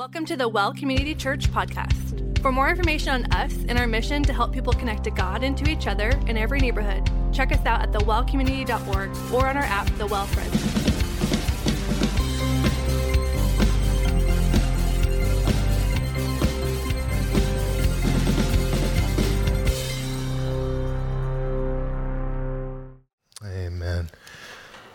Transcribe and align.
Welcome 0.00 0.24
to 0.24 0.36
the 0.38 0.48
Well 0.48 0.72
Community 0.72 1.14
Church 1.14 1.52
podcast. 1.52 2.40
For 2.40 2.50
more 2.50 2.70
information 2.70 3.10
on 3.10 3.32
us 3.32 3.54
and 3.68 3.78
our 3.78 3.86
mission 3.86 4.22
to 4.22 4.32
help 4.32 4.50
people 4.50 4.72
connect 4.72 5.04
to 5.04 5.10
God 5.10 5.42
and 5.42 5.54
to 5.58 5.70
each 5.70 5.86
other 5.86 6.18
in 6.26 6.38
every 6.38 6.58
neighborhood, 6.58 7.10
check 7.34 7.52
us 7.52 7.66
out 7.66 7.82
at 7.82 7.92
thewellcommunity.org 7.92 9.10
or 9.30 9.46
on 9.46 9.58
our 9.58 9.62
app, 9.62 9.94
The 9.98 10.06
Well 10.06 10.24
Friends. 10.24 10.89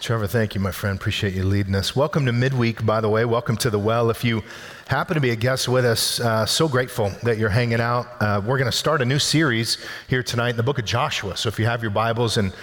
Trevor, 0.06 0.28
thank 0.28 0.54
you, 0.54 0.62
my 0.62 0.70
friend. 0.70 1.00
Appreciate 1.00 1.34
you 1.34 1.42
leading 1.42 1.74
us. 1.74 1.96
Welcome 1.96 2.28
to 2.28 2.32
midweek, 2.32 2.86
by 2.86 3.02
the 3.02 3.10
way. 3.10 3.26
Welcome 3.26 3.58
to 3.58 3.72
the 3.72 3.80
well. 3.80 4.12
If 4.12 4.24
you 4.24 4.44
happen 4.86 5.16
to 5.16 5.20
be 5.20 5.32
a 5.32 5.36
guest 5.36 5.68
with 5.68 5.84
us, 5.84 6.20
uh, 6.20 6.46
so 6.46 6.68
grateful 6.68 7.12
that 7.24 7.40
you're 7.40 7.50
hanging 7.50 7.82
out. 7.82 8.06
Uh, 8.22 8.40
we're 8.46 8.60
going 8.60 8.70
to 8.70 8.78
start 8.78 9.02
a 9.02 9.06
new 9.06 9.18
series 9.18 9.80
here 10.08 10.22
tonight 10.22 10.52
in 10.52 10.58
the 10.58 10.64
book 10.64 10.78
of 10.78 10.86
Joshua. 10.86 11.36
So 11.36 11.50
if 11.50 11.58
you 11.58 11.66
have 11.66 11.82
your 11.82 11.90
Bibles 11.90 12.38
and 12.38 12.54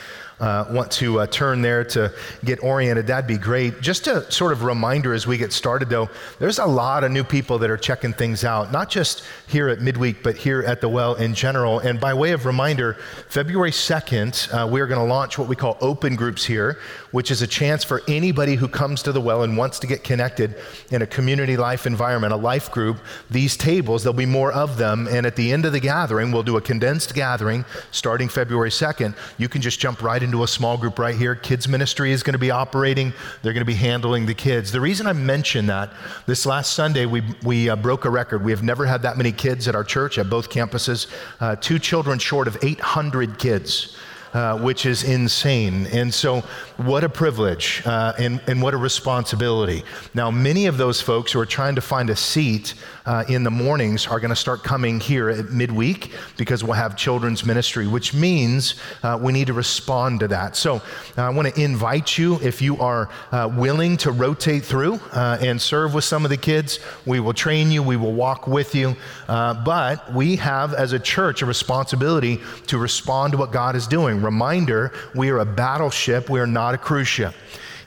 uh, 0.42 0.66
want 0.70 0.91
to 0.91 1.20
uh, 1.20 1.27
turn 1.28 1.62
there 1.62 1.84
to 1.84 2.12
get 2.45 2.60
oriented, 2.64 3.06
that'd 3.06 3.28
be 3.28 3.38
great. 3.38 3.80
Just 3.80 4.09
a 4.09 4.30
sort 4.30 4.50
of 4.50 4.64
reminder 4.64 5.14
as 5.14 5.24
we 5.24 5.38
get 5.38 5.52
started, 5.52 5.88
though, 5.88 6.10
there's 6.41 6.59
a 6.59 6.66
lot 6.66 7.05
of 7.05 7.12
new 7.12 7.23
people 7.23 7.59
that 7.59 7.70
are 7.70 7.77
checking 7.77 8.12
things 8.12 8.45
out, 8.45 8.73
not 8.73 8.91
just 8.91 9.23
here 9.47 9.69
at 9.69 9.80
midweek, 9.80 10.20
but 10.24 10.36
here 10.36 10.62
at 10.62 10.80
the 10.80 10.88
well 10.88 11.14
in 11.14 11.33
general. 11.33 11.78
And 11.78 12.00
by 12.00 12.12
way 12.12 12.33
of 12.33 12.45
reminder, 12.45 12.95
February 13.28 13.70
2nd, 13.70 14.52
uh, 14.52 14.66
we 14.66 14.80
are 14.80 14.88
going 14.88 14.98
to 14.98 15.06
launch 15.06 15.38
what 15.38 15.47
we 15.47 15.55
call 15.55 15.78
open 15.80 16.16
groups 16.16 16.45
here, 16.45 16.80
which 17.12 17.30
is 17.30 17.41
a 17.41 17.47
chance 17.47 17.84
for 17.84 18.02
anybody 18.09 18.56
who 18.56 18.66
comes 18.66 19.00
to 19.05 19.12
the 19.12 19.20
well 19.20 19.45
and 19.45 19.56
wants 19.56 19.78
to 19.78 19.86
get 19.86 20.02
connected 20.02 20.56
in 20.91 21.02
a 21.02 21.06
community 21.06 21.56
life 21.56 21.86
environment, 21.86 22.33
a 22.33 22.36
life 22.36 22.69
group. 22.72 22.98
These 23.30 23.56
tables, 23.56 24.02
there'll 24.02 24.12
be 24.12 24.27
more 24.27 24.52
of 24.52 24.77
them. 24.77 25.06
And 25.06 25.24
at 25.24 25.36
the 25.36 25.52
end 25.52 25.66
of 25.66 25.72
the 25.72 25.80
gathering, 25.80 26.33
we'll 26.33 26.42
do 26.42 26.56
a 26.56 26.61
condensed 26.61 27.14
gathering 27.14 27.64
starting 27.92 28.28
February 28.28 28.70
2nd. 28.70 29.14
You 29.39 29.48
can 29.48 29.62
just 29.62 29.78
jump 29.78 30.02
right 30.02 30.20
into 30.20 30.31
a 30.41 30.48
small 30.48 30.78
group 30.78 30.98
right 30.98 31.14
here. 31.14 31.34
Kids 31.34 31.69
ministry 31.69 32.12
is 32.12 32.22
going 32.22 32.33
to 32.33 32.38
be 32.38 32.50
operating. 32.50 33.12
They're 33.42 33.52
going 33.52 33.61
to 33.61 33.66
be 33.66 33.75
handling 33.75 34.27
the 34.27 34.34
kids. 34.34 34.72
The 34.72 34.80
reason 34.80 35.06
I 35.06 35.12
mention 35.12 35.66
that, 35.66 35.92
this 36.27 36.47
last 36.47 36.72
Sunday, 36.72 37.05
we, 37.05 37.22
we 37.42 37.69
uh, 37.69 37.77
broke 37.77 38.06
a 38.06 38.11
record. 38.11 38.44
We 38.44 38.52
have 38.52 38.62
never 38.62 38.86
had 38.86 39.02
that 39.02 39.16
many 39.16 39.33
kids 39.33 39.69
at 39.69 39.74
our 39.74 39.84
church 39.84 40.16
at 40.16 40.30
both 40.30 40.48
campuses. 40.48 41.08
Uh, 41.41 41.56
two 41.56 41.78
children 41.78 42.19
short 42.19 42.48
of 42.48 42.56
800 42.62 43.39
kids. 43.39 43.97
Uh, 44.34 44.58
which 44.61 44.86
is 44.86 45.05
insane. 45.05 45.86
And 45.88 46.12
so, 46.12 46.41
what 46.78 47.05
a 47.05 47.08
privilege 47.11 47.83
uh, 47.84 48.14
and, 48.19 48.41
and 48.47 48.62
what 48.62 48.72
a 48.72 48.78
responsibility. 48.78 49.84
Now, 50.14 50.30
many 50.30 50.64
of 50.64 50.78
those 50.78 51.02
folks 51.02 51.33
who 51.33 51.39
are 51.39 51.44
trying 51.44 51.74
to 51.74 51.83
find 51.83 52.08
a 52.08 52.16
seat 52.16 52.72
uh, 53.05 53.24
in 53.28 53.44
the 53.44 53.50
mornings 53.50 54.06
are 54.06 54.19
going 54.20 54.30
to 54.30 54.36
start 54.36 54.64
coming 54.64 55.00
here 55.00 55.28
at 55.28 55.50
midweek 55.50 56.12
because 56.39 56.64
we'll 56.64 56.72
have 56.72 56.97
children's 56.97 57.44
ministry, 57.44 57.86
which 57.86 58.14
means 58.14 58.77
uh, 59.02 59.19
we 59.20 59.34
need 59.34 59.48
to 59.48 59.52
respond 59.52 60.20
to 60.20 60.28
that. 60.28 60.56
So, 60.56 60.77
uh, 61.19 61.24
I 61.24 61.28
want 61.28 61.55
to 61.55 61.61
invite 61.61 62.17
you, 62.17 62.41
if 62.41 62.62
you 62.62 62.80
are 62.80 63.11
willing 63.55 63.98
to 63.98 64.12
rotate 64.12 64.64
through 64.64 64.98
and 65.12 65.61
serve 65.61 65.92
with 65.92 66.05
some 66.05 66.24
of 66.24 66.30
the 66.30 66.39
kids, 66.39 66.78
we 67.05 67.20
will 67.20 67.34
train 67.34 67.70
you, 67.70 67.83
we 67.83 67.98
will 67.98 68.14
walk 68.14 68.46
with 68.46 68.74
you. 68.74 68.96
but 69.27 70.11
we 70.14 70.36
have, 70.36 70.72
as 70.72 70.94
a 70.94 70.98
church, 70.98 71.42
a 71.42 71.46
responsibility 71.46 72.41
to 72.69 72.78
respond 72.78 73.33
to 73.33 73.36
what 73.36 73.52
God 73.52 73.77
is 73.77 73.86
doing 73.86 74.22
Reminder 74.25 74.92
we 75.15 75.31
are 75.31 75.39
a 75.39 75.45
battleship, 75.45 76.31
we 76.31 76.41
are 76.41 76.47
not 76.47 76.75
a 76.75 76.78
cruise 76.78 77.09
ship. 77.09 77.34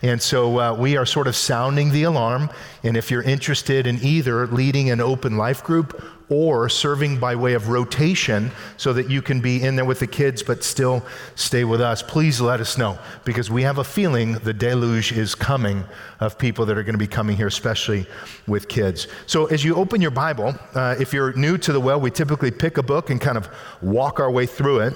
And 0.02 0.22
so 0.22 0.60
uh, 0.60 0.74
we 0.74 0.98
are 0.98 1.06
sort 1.06 1.26
of 1.26 1.36
sounding 1.36 1.92
the 1.92 2.04
alarm. 2.04 2.50
And 2.84 2.96
if 2.96 3.10
you're 3.10 3.24
interested 3.24 3.88
in 3.88 3.98
either 4.04 4.46
leading 4.48 4.92
an 4.92 5.02
open 5.02 5.36
life 5.36 5.64
group 5.64 6.04
or 6.30 6.70
serving 6.70 7.20
by 7.20 7.36
way 7.36 7.54
of 7.54 7.70
rotation 7.70 8.52
so 8.78 8.94
that 8.94 9.10
you 9.10 9.22
can 9.22 9.42
be 9.42 9.64
in 9.64 9.76
there 9.76 9.86
with 9.86 10.00
the 10.00 10.08
kids 10.08 10.42
but 10.44 10.64
still 10.64 11.04
stay 11.36 11.64
with 11.64 11.82
us, 11.82 12.02
please 12.02 12.42
let 12.42 12.60
us 12.60 12.78
know 12.78 12.98
because 13.24 13.50
we 13.50 13.64
have 13.64 13.78
a 13.78 13.84
feeling 13.84 14.34
the 14.34 14.54
deluge 14.54 15.12
is 15.12 15.36
coming 15.36 15.84
of 16.20 16.38
people 16.38 16.66
that 16.66 16.78
are 16.78 16.84
going 16.84 16.94
to 16.94 17.00
be 17.00 17.08
coming 17.08 17.38
here, 17.38 17.48
especially 17.48 18.06
with 18.48 18.68
kids. 18.68 19.08
So 19.28 19.46
as 19.48 19.64
you 19.64 19.76
open 19.76 20.02
your 20.02 20.12
Bible, 20.12 20.56
uh, 20.74 20.96
if 21.00 21.14
you're 21.14 21.34
new 21.34 21.58
to 21.60 21.74
the 21.74 21.80
well, 21.80 22.00
we 22.00 22.12
typically 22.12 22.52
pick 22.52 22.78
a 22.78 22.84
book 22.84 23.10
and 23.10 23.22
kind 23.22 23.38
of 23.38 23.50
walk 23.82 24.20
our 24.20 24.32
way 24.32 24.46
through 24.46 24.80
it. 24.80 24.94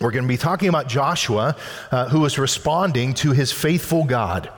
We're 0.00 0.10
going 0.10 0.24
to 0.24 0.28
be 0.28 0.38
talking 0.38 0.68
about 0.68 0.88
Joshua, 0.88 1.54
uh, 1.90 2.08
who 2.08 2.20
was 2.20 2.38
responding 2.38 3.12
to 3.14 3.32
his 3.32 3.52
faithful 3.52 4.04
God. 4.04 4.50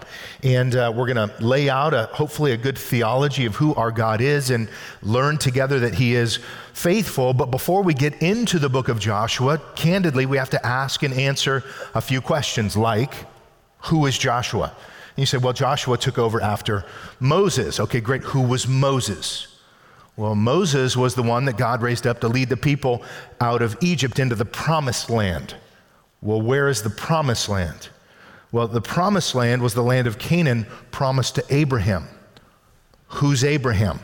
And 0.45 0.77
uh, 0.77 0.93
we're 0.95 1.13
going 1.13 1.29
to 1.29 1.45
lay 1.45 1.69
out, 1.69 1.93
a, 1.93 2.05
hopefully, 2.13 2.53
a 2.53 2.57
good 2.57 2.79
theology 2.79 3.45
of 3.45 3.57
who 3.57 3.75
our 3.75 3.91
God 3.91 4.21
is 4.21 4.51
and 4.51 4.69
learn 5.03 5.39
together 5.39 5.81
that 5.81 5.95
he 5.95 6.15
is 6.15 6.39
faithful. 6.73 7.35
But 7.35 7.51
before 7.51 7.83
we 7.83 7.95
get 7.95 8.23
into 8.23 8.59
the 8.59 8.69
book 8.69 8.89
of 8.89 9.01
Joshua, 9.01 9.61
candidly, 9.75 10.25
we 10.25 10.37
have 10.37 10.51
to 10.51 10.65
ask 10.65 11.03
and 11.03 11.13
answer 11.13 11.65
a 11.95 12.01
few 12.01 12.21
questions 12.21 12.77
like 12.77 13.13
Who 13.85 14.07
is 14.07 14.17
Joshua? 14.17 14.67
And 15.17 15.23
you 15.23 15.27
say, 15.27 15.39
Well, 15.39 15.53
Joshua 15.53 15.99
took 15.99 16.19
over 16.19 16.41
after 16.41 16.85
Moses. 17.19 17.81
Okay, 17.81 18.01
great. 18.01 18.23
Who 18.23 18.43
was 18.43 18.69
Moses? 18.69 19.54
Well, 20.17 20.35
Moses 20.35 20.97
was 20.97 21.15
the 21.15 21.23
one 21.23 21.45
that 21.47 21.57
God 21.57 21.83
raised 21.83 22.07
up 22.07 22.21
to 22.21 22.29
lead 22.29 22.49
the 22.49 22.57
people 22.57 23.03
out 23.41 23.63
of 23.63 23.77
Egypt 23.81 24.19
into 24.19 24.37
the 24.37 24.45
promised 24.45 25.11
land. 25.11 25.57
Well, 26.23 26.41
where 26.41 26.69
is 26.69 26.83
the 26.83 26.91
promised 26.91 27.49
land? 27.49 27.89
Well, 28.53 28.69
the 28.69 28.81
promised 28.81 29.35
land 29.35 29.63
was 29.63 29.75
the 29.75 29.83
land 29.83 30.07
of 30.07 30.19
Canaan 30.19 30.67
promised 30.93 31.35
to 31.35 31.45
Abraham. 31.51 32.07
Who's 33.09 33.43
Abraham? 33.43 33.99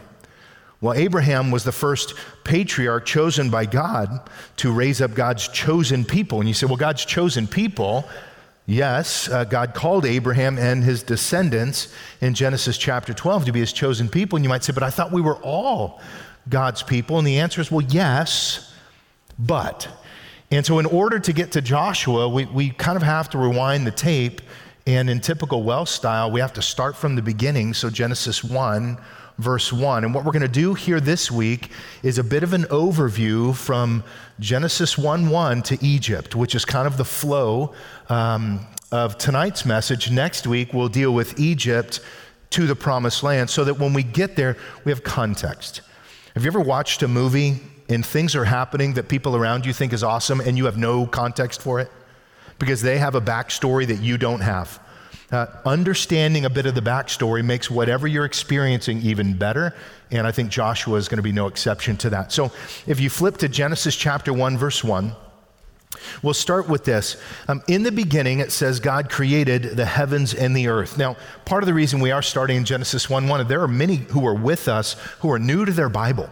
Well, 0.81 0.94
Abraham 0.94 1.50
was 1.50 1.62
the 1.62 1.72
first 1.72 2.15
patriarch 2.42 3.06
chosen 3.06 3.50
by 3.50 3.66
God 3.66 4.28
to 4.56 4.72
raise 4.72 5.00
up 5.00 5.15
God's 5.15 5.47
chosen 5.48 6.04
people. 6.04 6.41
And 6.41 6.48
you 6.48 6.54
say, 6.54 6.66
well, 6.66 6.77
God's 6.77 7.04
chosen 7.04 7.47
people, 7.47 8.09
Yes, 8.70 9.28
uh, 9.28 9.42
God 9.42 9.75
called 9.75 10.06
Abraham 10.06 10.56
and 10.56 10.84
his 10.84 11.03
descendants 11.03 11.92
in 12.20 12.34
Genesis 12.34 12.78
chapter 12.78 13.12
12 13.12 13.47
to 13.47 13.53
be 13.53 13.58
his 13.58 13.72
chosen 13.72 14.08
people. 14.08 14.36
And 14.36 14.44
you 14.44 14.48
might 14.48 14.62
say, 14.62 14.72
but 14.72 14.84
I 14.84 14.91
thought 14.91 15.10
we 15.10 15.20
were 15.20 15.38
all 15.38 16.00
God's 16.48 16.80
people. 16.80 17.19
And 17.19 17.26
the 17.26 17.41
answer 17.41 17.60
is, 17.60 17.72
well, 17.72 17.84
yes, 17.88 18.72
but. 19.41 19.88
And 20.53 20.64
so, 20.64 20.78
in 20.78 20.86
order 20.86 21.19
to 21.19 21.32
get 21.32 21.50
to 21.53 21.60
Joshua, 21.60 22.28
we, 22.28 22.44
we 22.44 22.70
kind 22.70 22.97
of 22.97 23.03
have 23.03 23.28
to 23.30 23.38
rewind 23.38 23.88
the 23.88 23.91
tape. 23.91 24.41
And 24.86 25.10
in 25.10 25.19
typical 25.19 25.64
Welsh 25.64 25.91
style, 25.91 26.30
we 26.30 26.38
have 26.38 26.53
to 26.53 26.62
start 26.62 26.97
from 26.97 27.16
the 27.16 27.22
beginning. 27.22 27.75
So, 27.75 27.91
Genesis 27.91 28.44
1 28.44 28.98
verse 29.40 29.72
1. 29.72 30.04
And 30.04 30.14
what 30.14 30.24
we're 30.24 30.32
going 30.32 30.42
to 30.42 30.48
do 30.48 30.74
here 30.74 31.00
this 31.00 31.30
week 31.30 31.70
is 32.02 32.18
a 32.18 32.24
bit 32.24 32.42
of 32.42 32.52
an 32.52 32.64
overview 32.64 33.54
from 33.54 34.04
Genesis 34.38 34.96
1 34.96 35.28
1 35.28 35.62
to 35.62 35.84
Egypt, 35.84 36.34
which 36.34 36.54
is 36.54 36.64
kind 36.64 36.86
of 36.86 36.96
the 36.96 37.04
flow 37.04 37.74
um, 38.08 38.66
of 38.92 39.18
tonight's 39.18 39.64
message. 39.64 40.10
Next 40.10 40.46
week, 40.46 40.72
we'll 40.72 40.88
deal 40.88 41.12
with 41.12 41.38
Egypt 41.38 42.00
to 42.50 42.66
the 42.66 42.76
promised 42.76 43.22
land 43.22 43.48
so 43.48 43.64
that 43.64 43.74
when 43.74 43.92
we 43.92 44.02
get 44.02 44.36
there, 44.36 44.56
we 44.84 44.92
have 44.92 45.02
context. 45.04 45.82
Have 46.34 46.44
you 46.44 46.48
ever 46.48 46.60
watched 46.60 47.02
a 47.02 47.08
movie 47.08 47.60
and 47.88 48.04
things 48.04 48.36
are 48.36 48.44
happening 48.44 48.94
that 48.94 49.08
people 49.08 49.36
around 49.36 49.66
you 49.66 49.72
think 49.72 49.92
is 49.92 50.02
awesome 50.02 50.40
and 50.40 50.56
you 50.56 50.66
have 50.66 50.76
no 50.76 51.06
context 51.06 51.62
for 51.62 51.80
it? 51.80 51.90
Because 52.58 52.82
they 52.82 52.98
have 52.98 53.14
a 53.14 53.20
backstory 53.20 53.86
that 53.86 54.00
you 54.00 54.18
don't 54.18 54.40
have. 54.40 54.80
Uh, 55.32 55.46
understanding 55.64 56.44
a 56.44 56.50
bit 56.50 56.66
of 56.66 56.74
the 56.74 56.80
backstory 56.80 57.44
makes 57.44 57.70
whatever 57.70 58.08
you're 58.08 58.24
experiencing 58.24 59.00
even 59.02 59.34
better. 59.34 59.74
And 60.10 60.26
I 60.26 60.32
think 60.32 60.50
Joshua 60.50 60.96
is 60.96 61.08
going 61.08 61.18
to 61.18 61.22
be 61.22 61.32
no 61.32 61.46
exception 61.46 61.96
to 61.98 62.10
that. 62.10 62.32
So 62.32 62.50
if 62.86 62.98
you 62.98 63.08
flip 63.08 63.36
to 63.38 63.48
Genesis 63.48 63.94
chapter 63.94 64.32
1, 64.32 64.58
verse 64.58 64.82
1, 64.82 65.14
We'll 66.22 66.34
start 66.34 66.68
with 66.68 66.84
this. 66.84 67.16
Um, 67.48 67.62
in 67.66 67.82
the 67.82 67.92
beginning, 67.92 68.38
it 68.38 68.52
says 68.52 68.78
God 68.78 69.10
created 69.10 69.62
the 69.62 69.84
heavens 69.84 70.34
and 70.34 70.56
the 70.56 70.68
earth. 70.68 70.96
Now, 70.96 71.16
part 71.44 71.62
of 71.62 71.66
the 71.66 71.74
reason 71.74 72.00
we 72.00 72.10
are 72.10 72.22
starting 72.22 72.56
in 72.56 72.64
Genesis 72.64 73.10
1 73.10 73.26
1, 73.26 73.48
there 73.48 73.62
are 73.62 73.68
many 73.68 73.97
who 73.97 74.26
are 74.26 74.34
with 74.34 74.68
us 74.68 74.94
who 75.20 75.30
are 75.30 75.38
new 75.38 75.64
to 75.64 75.72
their 75.72 75.88
Bible. 75.88 76.30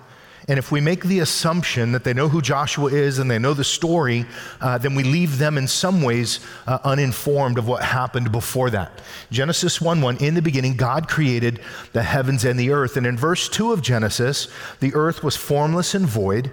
And 0.48 0.58
if 0.58 0.72
we 0.72 0.80
make 0.80 1.04
the 1.04 1.20
assumption 1.20 1.92
that 1.92 2.04
they 2.04 2.14
know 2.14 2.28
who 2.28 2.40
Joshua 2.40 2.86
is 2.86 3.18
and 3.18 3.30
they 3.30 3.38
know 3.38 3.52
the 3.52 3.64
story, 3.64 4.24
uh, 4.62 4.78
then 4.78 4.94
we 4.94 5.02
leave 5.04 5.36
them 5.36 5.58
in 5.58 5.68
some 5.68 6.00
ways 6.02 6.40
uh, 6.66 6.78
uninformed 6.84 7.58
of 7.58 7.68
what 7.68 7.82
happened 7.82 8.32
before 8.32 8.70
that. 8.70 9.02
Genesis 9.30 9.78
1 9.78 10.00
1, 10.00 10.16
in 10.16 10.34
the 10.34 10.40
beginning, 10.40 10.74
God 10.74 11.06
created 11.06 11.60
the 11.92 12.02
heavens 12.02 12.46
and 12.46 12.58
the 12.58 12.70
earth. 12.70 12.96
And 12.96 13.06
in 13.06 13.18
verse 13.18 13.46
2 13.50 13.72
of 13.72 13.82
Genesis, 13.82 14.48
the 14.80 14.94
earth 14.94 15.22
was 15.22 15.36
formless 15.36 15.94
and 15.94 16.06
void. 16.06 16.50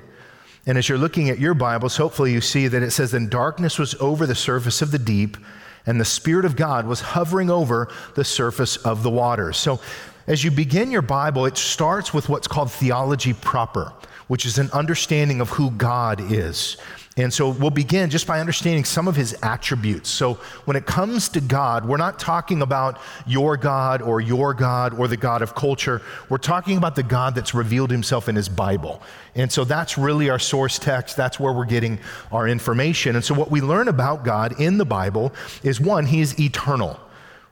And 0.66 0.78
as 0.78 0.90
you're 0.90 0.98
looking 0.98 1.30
at 1.30 1.40
your 1.40 1.54
Bibles, 1.54 1.96
hopefully 1.96 2.34
you 2.34 2.42
see 2.42 2.68
that 2.68 2.84
it 2.84 2.92
says, 2.92 3.12
Then 3.12 3.30
darkness 3.30 3.80
was 3.80 3.96
over 4.02 4.28
the 4.28 4.36
surface 4.36 4.82
of 4.82 4.92
the 4.92 5.00
deep, 5.00 5.38
and 5.86 6.02
the 6.02 6.06
Spirit 6.06 6.44
of 6.44 6.58
God 6.58 6.86
was 6.86 7.00
hovering 7.00 7.50
over 7.50 7.88
the 8.16 8.26
surface 8.26 8.76
of 8.78 9.04
the 9.04 9.10
waters. 9.10 9.56
So 9.56 9.80
As 10.28 10.44
you 10.44 10.50
begin 10.50 10.90
your 10.90 11.04
Bible, 11.04 11.46
it 11.46 11.56
starts 11.56 12.12
with 12.12 12.30
what's 12.30 12.48
called 12.48 12.72
theology 12.72 13.34
proper, 13.34 13.94
which 14.28 14.46
is 14.46 14.58
an 14.58 14.72
understanding 14.72 15.40
of 15.40 15.50
who 15.50 15.70
God 15.72 16.32
is. 16.32 16.78
And 17.18 17.32
so 17.32 17.50
we'll 17.50 17.70
begin 17.70 18.10
just 18.10 18.26
by 18.26 18.40
understanding 18.40 18.84
some 18.84 19.08
of 19.08 19.16
his 19.16 19.38
attributes. 19.42 20.10
So 20.10 20.34
when 20.66 20.76
it 20.76 20.86
comes 20.88 21.30
to 21.30 21.42
God, 21.42 21.86
we're 21.88 21.96
not 21.96 22.20
talking 22.20 22.62
about 22.64 23.00
your 23.26 23.56
God 23.56 24.02
or 24.02 24.20
your 24.20 24.54
God 24.54 24.94
or 24.96 25.08
the 25.08 25.16
God 25.16 25.44
of 25.44 25.54
culture. 25.56 26.02
We're 26.28 26.40
talking 26.40 26.78
about 26.78 26.96
the 26.96 27.04
God 27.04 27.36
that's 27.36 27.54
revealed 27.54 27.92
himself 27.92 28.28
in 28.28 28.36
his 28.36 28.50
Bible. 28.50 29.02
And 29.36 29.50
so 29.50 29.64
that's 29.64 29.98
really 29.98 30.30
our 30.30 30.40
source 30.40 30.78
text. 30.80 31.16
That's 31.16 31.40
where 31.40 31.54
we're 31.54 31.66
getting 31.66 32.00
our 32.32 32.48
information. 32.48 33.16
And 33.16 33.24
so 33.24 33.36
what 33.36 33.52
we 33.52 33.62
learn 33.62 33.88
about 33.88 34.26
God 34.26 34.60
in 34.60 34.78
the 34.80 34.86
Bible 34.86 35.34
is 35.64 35.80
one, 35.80 36.08
he 36.08 36.20
is 36.20 36.38
eternal 36.38 37.00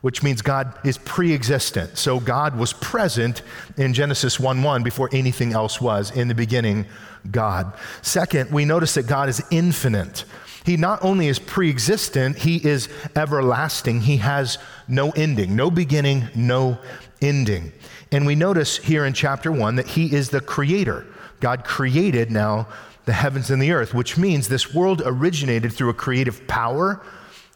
which 0.04 0.22
means 0.22 0.42
God 0.42 0.78
is 0.84 0.98
pre 0.98 1.34
existent. 1.34 1.98
So 1.98 2.20
God 2.20 2.58
was 2.58 2.74
present 2.74 3.42
in 3.78 3.94
Genesis 3.94 4.38
1 4.38 4.62
1 4.62 4.84
before 4.84 5.10
anything 5.14 5.54
else 5.54 5.80
was. 5.80 6.12
In 6.12 6.28
the 6.28 6.36
beginning, 6.36 6.88
God. 7.32 7.72
Second, 8.02 8.52
we 8.52 8.66
notice 8.66 8.96
that 8.96 9.08
God 9.08 9.30
is 9.30 9.42
infinite. 9.50 10.26
He 10.66 10.76
not 10.76 11.02
only 11.06 11.30
is 11.30 11.40
pre 11.40 11.70
existent, 11.70 12.38
he 12.40 12.58
is 12.58 12.90
everlasting. 13.16 14.02
He 14.02 14.18
has 14.18 14.58
no 14.90 15.12
ending, 15.12 15.56
no 15.56 15.72
beginning, 15.72 16.28
no 16.36 16.80
ending. 17.22 17.72
And 18.12 18.26
we 18.26 18.36
notice 18.36 18.80
here 18.80 19.06
in 19.06 19.14
chapter 19.14 19.54
1 19.54 19.78
that 19.78 19.88
he 19.88 20.14
is 20.14 20.32
the 20.32 20.42
creator. 20.42 21.06
God 21.40 21.64
created 21.64 22.30
now 22.30 22.68
the 23.06 23.14
heavens 23.14 23.50
and 23.50 23.62
the 23.62 23.72
earth, 23.72 23.94
which 23.94 24.18
means 24.18 24.50
this 24.50 24.74
world 24.74 25.02
originated 25.06 25.72
through 25.72 25.92
a 25.92 25.94
creative 25.94 26.46
power 26.46 27.02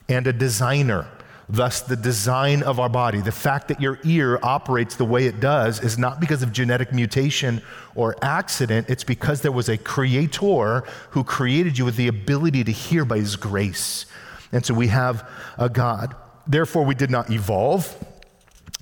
and 0.08 0.26
a 0.28 0.34
designer. 0.34 1.10
Thus, 1.50 1.80
the 1.80 1.96
design 1.96 2.62
of 2.62 2.78
our 2.78 2.90
body, 2.90 3.22
the 3.22 3.32
fact 3.32 3.70
that 3.70 3.80
your 3.80 4.00
ear 4.04 4.38
operates 4.44 4.98
the 4.98 5.06
way 5.06 5.28
it 5.28 5.40
does, 5.40 5.82
is 5.82 5.98
not 5.98 6.20
because 6.20 6.44
of 6.44 6.52
genetic 6.52 6.92
mutation 6.92 7.62
or 7.96 8.18
accident. 8.22 8.90
It's 8.90 9.06
because 9.06 9.42
there 9.42 9.54
was 9.54 9.70
a 9.70 9.78
creator 9.78 10.84
who 11.12 11.24
created 11.24 11.78
you 11.78 11.86
with 11.86 11.96
the 11.96 12.10
ability 12.10 12.66
to 12.66 12.72
hear 12.72 13.06
by 13.06 13.20
his 13.20 13.38
grace. 13.38 14.06
And 14.52 14.66
so 14.66 14.74
we 14.74 14.88
have 14.88 15.30
a 15.58 15.70
God. 15.70 16.16
Therefore, 16.46 16.84
we 16.84 16.96
did 16.96 17.10
not 17.10 17.30
evolve, 17.30 17.96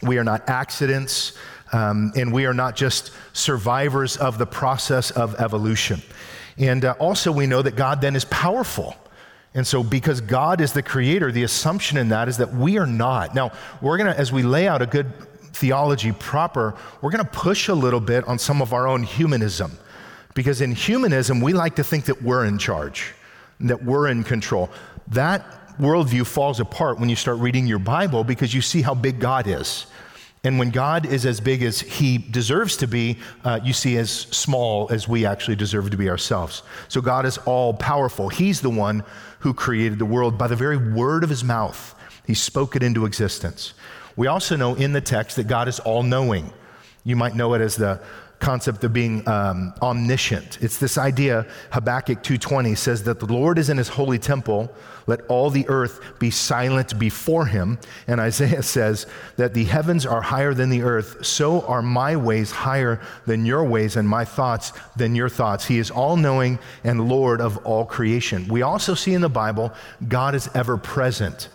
we 0.01 0.17
are 0.17 0.23
not 0.23 0.49
accidents, 0.49 1.33
um, 1.71 2.13
and 2.15 2.33
we 2.33 2.45
are 2.45 2.53
not 2.53 2.75
just 2.75 3.11
survivors 3.33 4.17
of 4.17 4.37
the 4.39 4.45
process 4.45 5.11
of 5.11 5.35
evolution. 5.35 6.01
And 6.57 6.85
uh, 6.85 6.95
also, 6.99 7.31
we 7.31 7.45
know 7.47 7.61
that 7.61 7.75
God 7.75 8.01
then 8.01 8.15
is 8.15 8.25
powerful. 8.25 8.95
And 9.55 9.65
so, 9.65 9.81
because 9.83 10.19
God 10.19 10.59
is 10.59 10.73
the 10.73 10.83
creator, 10.83 11.31
the 11.31 11.43
assumption 11.43 11.97
in 11.97 12.09
that 12.09 12.27
is 12.27 12.37
that 12.37 12.53
we 12.53 12.77
are 12.77 12.85
not. 12.85 13.33
Now, 13.33 13.53
we're 13.81 13.97
going 13.97 14.13
to, 14.13 14.19
as 14.19 14.31
we 14.31 14.43
lay 14.43 14.67
out 14.67 14.81
a 14.81 14.85
good 14.85 15.11
theology 15.53 16.11
proper, 16.11 16.75
we're 17.01 17.11
going 17.11 17.23
to 17.23 17.31
push 17.31 17.69
a 17.69 17.73
little 17.73 18.01
bit 18.01 18.27
on 18.27 18.37
some 18.37 18.61
of 18.61 18.73
our 18.73 18.85
own 18.85 19.03
humanism. 19.03 19.71
Because 20.33 20.59
in 20.59 20.73
humanism, 20.73 21.39
we 21.39 21.53
like 21.53 21.77
to 21.77 21.83
think 21.83 22.05
that 22.05 22.21
we're 22.21 22.45
in 22.45 22.57
charge, 22.57 23.13
that 23.61 23.81
we're 23.81 24.09
in 24.09 24.25
control. 24.25 24.69
That 25.07 25.45
worldview 25.79 26.25
falls 26.25 26.59
apart 26.59 26.99
when 26.99 27.07
you 27.07 27.15
start 27.15 27.39
reading 27.39 27.65
your 27.65 27.79
Bible 27.79 28.25
because 28.25 28.53
you 28.53 28.61
see 28.61 28.81
how 28.81 28.93
big 28.93 29.21
God 29.21 29.47
is. 29.47 29.87
And 30.43 30.59
when 30.59 30.69
God 30.69 31.07
is 31.07 31.25
as 31.25 31.39
big 31.39 31.63
as 31.63 31.79
he 31.79 32.19
deserves 32.19 32.77
to 32.77 32.87
be, 32.87 33.17
uh, 33.43 33.59
you 33.63 33.73
see 33.73 33.97
as 33.97 34.11
small 34.11 34.87
as 34.91 35.07
we 35.07 35.25
actually 35.25 35.55
deserve 35.55 35.89
to 35.89 35.97
be 35.97 36.07
ourselves. 36.07 36.61
So 36.87 37.01
God 37.01 37.25
is 37.25 37.39
all 37.39 37.73
powerful. 37.73 38.29
He's 38.29 38.61
the 38.61 38.69
one 38.69 39.03
who 39.45 39.53
created 39.53 39.99
the 39.99 40.05
world 40.05 40.39
by 40.39 40.47
the 40.47 40.55
very 40.55 40.75
word 40.75 41.23
of 41.23 41.29
his 41.29 41.43
mouth. 41.43 41.93
He 42.25 42.33
spoke 42.33 42.75
it 42.75 42.81
into 42.81 43.05
existence. 43.05 43.75
We 44.15 44.25
also 44.25 44.55
know 44.55 44.73
in 44.73 44.91
the 44.91 45.01
text 45.01 45.35
that 45.35 45.45
God 45.47 45.67
is 45.67 45.79
all 45.79 46.01
knowing. 46.01 46.51
You 47.03 47.15
might 47.15 47.35
know 47.35 47.53
it 47.53 47.61
as 47.61 47.75
the 47.75 48.01
concept 48.39 48.83
of 48.83 48.93
being 48.93 49.27
um, 49.27 49.73
omniscient. 49.81 50.57
It's 50.61 50.77
this 50.77 50.97
idea, 50.97 51.45
Habakkuk 51.71 52.23
2.20 52.23 52.77
says 52.77 53.03
that 53.03 53.19
the 53.19 53.25
Lord 53.25 53.57
is 53.57 53.69
in 53.69 53.77
his 53.77 53.87
holy 53.87 54.19
temple, 54.19 54.71
let 55.07 55.21
all 55.27 55.49
the 55.49 55.67
earth 55.69 56.01
be 56.19 56.31
silent 56.31 56.97
before 56.97 57.45
him. 57.45 57.77
And 58.07 58.19
Isaiah 58.19 58.63
says 58.63 59.07
that 59.37 59.53
the 59.53 59.65
heavens 59.65 60.05
are 60.05 60.21
higher 60.21 60.53
than 60.53 60.69
the 60.69 60.81
earth, 60.81 61.25
so 61.25 61.61
are 61.61 61.81
my 61.81 62.15
ways 62.15 62.51
higher 62.51 63.01
than 63.25 63.45
your 63.45 63.63
ways, 63.63 63.95
and 63.95 64.07
my 64.07 64.25
thoughts 64.25 64.73
than 64.95 65.15
your 65.15 65.29
thoughts. 65.29 65.65
He 65.65 65.77
is 65.77 65.91
all 65.91 66.17
knowing 66.17 66.59
and 66.83 67.07
Lord 67.07 67.41
of 67.41 67.57
all 67.65 67.85
creation. 67.85 68.47
We 68.47 68.61
also 68.61 68.93
see 68.95 69.13
in 69.13 69.21
the 69.21 69.29
Bible, 69.29 69.73
God 70.07 70.35
is 70.35 70.49
ever 70.53 70.77
present. 70.77 71.49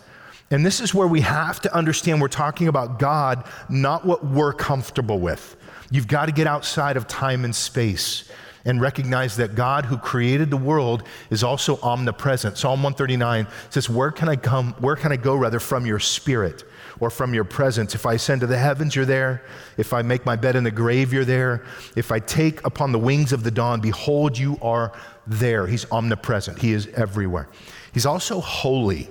And 0.51 0.65
this 0.65 0.81
is 0.81 0.93
where 0.93 1.07
we 1.07 1.21
have 1.21 1.61
to 1.61 1.73
understand 1.73 2.21
we're 2.21 2.27
talking 2.27 2.67
about 2.67 2.99
God, 2.99 3.45
not 3.69 4.05
what 4.05 4.23
we're 4.23 4.53
comfortable 4.53 5.19
with. 5.19 5.55
You've 5.89 6.07
got 6.07 6.25
to 6.25 6.31
get 6.31 6.45
outside 6.45 6.97
of 6.97 7.07
time 7.07 7.45
and 7.45 7.55
space 7.55 8.29
and 8.65 8.79
recognize 8.79 9.37
that 9.37 9.55
God 9.55 9.85
who 9.85 9.97
created 9.97 10.49
the 10.51 10.57
world 10.57 11.03
is 11.29 11.43
also 11.43 11.79
omnipresent. 11.81 12.57
Psalm 12.57 12.83
139 12.83 13.47
says, 13.69 13.89
Where 13.89 14.11
can 14.11 14.29
I 14.29 14.35
come? 14.35 14.73
Where 14.79 14.95
can 14.95 15.11
I 15.11 15.17
go 15.17 15.35
rather 15.35 15.59
from 15.59 15.85
your 15.85 15.99
spirit 15.99 16.63
or 16.99 17.09
from 17.09 17.33
your 17.33 17.43
presence? 17.43 17.95
If 17.95 18.05
I 18.05 18.13
ascend 18.13 18.41
to 18.41 18.47
the 18.47 18.57
heavens, 18.57 18.95
you're 18.95 19.05
there. 19.05 19.43
If 19.77 19.93
I 19.93 20.01
make 20.01 20.25
my 20.25 20.35
bed 20.35 20.55
in 20.55 20.63
the 20.63 20.71
grave, 20.71 21.11
you're 21.11 21.25
there. 21.25 21.65
If 21.95 22.11
I 22.11 22.19
take 22.19 22.63
upon 22.65 22.91
the 22.91 22.99
wings 22.99 23.33
of 23.33 23.43
the 23.43 23.51
dawn, 23.51 23.81
behold, 23.81 24.37
you 24.37 24.59
are 24.61 24.93
there. 25.25 25.65
He's 25.65 25.89
omnipresent, 25.91 26.59
He 26.59 26.73
is 26.73 26.87
everywhere. 26.87 27.49
He's 27.93 28.05
also 28.05 28.39
holy. 28.41 29.09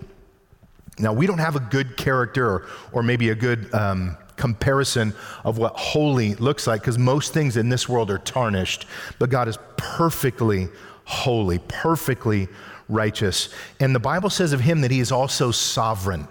Now, 1.00 1.12
we 1.12 1.26
don't 1.26 1.38
have 1.38 1.56
a 1.56 1.60
good 1.60 1.96
character 1.96 2.66
or, 2.92 3.02
maybe 3.02 3.30
a 3.30 3.34
good 3.34 3.72
um, 3.74 4.16
comparison 4.36 5.14
of 5.44 5.58
what 5.58 5.76
holy 5.76 6.34
looks 6.36 6.66
like 6.66 6.80
because 6.80 6.98
most 6.98 7.32
things 7.32 7.56
in 7.56 7.68
this 7.68 7.88
world 7.88 8.10
are 8.10 8.18
tarnished, 8.18 8.86
but 9.18 9.30
God 9.30 9.48
is 9.48 9.58
perfectly 9.76 10.68
holy, 11.04 11.58
perfectly 11.58 12.48
righteous. 12.88 13.48
And 13.80 13.94
the 13.94 14.00
Bible 14.00 14.30
says 14.30 14.52
of 14.52 14.60
him 14.60 14.80
that 14.82 14.90
he 14.90 15.00
is 15.00 15.10
also 15.10 15.50
sovereign. 15.50 16.28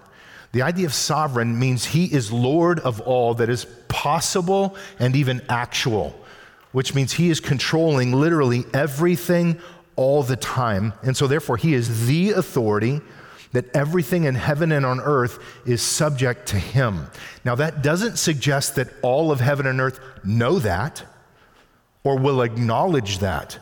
The 0.51 0.62
idea 0.62 0.86
of 0.86 0.94
sovereign 0.94 1.60
means 1.60 1.86
he 1.86 2.06
is 2.06 2.31
Lord 2.31 2.80
of 2.80 3.01
all 3.01 3.36
that 3.36 3.50
is 3.50 3.66
possible 3.88 4.75
and 4.98 5.16
even 5.16 5.42
actual, 5.50 6.19
which 6.71 6.95
means 6.95 7.13
he 7.13 7.30
is 7.30 7.39
controlling 7.39 8.13
literally 8.13 8.66
everything 8.74 9.60
all 9.95 10.24
the 10.24 10.36
time. 10.36 10.94
And 11.04 11.16
so, 11.16 11.27
therefore, 11.27 11.57
he 11.57 11.74
is 11.74 12.07
the 12.07 12.31
authority 12.31 13.01
that 13.51 13.65
everything 13.75 14.25
in 14.25 14.35
heaven 14.35 14.71
and 14.71 14.85
on 14.85 14.99
earth 14.99 15.39
is 15.65 15.81
subject 15.81 16.47
to 16.49 16.57
him. 16.57 17.07
Now, 17.43 17.55
that 17.55 17.81
doesn't 17.81 18.17
suggest 18.17 18.75
that 18.75 18.89
all 19.01 19.31
of 19.31 19.39
heaven 19.39 19.65
and 19.65 19.81
earth 19.81 19.99
know 20.23 20.59
that 20.59 21.03
or 22.03 22.17
will 22.17 22.41
acknowledge 22.41 23.19
that. 23.19 23.57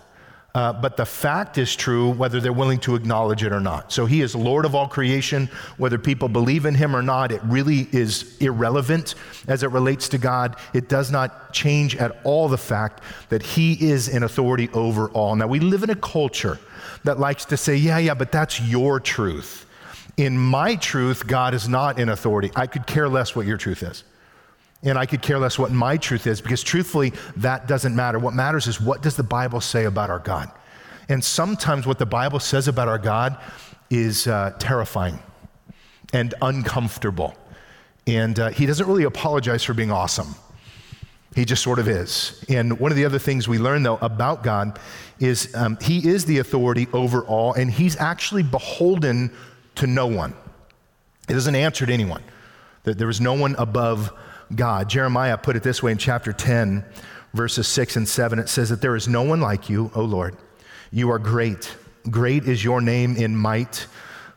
Uh, 0.57 0.73
but 0.73 0.97
the 0.97 1.05
fact 1.05 1.59
is 1.59 1.75
true 1.75 2.09
whether 2.13 2.39
they're 2.39 2.51
willing 2.51 2.79
to 2.79 2.95
acknowledge 2.95 3.43
it 3.43 3.51
or 3.53 3.59
not. 3.59 3.91
So 3.91 4.07
he 4.07 4.21
is 4.21 4.35
Lord 4.35 4.65
of 4.65 4.73
all 4.73 4.87
creation. 4.87 5.51
Whether 5.77 5.99
people 5.99 6.29
believe 6.29 6.65
in 6.65 6.73
him 6.73 6.95
or 6.95 7.03
not, 7.03 7.31
it 7.31 7.43
really 7.43 7.87
is 7.91 8.35
irrelevant 8.39 9.13
as 9.47 9.61
it 9.61 9.69
relates 9.69 10.09
to 10.09 10.17
God. 10.17 10.55
It 10.73 10.89
does 10.89 11.11
not 11.11 11.53
change 11.53 11.95
at 11.97 12.19
all 12.23 12.47
the 12.47 12.57
fact 12.57 13.03
that 13.29 13.43
he 13.43 13.73
is 13.87 14.07
in 14.07 14.23
authority 14.23 14.67
over 14.73 15.09
all. 15.09 15.35
Now, 15.35 15.45
we 15.45 15.59
live 15.59 15.83
in 15.83 15.91
a 15.91 15.95
culture 15.95 16.57
that 17.03 17.19
likes 17.19 17.45
to 17.45 17.57
say, 17.57 17.75
yeah, 17.75 17.99
yeah, 17.99 18.15
but 18.15 18.31
that's 18.31 18.59
your 18.59 18.99
truth. 18.99 19.66
In 20.17 20.37
my 20.37 20.75
truth, 20.75 21.27
God 21.27 21.53
is 21.53 21.69
not 21.69 21.99
in 21.99 22.09
authority. 22.09 22.51
I 22.55 22.65
could 22.65 22.87
care 22.87 23.07
less 23.07 23.35
what 23.35 23.45
your 23.45 23.57
truth 23.57 23.83
is. 23.83 24.03
And 24.83 24.97
I 24.97 25.05
could 25.05 25.21
care 25.21 25.39
less 25.39 25.57
what 25.57 25.71
my 25.71 25.97
truth 25.97 26.27
is 26.27 26.41
because 26.41 26.63
truthfully, 26.63 27.13
that 27.37 27.67
doesn't 27.67 27.95
matter. 27.95 28.19
What 28.19 28.33
matters 28.33 28.67
is 28.67 28.81
what 28.81 29.01
does 29.01 29.15
the 29.15 29.23
Bible 29.23 29.61
say 29.61 29.85
about 29.85 30.09
our 30.09 30.19
God? 30.19 30.51
And 31.09 31.23
sometimes 31.23 31.87
what 31.87 31.99
the 31.99 32.05
Bible 32.05 32.39
says 32.39 32.67
about 32.67 32.87
our 32.87 32.97
God 32.97 33.37
is 33.89 34.27
uh, 34.27 34.53
terrifying 34.59 35.19
and 36.13 36.33
uncomfortable. 36.41 37.35
And 38.05 38.39
uh, 38.39 38.49
he 38.49 38.65
doesn't 38.65 38.87
really 38.87 39.03
apologize 39.03 39.63
for 39.63 39.73
being 39.73 39.91
awesome. 39.91 40.35
He 41.35 41.45
just 41.45 41.61
sort 41.61 41.77
of 41.77 41.87
is. 41.87 42.43
And 42.49 42.79
one 42.79 42.91
of 42.91 42.97
the 42.97 43.05
other 43.05 43.19
things 43.19 43.47
we 43.47 43.59
learn, 43.59 43.83
though, 43.83 43.97
about 44.01 44.43
God 44.43 44.79
is 45.19 45.53
um, 45.55 45.77
he 45.81 46.07
is 46.07 46.25
the 46.25 46.39
authority 46.39 46.87
over 46.93 47.23
all, 47.23 47.53
and 47.53 47.69
he's 47.69 47.95
actually 47.97 48.43
beholden 48.43 49.31
to 49.77 49.87
no 49.87 50.07
one. 50.07 50.33
It 51.27 51.33
doesn't 51.33 51.55
answer 51.55 51.85
to 51.85 51.93
anyone. 51.93 52.23
There 52.83 53.09
is 53.09 53.19
no 53.19 53.33
one 53.33 53.55
above 53.55 54.13
God. 54.53 54.89
Jeremiah 54.89 55.37
put 55.37 55.55
it 55.55 55.63
this 55.63 55.83
way 55.83 55.91
in 55.91 55.97
chapter 55.97 56.31
10, 56.31 56.85
verses 57.33 57.67
6 57.67 57.97
and 57.97 58.07
7. 58.07 58.39
It 58.39 58.49
says 58.49 58.69
that 58.69 58.81
there 58.81 58.95
is 58.95 59.07
no 59.07 59.23
one 59.23 59.41
like 59.41 59.69
you, 59.69 59.91
O 59.93 60.03
Lord. 60.03 60.37
You 60.91 61.11
are 61.11 61.19
great. 61.19 61.75
Great 62.09 62.45
is 62.45 62.63
your 62.63 62.79
name 62.79 63.17
in 63.17 63.35
might. 63.35 63.87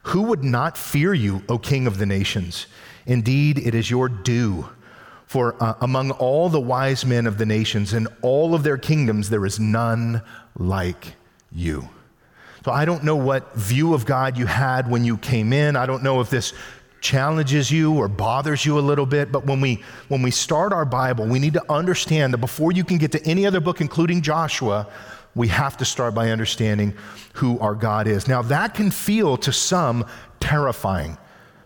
Who 0.04 0.22
would 0.22 0.42
not 0.42 0.76
fear 0.76 1.14
you, 1.14 1.42
O 1.48 1.58
King 1.58 1.86
of 1.86 1.98
the 1.98 2.06
nations? 2.06 2.66
Indeed, 3.06 3.58
it 3.58 3.74
is 3.74 3.90
your 3.90 4.08
due. 4.08 4.68
For 5.26 5.54
uh, 5.62 5.74
among 5.80 6.10
all 6.12 6.48
the 6.48 6.60
wise 6.60 7.04
men 7.04 7.28
of 7.28 7.38
the 7.38 7.46
nations 7.46 7.92
and 7.92 8.08
all 8.20 8.52
of 8.54 8.64
their 8.64 8.78
kingdoms, 8.78 9.30
there 9.30 9.46
is 9.46 9.60
none 9.60 10.22
like 10.58 11.14
you. 11.52 11.88
So 12.64 12.72
I 12.72 12.84
don't 12.84 13.04
know 13.04 13.16
what 13.16 13.54
view 13.54 13.94
of 13.94 14.04
God 14.04 14.36
you 14.36 14.46
had 14.46 14.90
when 14.90 15.04
you 15.04 15.16
came 15.16 15.52
in. 15.52 15.76
I 15.76 15.86
don't 15.86 16.02
know 16.02 16.20
if 16.20 16.28
this 16.28 16.52
challenges 17.00 17.70
you 17.70 17.94
or 17.94 18.08
bothers 18.08 18.64
you 18.64 18.78
a 18.78 18.80
little 18.80 19.06
bit. 19.06 19.32
But 19.32 19.46
when 19.46 19.60
we, 19.60 19.82
when 20.08 20.22
we 20.22 20.30
start 20.30 20.72
our 20.72 20.84
Bible, 20.84 21.26
we 21.26 21.38
need 21.38 21.54
to 21.54 21.72
understand 21.72 22.34
that 22.34 22.38
before 22.38 22.72
you 22.72 22.84
can 22.84 22.98
get 22.98 23.12
to 23.12 23.26
any 23.26 23.46
other 23.46 23.60
book, 23.60 23.80
including 23.80 24.22
Joshua, 24.22 24.86
we 25.34 25.48
have 25.48 25.76
to 25.78 25.84
start 25.84 26.14
by 26.14 26.30
understanding 26.30 26.94
who 27.34 27.58
our 27.60 27.74
God 27.74 28.06
is. 28.06 28.28
Now, 28.28 28.42
that 28.42 28.74
can 28.74 28.90
feel 28.90 29.36
to 29.38 29.52
some 29.52 30.04
terrifying 30.40 31.16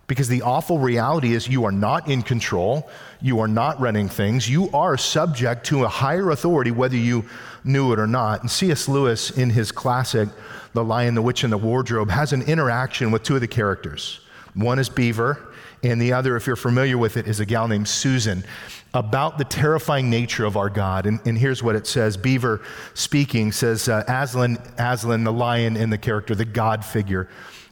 because 0.07 0.29
the 0.29 0.43
awful 0.43 0.79
reality 0.79 1.33
is 1.33 1.49
you 1.49 1.65
are 1.65 1.73
not 1.73 2.09
in 2.09 2.23
control, 2.23 2.91
you 3.23 3.41
are 3.41 3.49
not 3.49 3.81
running 3.81 4.09
things, 4.09 4.49
you 4.49 4.69
are 4.73 4.99
subject 4.99 5.65
to 5.67 5.85
a 5.85 5.89
higher 5.89 6.31
authority, 6.31 6.71
whether 6.71 6.97
you 6.97 7.25
knew 7.65 7.93
it 7.93 7.99
or 7.99 8.07
not. 8.07 8.43
And 8.43 8.51
C.S. 8.51 8.87
Lewis, 8.87 9.31
in 9.31 9.49
his 9.49 9.73
classic, 9.73 10.29
The 10.75 10.85
Lion, 10.85 11.15
the 11.15 11.23
Witch, 11.23 11.45
and 11.45 11.53
the 11.53 11.59
Wardrobe, 11.59 12.11
has 12.11 12.33
an 12.33 12.43
interaction 12.43 13.11
with 13.11 13.23
two 13.23 13.37
of 13.37 13.41
the 13.41 13.49
characters. 13.49 14.21
One 14.55 14.79
is 14.79 14.89
Beaver, 14.89 15.55
and 15.83 16.01
the 16.01 16.13
other, 16.13 16.37
if 16.37 16.47
you're 16.47 16.57
familiar 16.57 16.97
with 16.99 17.17
it, 17.17 17.27
is 17.27 17.41
a 17.41 17.47
gal 17.47 17.69
named 17.69 17.89
Susan, 17.89 18.45
about 18.93 19.39
the 19.39 19.45
terrifying 19.45 20.09
nature 20.09 20.45
of 20.45 20.57
our 20.57 20.71
God. 20.71 21.07
And, 21.07 21.21
and 21.27 21.37
here's 21.37 21.63
what 21.63 21.75
it 21.75 21.87
says 21.87 22.17
Beaver 22.17 22.63
speaking 22.95 23.53
says, 23.53 23.89
uh, 23.89 24.05
Aslan, 24.07 24.59
Aslan, 24.79 25.25
the 25.25 25.33
lion 25.33 25.77
in 25.77 25.91
the 25.91 25.99
character, 25.99 26.35
the 26.35 26.45
God 26.45 26.85
figure 26.85 27.29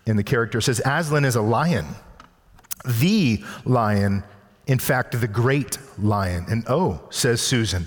in 0.07 0.17
the 0.17 0.25
character, 0.25 0.61
says, 0.61 0.81
Aslan 0.85 1.25
is 1.25 1.37
a 1.37 1.43
lion, 1.43 1.87
the 2.85 3.45
lion, 3.65 4.25
in 4.67 4.79
fact, 4.79 5.21
the 5.21 5.29
great 5.29 5.79
lion. 5.99 6.47
And 6.49 6.65
oh, 6.69 7.01
says 7.11 7.41
Susan, 7.41 7.87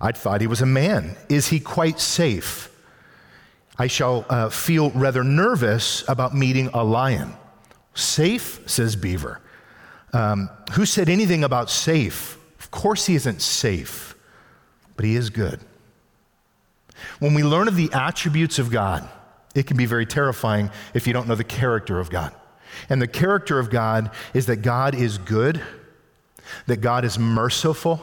I 0.00 0.12
thought 0.12 0.40
he 0.42 0.46
was 0.46 0.60
a 0.60 0.66
man. 0.66 1.16
Is 1.28 1.48
he 1.48 1.60
quite 1.60 1.98
safe? 2.00 2.70
I 3.78 3.86
shall 3.88 4.24
uh, 4.28 4.48
feel 4.50 4.90
rather 4.90 5.24
nervous 5.24 6.04
about 6.08 6.34
meeting 6.34 6.68
a 6.72 6.84
lion. 6.84 7.34
Safe, 7.94 8.60
says 8.66 8.96
Beaver. 8.96 9.40
Um, 10.12 10.48
who 10.72 10.86
said 10.86 11.08
anything 11.08 11.42
about 11.42 11.70
safe? 11.70 12.38
Of 12.60 12.70
course, 12.70 13.06
he 13.06 13.16
isn't 13.16 13.42
safe, 13.42 14.14
but 14.96 15.04
he 15.04 15.16
is 15.16 15.30
good. 15.30 15.60
When 17.18 17.34
we 17.34 17.42
learn 17.42 17.68
of 17.68 17.76
the 17.76 17.90
attributes 17.92 18.58
of 18.58 18.70
God, 18.70 19.08
it 19.54 19.66
can 19.66 19.76
be 19.76 19.86
very 19.86 20.06
terrifying 20.06 20.70
if 20.94 21.06
you 21.06 21.12
don't 21.12 21.28
know 21.28 21.34
the 21.34 21.44
character 21.44 21.98
of 21.98 22.10
God. 22.10 22.32
And 22.88 23.00
the 23.02 23.08
character 23.08 23.58
of 23.58 23.70
God 23.70 24.10
is 24.32 24.46
that 24.46 24.56
God 24.56 24.94
is 24.94 25.18
good, 25.18 25.60
that 26.66 26.80
God 26.80 27.04
is 27.04 27.18
merciful, 27.18 28.02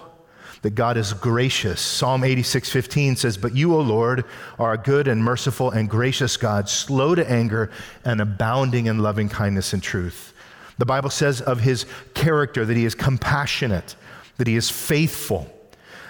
that 0.62 0.76
God 0.76 0.96
is 0.96 1.14
gracious. 1.14 1.82
Psalm 1.82 2.24
86:15 2.24 3.16
says, 3.16 3.38
"But 3.38 3.56
you, 3.56 3.76
O 3.76 3.80
Lord, 3.80 4.26
are 4.60 4.74
a 4.74 4.78
good 4.78 5.08
and 5.08 5.24
merciful 5.24 5.72
and 5.72 5.90
gracious 5.90 6.38
God, 6.38 6.70
slow 6.70 7.16
to 7.16 7.30
anger 7.30 7.72
and 8.06 8.22
abounding 8.22 8.86
in 8.86 9.00
loving 9.00 9.30
kindness 9.30 9.74
and 9.74 9.82
truth." 9.82 10.34
The 10.78 10.86
Bible 10.86 11.10
says 11.10 11.42
of 11.42 11.62
his 11.62 11.86
character 12.14 12.66
that 12.66 12.78
he 12.78 12.86
is 12.86 12.96
compassionate, 12.96 13.96
that 14.38 14.48
he 14.48 14.56
is 14.56 14.70
faithful, 14.70 15.52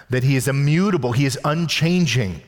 that 0.10 0.24
he 0.24 0.36
is 0.36 0.48
immutable, 0.48 1.14
he 1.14 1.26
is 1.26 1.40
unchanging. 1.46 2.42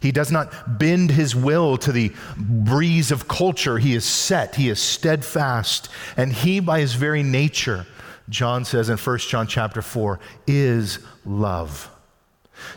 He 0.00 0.12
does 0.12 0.30
not 0.30 0.78
bend 0.78 1.12
his 1.12 1.34
will 1.34 1.78
to 1.78 1.90
the 1.90 2.12
breeze 2.36 3.10
of 3.10 3.26
culture. 3.26 3.78
He 3.78 3.94
is 3.94 4.04
set, 4.04 4.56
he 4.56 4.68
is 4.68 4.78
steadfast, 4.78 5.88
and 6.16 6.32
he, 6.32 6.60
by 6.60 6.80
his 6.80 6.92
very 6.92 7.22
nature, 7.22 7.86
John 8.28 8.64
says 8.64 8.88
in 8.88 8.96
1 8.96 9.18
John 9.18 9.46
chapter 9.46 9.82
4, 9.82 10.18
is 10.46 10.98
love. 11.24 11.90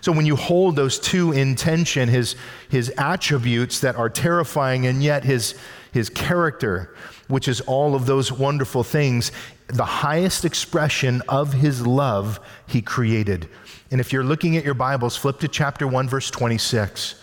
So 0.02 0.12
when 0.12 0.26
you 0.26 0.36
hold 0.36 0.76
those 0.76 1.00
two 1.00 1.32
in 1.32 1.56
tension, 1.56 2.10
his, 2.10 2.36
his 2.70 2.92
attributes 2.98 3.80
that 3.82 3.96
are 3.96 4.10
terrifying 4.10 4.88
and 4.88 5.04
yet 5.04 5.24
his, 5.24 5.56
his 5.92 6.10
character, 6.10 6.96
which 7.28 7.48
is 7.48 7.62
all 7.62 7.96
of 7.96 8.06
those 8.06 8.32
wonderful 8.32 8.84
things, 8.84 9.32
the 9.68 9.86
highest 9.86 10.46
expression 10.46 11.22
of 11.28 11.54
his 11.54 11.86
love 11.86 12.40
he 12.68 12.82
created. 12.82 13.48
And 13.92 14.02
if 14.02 14.12
you're 14.12 14.24
looking 14.24 14.58
at 14.58 14.66
your 14.66 14.74
Bibles, 14.74 15.16
flip 15.16 15.40
to 15.40 15.48
chapter 15.48 15.88
1, 15.88 16.10
verse 16.10 16.32
26. 16.32 17.22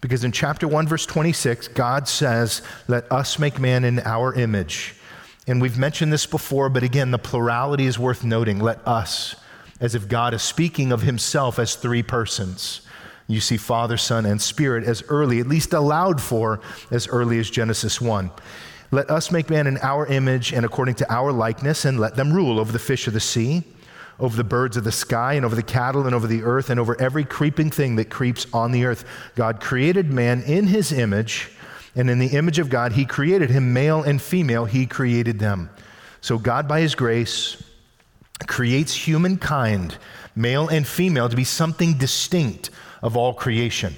Because 0.00 0.22
in 0.22 0.32
chapter 0.32 0.68
1, 0.68 0.86
verse 0.86 1.06
26, 1.06 1.68
God 1.68 2.06
says, 2.06 2.62
Let 2.88 3.10
us 3.10 3.38
make 3.38 3.58
man 3.58 3.84
in 3.84 4.00
our 4.00 4.34
image. 4.34 4.94
And 5.46 5.60
we've 5.60 5.78
mentioned 5.78 6.12
this 6.12 6.26
before, 6.26 6.68
but 6.68 6.82
again, 6.82 7.10
the 7.10 7.18
plurality 7.18 7.86
is 7.86 7.98
worth 7.98 8.24
noting. 8.24 8.60
Let 8.60 8.86
us, 8.86 9.36
as 9.78 9.94
if 9.94 10.08
God 10.08 10.32
is 10.32 10.42
speaking 10.42 10.90
of 10.90 11.02
himself 11.02 11.58
as 11.58 11.74
three 11.74 12.02
persons. 12.02 12.80
You 13.26 13.40
see 13.40 13.56
Father, 13.56 13.96
Son, 13.96 14.26
and 14.26 14.40
Spirit 14.40 14.84
as 14.84 15.02
early, 15.08 15.40
at 15.40 15.46
least 15.46 15.72
allowed 15.72 16.20
for, 16.20 16.60
as 16.90 17.08
early 17.08 17.38
as 17.38 17.50
Genesis 17.50 18.00
1. 18.00 18.30
Let 18.90 19.10
us 19.10 19.30
make 19.30 19.50
man 19.50 19.66
in 19.66 19.78
our 19.78 20.06
image 20.06 20.52
and 20.52 20.64
according 20.64 20.96
to 20.96 21.12
our 21.12 21.32
likeness, 21.32 21.84
and 21.84 21.98
let 21.98 22.16
them 22.16 22.32
rule 22.32 22.58
over 22.60 22.72
the 22.72 22.78
fish 22.78 23.06
of 23.06 23.12
the 23.12 23.20
sea, 23.20 23.64
over 24.20 24.36
the 24.36 24.44
birds 24.44 24.76
of 24.76 24.84
the 24.84 24.92
sky, 24.92 25.34
and 25.34 25.44
over 25.44 25.56
the 25.56 25.62
cattle, 25.62 26.06
and 26.06 26.14
over 26.14 26.26
the 26.26 26.42
earth, 26.42 26.70
and 26.70 26.78
over 26.78 26.98
every 27.00 27.24
creeping 27.24 27.70
thing 27.70 27.96
that 27.96 28.10
creeps 28.10 28.46
on 28.52 28.72
the 28.72 28.84
earth. 28.84 29.04
God 29.34 29.60
created 29.60 30.12
man 30.12 30.42
in 30.42 30.66
his 30.66 30.92
image, 30.92 31.50
and 31.94 32.10
in 32.10 32.18
the 32.18 32.36
image 32.36 32.58
of 32.58 32.68
God, 32.68 32.92
he 32.92 33.04
created 33.04 33.50
him, 33.50 33.72
male 33.72 34.02
and 34.02 34.20
female, 34.20 34.64
he 34.64 34.86
created 34.86 35.38
them. 35.38 35.70
So 36.20 36.38
God, 36.38 36.66
by 36.66 36.80
his 36.80 36.94
grace, 36.94 37.62
creates 38.46 38.94
humankind, 38.94 39.96
male 40.34 40.68
and 40.68 40.86
female, 40.86 41.28
to 41.28 41.36
be 41.36 41.44
something 41.44 41.94
distinct 41.94 42.70
of 43.02 43.16
all 43.16 43.34
creation 43.34 43.94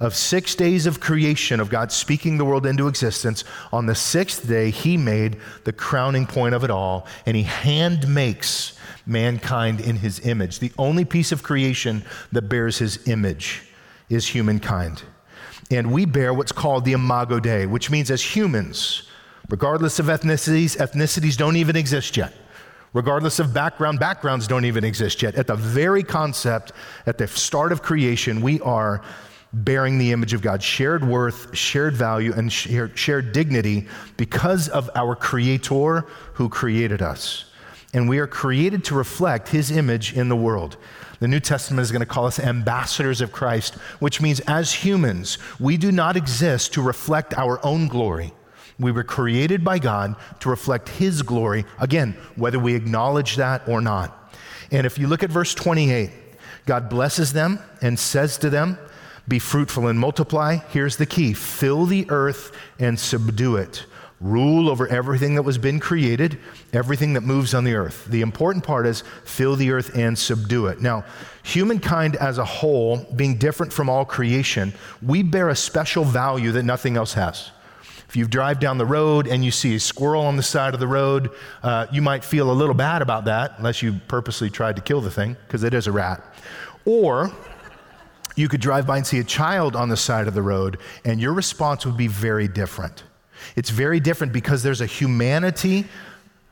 of 0.00 0.14
six 0.14 0.54
days 0.54 0.86
of 0.86 1.00
creation, 1.00 1.60
of 1.60 1.70
God 1.70 1.90
speaking 1.90 2.38
the 2.38 2.44
world 2.44 2.66
into 2.66 2.88
existence, 2.88 3.44
on 3.72 3.86
the 3.86 3.94
sixth 3.94 4.46
day, 4.46 4.70
He 4.70 4.96
made 4.96 5.38
the 5.64 5.72
crowning 5.72 6.26
point 6.26 6.54
of 6.54 6.64
it 6.64 6.70
all, 6.70 7.06
and 7.26 7.36
He 7.36 7.42
hand 7.42 8.08
makes 8.08 8.78
mankind 9.06 9.80
in 9.80 9.96
His 9.96 10.20
image. 10.26 10.58
The 10.58 10.72
only 10.78 11.04
piece 11.04 11.32
of 11.32 11.42
creation 11.42 12.04
that 12.32 12.42
bears 12.42 12.78
His 12.78 13.08
image 13.08 13.62
is 14.08 14.26
humankind. 14.26 15.02
And 15.70 15.92
we 15.92 16.06
bear 16.06 16.32
what's 16.32 16.52
called 16.52 16.84
the 16.84 16.92
Imago 16.92 17.40
Dei, 17.40 17.66
which 17.66 17.90
means 17.90 18.10
as 18.10 18.22
humans, 18.22 19.02
regardless 19.48 19.98
of 19.98 20.06
ethnicities, 20.06 20.76
ethnicities 20.78 21.36
don't 21.36 21.56
even 21.56 21.76
exist 21.76 22.16
yet. 22.16 22.32
Regardless 22.94 23.38
of 23.38 23.52
background, 23.52 24.00
backgrounds 24.00 24.46
don't 24.46 24.64
even 24.64 24.82
exist 24.82 25.20
yet. 25.20 25.34
At 25.34 25.46
the 25.46 25.56
very 25.56 26.02
concept, 26.02 26.72
at 27.04 27.18
the 27.18 27.26
start 27.26 27.70
of 27.70 27.82
creation, 27.82 28.40
we 28.40 28.60
are 28.60 29.02
bearing 29.52 29.98
the 29.98 30.12
image 30.12 30.32
of 30.32 30.40
God, 30.40 30.62
shared 30.62 31.06
worth, 31.06 31.54
shared 31.56 31.94
value, 31.94 32.32
and 32.34 32.50
shared, 32.50 33.32
dignity 33.32 33.88
because 34.16 34.68
of 34.68 34.90
our 34.94 35.14
Creator 35.14 36.06
who 36.34 36.48
created 36.48 37.02
us. 37.02 37.44
And 37.94 38.08
we 38.08 38.18
are 38.18 38.26
created 38.26 38.84
to 38.84 38.94
reflect 38.94 39.48
His 39.48 39.70
image 39.70 40.12
in 40.12 40.28
the 40.28 40.36
world. 40.36 40.76
The 41.20 41.28
New 41.28 41.40
Testament 41.40 41.82
is 41.82 41.90
going 41.90 42.00
to 42.00 42.06
call 42.06 42.26
us 42.26 42.38
ambassadors 42.38 43.20
of 43.20 43.32
Christ, 43.32 43.74
which 43.98 44.20
means 44.20 44.40
as 44.40 44.72
humans, 44.72 45.38
we 45.58 45.76
do 45.76 45.90
not 45.90 46.16
exist 46.16 46.74
to 46.74 46.82
reflect 46.82 47.34
our 47.34 47.64
own 47.64 47.88
glory. 47.88 48.32
We 48.78 48.92
were 48.92 49.04
created 49.04 49.64
by 49.64 49.80
God 49.80 50.14
to 50.40 50.50
reflect 50.50 50.88
His 50.88 51.22
glory, 51.22 51.64
again, 51.80 52.16
whether 52.36 52.58
we 52.58 52.74
acknowledge 52.74 53.36
that 53.36 53.66
or 53.68 53.80
not. 53.80 54.32
And 54.70 54.86
if 54.86 54.98
you 54.98 55.08
look 55.08 55.22
at 55.22 55.30
verse 55.30 55.54
28, 55.54 56.10
God 56.66 56.88
blesses 56.88 57.32
them 57.32 57.58
and 57.80 57.98
says 57.98 58.38
to 58.38 58.50
them, 58.50 58.78
be 59.28 59.38
fruitful 59.38 59.88
and 59.88 59.98
multiply. 59.98 60.56
Here's 60.56 60.96
the 60.96 61.06
key 61.06 61.34
fill 61.34 61.84
the 61.84 62.06
earth 62.08 62.56
and 62.78 62.98
subdue 62.98 63.56
it. 63.56 63.84
Rule 64.20 64.68
over 64.68 64.88
everything 64.88 65.36
that 65.36 65.42
was 65.42 65.58
been 65.58 65.78
created, 65.78 66.40
everything 66.72 67.12
that 67.12 67.20
moves 67.20 67.54
on 67.54 67.62
the 67.62 67.74
earth. 67.74 68.06
The 68.06 68.20
important 68.20 68.64
part 68.64 68.84
is 68.84 69.04
fill 69.24 69.54
the 69.54 69.70
earth 69.70 69.96
and 69.96 70.18
subdue 70.18 70.66
it. 70.66 70.80
Now, 70.80 71.04
humankind 71.44 72.16
as 72.16 72.38
a 72.38 72.44
whole, 72.44 73.06
being 73.14 73.36
different 73.36 73.72
from 73.72 73.88
all 73.88 74.04
creation, 74.04 74.74
we 75.00 75.22
bear 75.22 75.50
a 75.50 75.56
special 75.56 76.02
value 76.02 76.50
that 76.52 76.64
nothing 76.64 76.96
else 76.96 77.12
has. 77.12 77.52
If 78.08 78.16
you 78.16 78.26
drive 78.26 78.58
down 78.58 78.78
the 78.78 78.86
road 78.86 79.28
and 79.28 79.44
you 79.44 79.52
see 79.52 79.76
a 79.76 79.80
squirrel 79.80 80.22
on 80.22 80.36
the 80.36 80.42
side 80.42 80.74
of 80.74 80.80
the 80.80 80.88
road, 80.88 81.30
uh, 81.62 81.86
you 81.92 82.02
might 82.02 82.24
feel 82.24 82.50
a 82.50 82.52
little 82.52 82.74
bad 82.74 83.02
about 83.02 83.26
that, 83.26 83.54
unless 83.58 83.82
you 83.82 84.00
purposely 84.08 84.50
tried 84.50 84.76
to 84.76 84.82
kill 84.82 85.00
the 85.00 85.10
thing, 85.10 85.36
because 85.46 85.62
it 85.62 85.74
is 85.74 85.86
a 85.86 85.92
rat. 85.92 86.24
Or 86.84 87.30
you 88.34 88.48
could 88.48 88.62
drive 88.62 88.86
by 88.86 88.96
and 88.96 89.06
see 89.06 89.18
a 89.18 89.24
child 89.24 89.76
on 89.76 89.90
the 89.90 89.96
side 89.96 90.26
of 90.26 90.34
the 90.34 90.42
road, 90.42 90.78
and 91.04 91.20
your 91.20 91.34
response 91.34 91.86
would 91.86 91.96
be 91.96 92.08
very 92.08 92.48
different. 92.48 93.04
It's 93.56 93.70
very 93.70 94.00
different 94.00 94.32
because 94.32 94.62
there's 94.62 94.80
a 94.80 94.86
humanity 94.86 95.86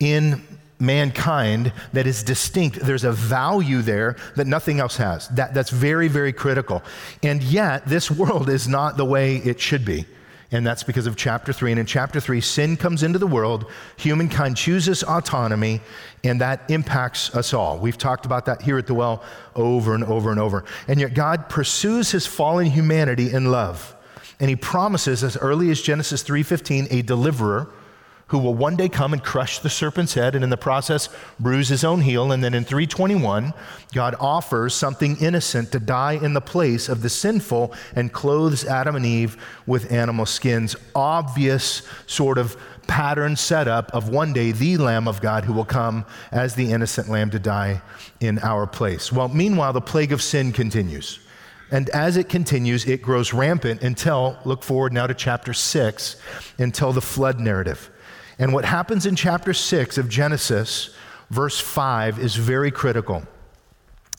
in 0.01 0.43
mankind 0.79 1.73
that 1.93 2.07
is 2.07 2.23
distinct. 2.23 2.81
There's 2.81 3.05
a 3.05 3.13
value 3.13 3.83
there 3.83 4.17
that 4.37 4.47
nothing 4.47 4.81
else 4.81 4.97
has. 4.97 5.29
That, 5.29 5.55
that's 5.55 5.71
very, 5.71 6.09
very 6.09 6.33
critical. 6.33 6.83
And 7.23 7.43
yet, 7.43 7.87
this 7.87 8.11
world 8.11 8.49
is 8.49 8.69
not 8.69 8.97
the 8.97 9.05
way 9.05 9.37
it 9.37 9.61
should 9.61 9.85
be. 9.85 10.07
And 10.53 10.65
that's 10.65 10.85
because 10.85 11.09
of 11.09 11.17
chapter 11.17 11.53
three. 11.53 11.73
And 11.73 11.81
in 11.81 11.87
chapter 11.87 12.21
three, 12.21 12.41
sin 12.41 12.77
comes 12.77 13.03
into 13.03 13.19
the 13.19 13.27
world, 13.27 13.67
humankind 13.97 14.57
chooses 14.57 15.03
autonomy, 15.03 15.81
and 16.23 16.41
that 16.41 16.71
impacts 16.71 17.35
us 17.35 17.53
all. 17.53 17.79
We've 17.79 17.99
talked 17.99 18.27
about 18.27 18.47
that 18.47 18.63
here 18.63 18.79
at 18.79 18.87
the 18.87 18.95
well 18.95 19.25
over 19.57 19.95
and 19.95 20.05
over 20.05 20.31
and 20.31 20.39
over. 20.39 20.65
And 20.87 21.01
yet, 21.01 21.15
God 21.15 21.49
pursues 21.49 22.13
his 22.13 22.27
fallen 22.27 22.67
humanity 22.67 23.33
in 23.33 23.51
love. 23.51 23.96
And 24.39 24.51
he 24.51 24.57
promises, 24.57 25.25
as 25.25 25.37
early 25.37 25.71
as 25.71 25.81
Genesis 25.81 26.23
3:15, 26.23 26.89
a 26.91 27.03
deliverer 27.03 27.69
who 28.29 28.39
will 28.39 28.55
one 28.55 28.75
day 28.75 28.89
come 28.89 29.13
and 29.13 29.23
crush 29.23 29.61
the 29.61 29.71
serpent's 29.71 30.15
head 30.15 30.35
and 30.35 30.43
in 30.43 30.51
the 30.51 30.57
process 30.57 31.09
bruise 31.39 31.69
his 31.69 31.85
own 31.85 32.01
heel. 32.01 32.33
And 32.33 32.43
then 32.43 32.55
in 32.55 32.65
321, 32.65 33.55
God 33.95 34.17
offers 34.19 34.75
something 34.75 35.17
innocent 35.19 35.71
to 35.73 35.79
die 35.79 36.15
in 36.15 36.35
the 36.35 36.41
place 36.41 36.89
of 36.89 37.03
the 37.03 37.09
sinful 37.09 37.73
and 37.95 38.13
clothes 38.13 38.65
Adam 38.65 38.97
and 38.97 39.07
Eve 39.07 39.37
with 39.65 39.93
animal 39.93 40.27
skins. 40.27 40.75
Obvious 40.95 41.83
sort 42.07 42.37
of 42.37 42.57
pattern 42.89 43.37
setup 43.37 43.93
of 43.95 44.09
one 44.09 44.33
day 44.33 44.51
the 44.51 44.77
Lamb 44.77 45.07
of 45.07 45.21
God 45.21 45.45
who 45.45 45.53
will 45.53 45.65
come 45.65 46.05
as 46.33 46.55
the 46.55 46.73
innocent 46.73 47.09
lamb 47.09 47.31
to 47.31 47.39
die 47.39 47.81
in 48.21 48.41
our 48.41 48.67
place. 48.67 49.13
Well, 49.13 49.29
meanwhile, 49.29 49.73
the 49.73 49.81
plague 49.81 50.13
of 50.13 50.21
sin 50.23 50.53
continues. 50.53 51.21
And 51.71 51.89
as 51.91 52.17
it 52.17 52.29
continues, 52.29 52.87
it 52.87 53.03
grows 53.03 53.33
rampant 53.33 53.83
until, 53.83 54.39
look 54.45 54.63
forward 54.63 54.93
now 54.93 55.07
to 55.07 55.15
chapter 55.15 55.53
6, 55.53 56.17
until 56.59 56.93
the 56.93 57.01
flood 57.01 57.41
narrative. 57.41 57.91
And 58.39 58.53
what 58.53 58.65
happens 58.65 59.07
in 59.07 59.17
chapter 59.17 59.53
6 59.53 59.99
of 59.99 60.09
Genesis, 60.09 60.95
verse 61.31 61.59
5, 61.59 62.19
is 62.19 62.37
very 62.37 62.71
critical. 62.71 63.25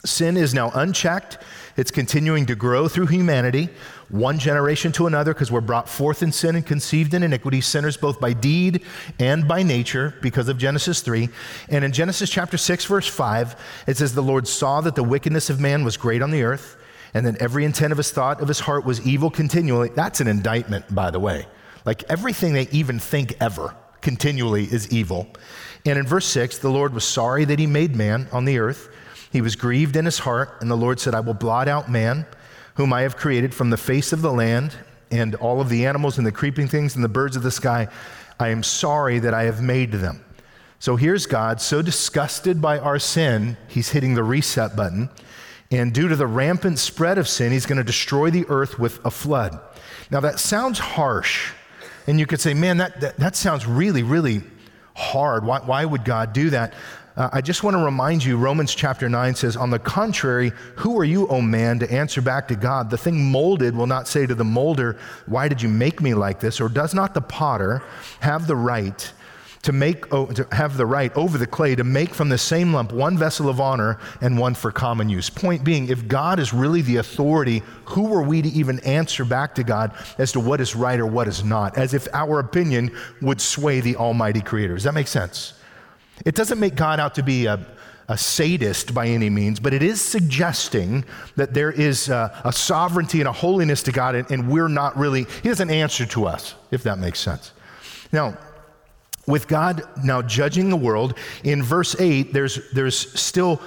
Sin 0.06 0.38
is 0.38 0.54
now 0.54 0.72
unchecked. 0.72 1.38
It's 1.76 1.92
continuing 1.92 2.46
to 2.48 2.56
grow 2.56 2.88
through 2.88 3.08
humanity, 3.08 3.70
one 4.10 4.40
generation 4.40 4.92
to 4.94 5.08
another, 5.08 5.34
because 5.34 5.52
we're 5.52 5.62
brought 5.62 5.88
forth 5.88 6.24
in 6.24 6.32
sin 6.32 6.56
and 6.56 6.66
conceived 6.66 7.14
in 7.14 7.24
iniquity, 7.24 7.62
sinners 7.62 7.98
both 7.98 8.20
by 8.20 8.34
deed 8.34 8.84
and 9.20 9.48
by 9.48 9.64
nature, 9.64 10.16
because 10.22 10.50
of 10.50 10.58
Genesis 10.58 11.02
3. 11.02 11.30
And 11.70 11.86
in 11.86 11.92
Genesis 11.92 12.30
chapter 12.30 12.58
6, 12.58 12.86
verse 12.86 13.08
5, 13.08 13.56
it 13.88 13.98
says, 13.98 14.14
The 14.14 14.24
Lord 14.24 14.48
saw 14.48 14.82
that 14.82 14.96
the 14.96 15.04
wickedness 15.04 15.50
of 15.50 15.60
man 15.60 15.84
was 15.84 15.98
great 15.98 16.22
on 16.22 16.32
the 16.32 16.44
earth, 16.44 16.78
and 17.14 17.26
that 17.26 17.38
every 17.42 17.66
intent 17.66 17.92
of 17.92 17.98
his 17.98 18.12
thought 18.12 18.42
of 18.42 18.48
his 18.48 18.60
heart 18.60 18.86
was 18.86 19.06
evil 19.06 19.30
continually. 19.30 19.90
That's 19.90 20.22
an 20.22 20.28
indictment, 20.28 20.94
by 20.94 21.12
the 21.12 21.20
way. 21.20 21.46
Like 21.86 22.04
everything 22.10 22.54
they 22.54 22.68
even 22.72 23.00
think 23.00 23.36
ever 23.40 23.76
continually 24.02 24.66
is 24.66 24.92
evil. 24.92 25.28
And 25.86 25.98
in 25.98 26.06
verse 26.06 26.26
6, 26.26 26.60
the 26.60 26.70
Lord 26.70 26.94
was 26.94 27.06
sorry 27.06 27.46
that 27.46 27.60
he 27.60 27.68
made 27.68 27.96
man 27.96 28.28
on 28.32 28.46
the 28.46 28.60
earth. 28.60 28.90
He 29.32 29.42
was 29.42 29.56
grieved 29.56 29.96
in 29.96 30.06
his 30.06 30.20
heart, 30.20 30.58
and 30.62 30.70
the 30.70 30.76
Lord 30.76 31.00
said, 31.00 31.16
I 31.16 31.20
will 31.20 31.34
blot 31.34 31.68
out 31.68 31.90
man, 31.90 32.26
whom 32.76 32.94
I 32.94 33.02
have 33.02 33.18
created 33.18 33.54
from 33.54 33.70
the 33.70 33.78
face 33.78 34.14
of 34.14 34.22
the 34.22 34.32
land, 34.32 34.76
and 35.12 35.36
all 35.36 35.62
of 35.62 35.70
the 35.70 35.86
animals 35.86 36.18
and 36.18 36.28
the 36.28 36.32
creeping 36.32 36.68
things 36.68 36.96
and 36.96 37.04
the 37.04 37.10
birds 37.10 37.36
of 37.36 37.44
the 37.44 37.52
sky. 37.52 37.88
I 38.40 38.50
am 38.50 38.64
sorry 38.64 39.20
that 39.20 39.34
I 39.34 39.44
have 39.44 39.62
made 39.62 39.94
them. 39.94 40.24
So 40.80 40.96
here's 40.96 41.26
God, 41.26 41.60
so 41.60 41.82
disgusted 41.82 42.62
by 42.62 42.78
our 42.78 43.00
sin, 43.00 43.58
he's 43.68 43.90
hitting 43.90 44.14
the 44.14 44.24
reset 44.24 44.76
button. 44.76 45.10
And 45.70 45.94
due 45.94 46.08
to 46.08 46.16
the 46.16 46.28
rampant 46.28 46.80
spread 46.80 47.18
of 47.18 47.28
sin, 47.28 47.52
he's 47.52 47.66
going 47.66 47.78
to 47.78 47.84
destroy 47.84 48.30
the 48.30 48.46
earth 48.48 48.80
with 48.80 49.04
a 49.06 49.12
flood. 49.12 49.60
Now, 50.10 50.22
that 50.22 50.40
sounds 50.40 50.80
harsh. 50.80 51.52
And 52.08 52.20
you 52.20 52.26
could 52.26 52.40
say, 52.40 52.54
man, 52.54 52.78
that, 52.78 53.02
that, 53.02 53.18
that 53.18 53.36
sounds 53.36 53.66
really, 53.66 54.04
really 54.04 54.42
hard. 54.96 55.46
Why, 55.46 55.60
why 55.60 55.84
would 55.84 56.06
God 56.06 56.32
do 56.32 56.50
that? 56.52 56.74
Uh, 57.18 57.30
I 57.34 57.42
just 57.42 57.64
want 57.64 57.76
to 57.76 57.84
remind 57.84 58.24
you, 58.24 58.38
Romans 58.38 58.74
chapter 58.74 59.10
9 59.10 59.36
says, 59.36 59.58
On 59.58 59.70
the 59.70 59.80
contrary, 59.80 60.52
who 60.76 60.98
are 61.00 61.04
you, 61.04 61.28
O 61.28 61.42
man, 61.42 61.80
to 61.80 61.92
answer 61.92 62.22
back 62.22 62.48
to 62.48 62.56
God? 62.56 62.90
The 62.90 62.98
thing 62.98 63.32
molded 63.32 63.76
will 63.76 63.88
not 63.88 64.08
say 64.08 64.26
to 64.28 64.36
the 64.36 64.46
molder, 64.46 64.98
Why 65.26 65.48
did 65.48 65.62
you 65.62 65.68
make 65.68 66.00
me 66.00 66.14
like 66.14 66.40
this? 66.40 66.62
Or 66.62 66.70
does 66.70 66.94
not 66.94 67.14
the 67.14 67.22
potter 67.22 67.82
have 68.22 68.48
the 68.48 68.56
right 68.56 69.12
to 69.64 69.72
make 69.72 70.10
to 70.10 70.48
have 70.52 70.78
the 70.78 70.86
right 70.86 71.16
over 71.16 71.38
the 71.38 71.48
clay 71.48 71.76
to 71.76 71.84
make 71.84 72.14
from 72.14 72.30
the 72.30 72.38
same 72.38 72.74
lump 72.74 72.92
one 72.92 73.18
vessel 73.18 73.50
of 73.50 73.60
honor 73.60 74.00
and 74.22 74.38
one 74.38 74.54
for 74.54 74.72
common 74.72 75.10
use. 75.10 75.30
Point 75.30 75.64
being, 75.64 75.90
if 75.90 76.08
God 76.08 76.40
is 76.40 76.54
really 76.54 76.82
the 76.82 76.98
authority, 76.98 77.64
who 77.86 78.14
are 78.14 78.22
we 78.22 78.42
to 78.42 78.50
even 78.50 78.80
answer 78.82 79.26
back 79.26 79.56
to 79.56 79.64
God 79.64 79.94
as 80.18 80.32
to 80.34 80.40
what 80.40 80.62
is 80.62 80.76
right 80.76 81.00
or 81.00 81.08
what 81.08 81.28
is 81.28 81.44
not? 81.44 81.78
As 81.78 81.94
if 81.94 82.08
our 82.14 82.40
opinion 82.40 82.96
would 83.22 83.42
sway 83.42 83.82
the 83.82 83.96
Almighty 83.96 84.42
Creator. 84.42 84.76
Does 84.76 84.84
that 84.84 84.94
make 84.94 85.08
sense? 85.08 85.54
It 86.26 86.36
doesn't 86.36 86.60
make 86.60 86.76
God 86.76 87.00
out 87.00 87.16
to 87.16 87.24
be 87.24 87.46
a 87.46 87.66
a 88.10 88.18
sadist 88.18 88.94
by 88.94 89.08
any 89.08 89.30
means, 89.30 89.60
but 89.60 89.74
it 89.74 89.84
is 89.84 90.02
suggesting 90.02 91.04
that 91.36 91.54
there 91.54 91.72
is 91.72 92.08
a, 92.08 92.42
a 92.46 92.54
sovereignty 92.54 93.20
and 93.20 93.28
a 93.28 93.34
holiness 93.34 93.84
to 93.84 93.92
God, 93.92 94.16
and, 94.16 94.32
and, 94.32 94.50
we're 94.50 94.70
not 94.70 94.98
really, 94.98 95.26
He 95.44 95.50
doesn't 95.50 95.70
answer 95.70 96.06
to 96.06 96.26
us, 96.26 96.56
if 96.72 96.84
that 96.84 97.00
makes 97.00 97.20
sense. 97.20 97.52
Now, 98.14 98.38
with 99.28 99.48
God 99.48 99.84
now 100.04 100.22
judging 100.22 100.70
the 100.70 100.78
world, 100.78 101.14
in 101.44 101.62
verse 101.62 102.00
8, 102.00 102.34
there's, 102.34 102.72
there's 102.72 102.98
still 103.20 103.62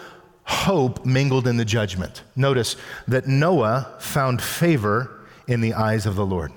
hope 0.44 1.04
mingled 1.04 1.46
in 1.46 1.58
the 1.58 1.64
judgment. 1.64 2.22
Notice 2.34 2.76
that 3.06 3.28
Noah 3.28 3.94
found 4.00 4.42
favor 4.42 5.20
in 5.46 5.60
the 5.60 5.74
eyes 5.74 6.06
of 6.06 6.16
the 6.16 6.26
Lord. 6.26 6.52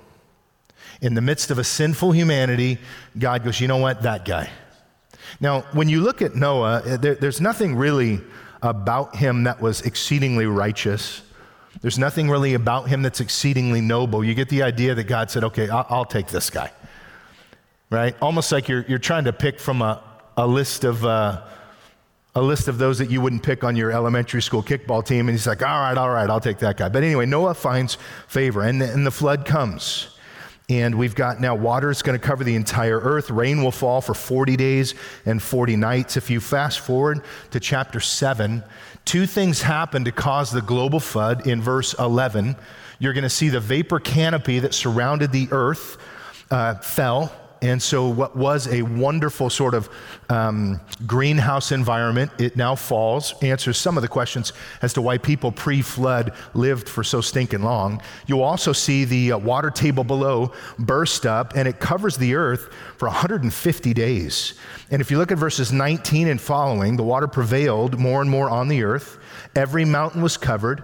In 1.02 1.14
the 1.14 1.22
midst 1.22 1.52
of 1.52 1.60
a 1.60 1.64
sinful 1.64 2.14
humanity, 2.14 2.78
God 3.20 3.44
goes, 3.44 3.60
You 3.60 3.68
know 3.68 3.78
what? 3.78 4.04
That 4.04 4.24
guy. 4.24 4.50
Now, 5.40 5.62
when 5.74 5.90
you 5.90 6.00
look 6.02 6.22
at 6.22 6.36
Noah, 6.36 6.82
eh, 6.86 6.98
there, 6.98 7.16
there's 7.16 7.42
nothing 7.42 7.76
really 7.76 8.22
about 8.62 9.16
him 9.16 9.44
that 9.44 9.62
was 9.62 9.82
exceedingly 9.82 10.46
righteous. 10.46 11.22
There's 11.82 12.00
nothing 12.00 12.30
really 12.30 12.54
about 12.54 12.88
him 12.88 13.02
that's 13.02 13.20
exceedingly 13.20 13.82
noble. 13.82 14.24
You 14.24 14.34
get 14.34 14.48
the 14.48 14.64
idea 14.64 14.96
that 14.96 15.04
God 15.06 15.30
said, 15.30 15.44
Okay, 15.44 15.68
I'll, 15.68 15.86
I'll 15.90 16.06
take 16.06 16.28
this 16.28 16.50
guy 16.50 16.72
right? 17.94 18.16
Almost 18.22 18.52
like 18.52 18.68
you're, 18.68 18.84
you're 18.88 18.98
trying 18.98 19.26
to 19.26 19.34
pick 19.34 19.60
from 19.60 19.82
a, 19.82 20.04
a 20.36 20.48
list 20.48 20.84
of. 20.84 21.06
Uh, 21.06 21.44
a 22.36 22.42
list 22.42 22.68
of 22.68 22.80
those 22.80 22.98
that 22.98 23.12
you 23.12 23.22
wouldn't 23.22 23.44
pick 23.44 23.64
on 23.64 23.76
your 23.76 23.92
elementary 23.92 24.42
school 24.42 24.64
kickball 24.64 25.06
team. 25.06 25.30
And 25.30 25.38
he's 25.38 25.46
like, 25.46 25.62
all 25.62 25.82
right, 25.82 25.96
all 25.96 26.10
right, 26.10 26.28
I'll 26.28 26.40
take 26.40 26.58
that 26.60 26.78
guy. 26.78 26.90
But 26.90 27.04
anyway, 27.04 27.28
Noah 27.28 27.54
finds 27.54 28.00
favor, 28.28 28.64
and 28.64 28.82
the, 28.82 28.92
and 28.92 29.06
the 29.06 29.12
flood 29.12 29.46
comes. 29.46 30.18
And 30.68 30.96
we've 30.96 31.14
got 31.14 31.40
now 31.40 31.54
water 31.54 31.92
is 31.92 32.02
going 32.02 32.20
to 32.20 32.26
cover 32.26 32.44
the 32.44 32.56
entire 32.56 33.00
earth. 33.00 33.30
Rain 33.30 33.62
will 33.62 33.72
fall 33.72 34.02
for 34.02 34.16
40 34.16 34.56
days 34.56 34.96
and 35.28 35.40
40 35.40 35.76
nights. 35.76 36.18
If 36.18 36.32
you 36.32 36.40
fast 36.40 36.80
forward 36.80 37.22
to 37.52 37.60
chapter 37.60 38.00
7, 38.00 38.64
two 39.06 39.28
things 39.28 39.62
happen 39.62 40.04
to 40.06 40.12
cause 40.12 40.50
the 40.50 40.64
global 40.64 41.00
flood 41.00 41.46
in 41.46 41.62
verse 41.62 41.94
11. 42.00 42.56
You're 42.98 43.14
going 43.14 43.26
to 43.26 43.30
see 43.30 43.50
the 43.50 43.60
vapor 43.60 44.00
canopy 44.00 44.58
that 44.58 44.74
surrounded 44.74 45.32
the 45.32 45.50
earth 45.52 45.98
uh, 46.50 46.76
fell 46.76 47.32
and 47.64 47.82
so, 47.82 48.10
what 48.10 48.36
was 48.36 48.68
a 48.68 48.82
wonderful 48.82 49.50
sort 49.50 49.74
of 49.74 49.90
um, 50.30 50.82
greenhouse 51.08 51.72
environment, 51.72 52.30
it 52.38 52.58
now 52.58 52.76
falls, 52.76 53.34
answers 53.42 53.78
some 53.78 53.96
of 53.98 54.02
the 54.02 54.10
questions 54.10 54.52
as 54.82 54.92
to 54.96 55.02
why 55.02 55.18
people 55.18 55.50
pre 55.50 55.82
flood 55.82 56.34
lived 56.54 56.90
for 56.90 57.06
so 57.06 57.22
stinking 57.22 57.64
long. 57.64 58.02
You'll 58.28 58.44
also 58.44 58.74
see 58.74 59.06
the 59.06 59.32
uh, 59.32 59.38
water 59.38 59.70
table 59.70 60.04
below 60.04 60.52
burst 60.78 61.26
up, 61.26 61.54
and 61.56 61.66
it 61.66 61.80
covers 61.80 62.18
the 62.18 62.36
earth 62.36 62.68
for 62.98 63.08
150 63.08 63.94
days. 63.94 64.56
And 64.92 65.02
if 65.02 65.10
you 65.10 65.18
look 65.18 65.32
at 65.32 65.38
verses 65.38 65.72
19 65.72 66.28
and 66.28 66.42
following, 66.42 66.98
the 66.98 67.04
water 67.04 67.30
prevailed 67.30 67.98
more 67.98 68.22
and 68.22 68.30
more 68.30 68.50
on 68.50 68.68
the 68.68 68.84
earth, 68.84 69.20
every 69.56 69.86
mountain 69.86 70.22
was 70.22 70.36
covered. 70.36 70.84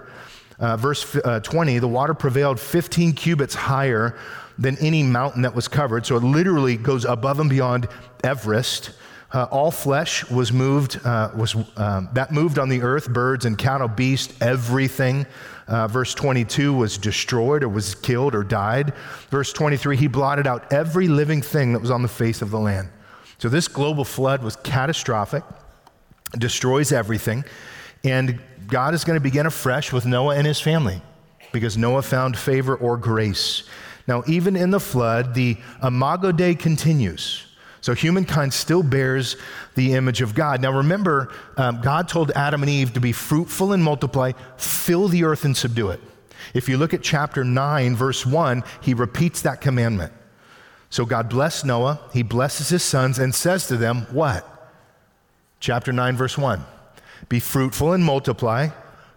Uh, 0.60 0.78
verse 0.78 1.14
uh, 1.26 1.42
20, 1.42 1.80
the 1.80 1.88
water 1.90 2.14
prevailed 2.14 2.58
15 2.58 3.12
cubits 3.14 3.54
higher 3.54 4.18
than 4.60 4.78
any 4.80 5.02
mountain 5.02 5.42
that 5.44 5.56
was 5.56 5.68
covered. 5.68 6.06
So 6.06 6.18
it 6.18 6.24
literally 6.24 6.76
goes 6.76 7.06
above 7.06 7.40
and 7.40 7.50
beyond 7.50 7.88
Everest. 8.24 8.92
Uh, 9.32 9.44
all 9.52 9.72
flesh 9.72 10.30
was 10.30 10.52
moved, 10.52 11.00
uh, 11.06 11.32
was, 11.36 11.56
um, 11.78 12.10
that 12.14 12.32
moved 12.32 12.60
on 12.60 12.68
the 12.68 12.82
earth, 12.82 13.10
birds 13.10 13.46
and 13.46 13.58
cattle, 13.58 13.88
beast, 13.88 14.34
everything. 14.42 15.26
Uh, 15.68 15.88
verse 15.88 16.14
22 16.16 16.74
was 16.74 16.98
destroyed 16.98 17.64
or 17.64 17.70
was 17.70 17.96
killed 17.96 18.36
or 18.36 18.44
died. 18.44 18.94
Verse 19.30 19.54
23, 19.54 19.96
he 19.96 20.08
blotted 20.08 20.48
out 20.48 20.74
every 20.74 21.08
living 21.08 21.42
thing 21.42 21.74
that 21.74 21.80
was 21.80 21.92
on 21.92 22.02
the 22.02 22.08
face 22.08 22.42
of 22.42 22.50
the 22.50 22.60
land. 22.60 22.90
So 23.38 23.48
this 23.48 23.68
global 23.68 24.04
flood 24.04 24.44
was 24.44 24.56
catastrophic, 24.58 25.44
destroys 26.38 26.92
everything, 26.92 27.46
and 28.04 28.40
God 28.68 28.94
is 28.94 29.04
going 29.04 29.16
to 29.16 29.22
begin 29.22 29.46
afresh 29.46 29.94
with 29.94 30.06
Noah 30.06 30.36
and 30.36 30.46
his 30.46 30.60
family 30.60 31.02
because 31.52 31.78
Noah 31.78 32.02
found 32.02 32.38
favor 32.38 32.76
or 32.76 32.98
grace. 32.98 33.64
Now, 34.10 34.24
even 34.26 34.56
in 34.56 34.72
the 34.72 34.80
flood, 34.80 35.36
the 35.36 35.56
Imago 35.84 36.32
Dei 36.32 36.56
continues. 36.56 37.46
So 37.80 37.94
humankind 37.94 38.52
still 38.56 38.82
bears 38.82 39.38
the 39.76 39.94
image 39.94 40.22
of 40.22 40.34
God. 40.34 40.64
Now, 40.64 40.76
remember, 40.76 41.32
um, 41.58 41.80
God 41.80 42.10
told 42.10 42.32
Adam 42.32 42.64
and 42.64 42.72
Eve 42.72 42.92
to 42.94 43.00
be 43.00 43.12
fruitful 43.12 43.72
and 43.72 43.84
multiply, 43.84 44.32
fill 44.58 45.10
the 45.10 45.26
earth 45.26 45.46
and 45.46 45.56
subdue 45.56 45.92
it. 45.92 46.02
If 46.56 46.68
you 46.68 46.78
look 46.78 46.96
at 46.96 47.04
chapter 47.04 47.44
9, 47.44 47.96
verse 47.96 48.26
1, 48.26 48.64
he 48.82 48.96
repeats 48.96 49.44
that 49.44 49.62
commandment. 49.62 50.12
So 50.90 51.06
God 51.06 51.30
blessed 51.30 51.68
Noah, 51.68 52.00
he 52.12 52.24
blesses 52.24 52.70
his 52.70 52.82
sons, 52.82 53.20
and 53.20 53.36
says 53.36 53.68
to 53.68 53.78
them, 53.78 54.08
What? 54.10 54.44
Chapter 55.60 55.94
9, 55.94 56.18
verse 56.18 56.36
1 56.36 56.66
Be 57.30 57.40
fruitful 57.40 57.94
and 57.94 58.04
multiply, 58.04 58.70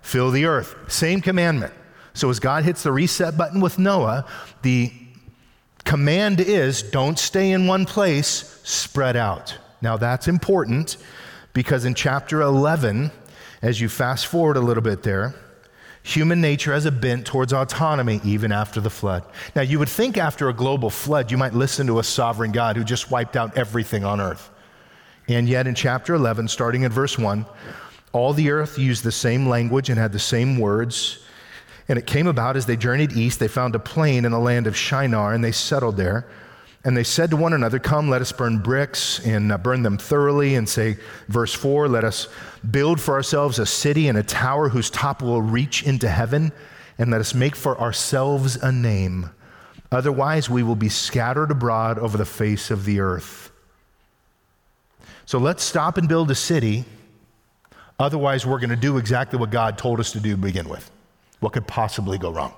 fill 0.02 0.30
the 0.30 0.44
earth. 0.44 0.74
Same 0.92 1.22
commandment. 1.22 1.72
So 2.14 2.30
as 2.30 2.40
God 2.40 2.64
hits 2.64 2.82
the 2.82 2.92
reset 2.92 3.36
button 3.36 3.60
with 3.60 3.78
Noah, 3.78 4.26
the 4.62 4.92
command 5.84 6.40
is 6.40 6.82
don't 6.82 7.18
stay 7.18 7.52
in 7.52 7.66
one 7.66 7.86
place, 7.86 8.60
spread 8.64 9.16
out. 9.16 9.56
Now 9.80 9.96
that's 9.96 10.28
important 10.28 10.96
because 11.52 11.84
in 11.84 11.94
chapter 11.94 12.42
11, 12.42 13.10
as 13.62 13.80
you 13.80 13.88
fast 13.88 14.26
forward 14.26 14.56
a 14.56 14.60
little 14.60 14.82
bit 14.82 15.02
there, 15.02 15.34
Human 16.04 16.40
nature 16.40 16.72
has 16.72 16.84
a 16.84 16.90
bent 16.90 17.26
towards 17.26 17.52
autonomy 17.52 18.20
even 18.24 18.50
after 18.50 18.80
the 18.80 18.90
flood. 18.90 19.22
Now, 19.54 19.62
you 19.62 19.78
would 19.78 19.88
think 19.88 20.18
after 20.18 20.48
a 20.48 20.52
global 20.52 20.90
flood, 20.90 21.30
you 21.30 21.38
might 21.38 21.54
listen 21.54 21.86
to 21.86 22.00
a 22.00 22.04
sovereign 22.04 22.50
God 22.50 22.76
who 22.76 22.82
just 22.82 23.10
wiped 23.10 23.36
out 23.36 23.56
everything 23.56 24.04
on 24.04 24.20
earth. 24.20 24.50
And 25.28 25.48
yet, 25.48 25.68
in 25.68 25.76
chapter 25.76 26.14
11, 26.14 26.48
starting 26.48 26.84
at 26.84 26.90
verse 26.90 27.16
1, 27.16 27.46
all 28.12 28.32
the 28.32 28.50
earth 28.50 28.78
used 28.78 29.04
the 29.04 29.12
same 29.12 29.48
language 29.48 29.90
and 29.90 29.98
had 29.98 30.12
the 30.12 30.18
same 30.18 30.58
words. 30.58 31.20
And 31.88 31.98
it 31.98 32.06
came 32.06 32.26
about 32.26 32.56
as 32.56 32.66
they 32.66 32.76
journeyed 32.76 33.12
east, 33.12 33.40
they 33.40 33.48
found 33.48 33.74
a 33.74 33.78
plain 33.78 34.24
in 34.24 34.32
the 34.32 34.38
land 34.38 34.66
of 34.66 34.76
Shinar, 34.76 35.34
and 35.34 35.42
they 35.42 35.52
settled 35.52 35.96
there. 35.96 36.26
And 36.84 36.96
they 36.96 37.04
said 37.04 37.30
to 37.30 37.36
one 37.36 37.52
another, 37.52 37.78
Come, 37.78 38.08
let 38.10 38.20
us 38.20 38.32
burn 38.32 38.58
bricks 38.58 39.24
and 39.24 39.52
uh, 39.52 39.58
burn 39.58 39.82
them 39.82 39.98
thoroughly. 39.98 40.56
And 40.56 40.68
say, 40.68 40.96
verse 41.28 41.54
4, 41.54 41.88
let 41.88 42.04
us 42.04 42.28
build 42.68 43.00
for 43.00 43.14
ourselves 43.14 43.58
a 43.58 43.66
city 43.66 44.08
and 44.08 44.18
a 44.18 44.22
tower 44.22 44.68
whose 44.68 44.90
top 44.90 45.22
will 45.22 45.42
reach 45.42 45.84
into 45.84 46.08
heaven, 46.08 46.52
and 46.98 47.10
let 47.10 47.20
us 47.20 47.34
make 47.34 47.54
for 47.54 47.78
ourselves 47.80 48.56
a 48.56 48.72
name. 48.72 49.30
Otherwise, 49.92 50.48
we 50.48 50.62
will 50.62 50.76
be 50.76 50.88
scattered 50.88 51.50
abroad 51.50 51.98
over 51.98 52.16
the 52.16 52.24
face 52.24 52.70
of 52.70 52.84
the 52.84 53.00
earth. 53.00 53.50
So 55.26 55.38
let's 55.38 55.62
stop 55.62 55.98
and 55.98 56.08
build 56.08 56.30
a 56.30 56.34
city. 56.34 56.84
Otherwise, 57.98 58.44
we're 58.44 58.58
going 58.58 58.70
to 58.70 58.76
do 58.76 58.98
exactly 58.98 59.38
what 59.38 59.50
God 59.50 59.78
told 59.78 60.00
us 60.00 60.12
to 60.12 60.20
do 60.20 60.32
to 60.32 60.36
begin 60.36 60.68
with. 60.68 60.90
What 61.42 61.52
could 61.52 61.66
possibly 61.66 62.18
go 62.18 62.30
wrong? 62.30 62.54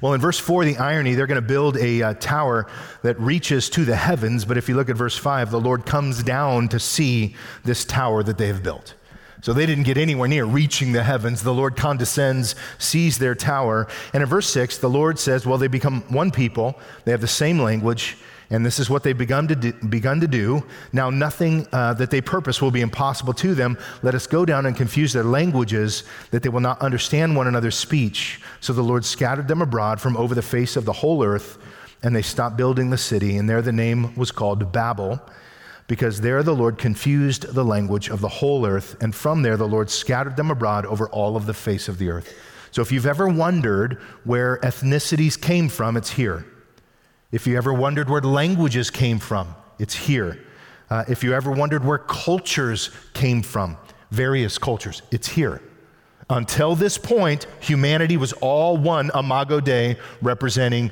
Well, 0.00 0.14
in 0.14 0.20
verse 0.20 0.38
4, 0.38 0.64
the 0.64 0.78
irony, 0.78 1.14
they're 1.14 1.26
going 1.26 1.40
to 1.40 1.46
build 1.46 1.76
a 1.76 2.02
uh, 2.02 2.14
tower 2.14 2.66
that 3.02 3.20
reaches 3.20 3.68
to 3.70 3.84
the 3.84 3.96
heavens. 3.96 4.46
But 4.46 4.56
if 4.56 4.66
you 4.66 4.76
look 4.76 4.88
at 4.88 4.96
verse 4.96 5.16
5, 5.16 5.50
the 5.50 5.60
Lord 5.60 5.84
comes 5.84 6.22
down 6.22 6.68
to 6.70 6.80
see 6.80 7.36
this 7.62 7.84
tower 7.84 8.22
that 8.22 8.38
they 8.38 8.46
have 8.46 8.62
built. 8.62 8.94
So 9.42 9.52
they 9.52 9.66
didn't 9.66 9.84
get 9.84 9.98
anywhere 9.98 10.26
near 10.26 10.46
reaching 10.46 10.92
the 10.92 11.02
heavens. 11.02 11.42
The 11.42 11.52
Lord 11.52 11.76
condescends, 11.76 12.54
sees 12.78 13.18
their 13.18 13.34
tower. 13.34 13.88
And 14.14 14.22
in 14.22 14.28
verse 14.28 14.48
6, 14.48 14.78
the 14.78 14.88
Lord 14.88 15.18
says, 15.18 15.44
Well, 15.44 15.58
they 15.58 15.68
become 15.68 16.00
one 16.08 16.30
people, 16.30 16.80
they 17.04 17.10
have 17.10 17.20
the 17.20 17.28
same 17.28 17.58
language, 17.58 18.16
and 18.50 18.66
this 18.66 18.80
is 18.80 18.90
what 18.90 19.04
they've 19.04 19.16
begun 19.16 19.46
to 19.48 19.54
do. 19.54 19.72
Begun 19.72 20.20
to 20.20 20.26
do. 20.26 20.64
Now, 20.92 21.08
nothing 21.08 21.68
uh, 21.72 21.94
that 21.94 22.10
they 22.10 22.20
purpose 22.20 22.60
will 22.60 22.72
be 22.72 22.80
impossible 22.80 23.32
to 23.34 23.54
them. 23.54 23.78
Let 24.02 24.16
us 24.16 24.26
go 24.26 24.44
down 24.44 24.66
and 24.66 24.76
confuse 24.76 25.12
their 25.12 25.24
languages, 25.24 26.02
that 26.32 26.42
they 26.42 26.48
will 26.48 26.60
not 26.60 26.80
understand 26.80 27.36
one 27.36 27.46
another's 27.46 27.76
speech. 27.76 28.40
So 28.60 28.72
the 28.72 28.82
Lord 28.82 29.04
scattered 29.04 29.46
them 29.46 29.62
abroad 29.62 30.00
from 30.00 30.16
over 30.16 30.34
the 30.34 30.42
face 30.42 30.76
of 30.76 30.84
the 30.84 30.92
whole 30.92 31.24
earth, 31.24 31.58
and 32.02 32.14
they 32.14 32.22
stopped 32.22 32.56
building 32.56 32.90
the 32.90 32.98
city. 32.98 33.36
And 33.36 33.48
there 33.48 33.62
the 33.62 33.72
name 33.72 34.16
was 34.16 34.32
called 34.32 34.72
Babel, 34.72 35.20
because 35.86 36.20
there 36.20 36.42
the 36.42 36.54
Lord 36.54 36.76
confused 36.76 37.54
the 37.54 37.64
language 37.64 38.08
of 38.08 38.20
the 38.20 38.28
whole 38.28 38.66
earth, 38.66 38.96
and 39.00 39.14
from 39.14 39.42
there 39.42 39.56
the 39.56 39.68
Lord 39.68 39.90
scattered 39.90 40.36
them 40.36 40.50
abroad 40.50 40.86
over 40.86 41.08
all 41.08 41.36
of 41.36 41.46
the 41.46 41.54
face 41.54 41.88
of 41.88 41.98
the 41.98 42.10
earth. 42.10 42.32
So 42.72 42.82
if 42.82 42.92
you've 42.92 43.06
ever 43.06 43.28
wondered 43.28 43.98
where 44.24 44.58
ethnicities 44.58 45.40
came 45.40 45.68
from, 45.68 45.96
it's 45.96 46.10
here. 46.10 46.44
If 47.32 47.46
you 47.46 47.56
ever 47.56 47.72
wondered 47.72 48.08
where 48.08 48.20
languages 48.20 48.90
came 48.90 49.18
from, 49.18 49.54
it's 49.78 49.94
here. 49.94 50.38
Uh, 50.88 51.04
if 51.08 51.22
you 51.22 51.32
ever 51.32 51.52
wondered 51.52 51.84
where 51.84 51.98
cultures 51.98 52.90
came 53.14 53.42
from, 53.42 53.76
various 54.10 54.58
cultures, 54.58 55.02
it's 55.12 55.28
here. 55.28 55.62
Until 56.28 56.74
this 56.74 56.98
point, 56.98 57.46
humanity 57.60 58.16
was 58.16 58.32
all 58.34 58.76
one 58.76 59.10
Imago 59.14 59.60
Dei 59.60 59.96
representing 60.22 60.90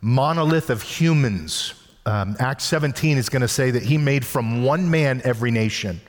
monolith 0.00 0.70
of 0.70 0.82
humans. 0.82 1.74
Um, 2.06 2.36
Acts 2.38 2.64
17 2.64 3.18
is 3.18 3.28
going 3.28 3.42
to 3.42 3.48
say 3.48 3.70
that 3.70 3.82
he 3.82 3.98
made 3.98 4.24
from 4.24 4.62
one 4.62 4.90
man 4.90 5.20
every 5.24 5.50
nation, 5.50 6.00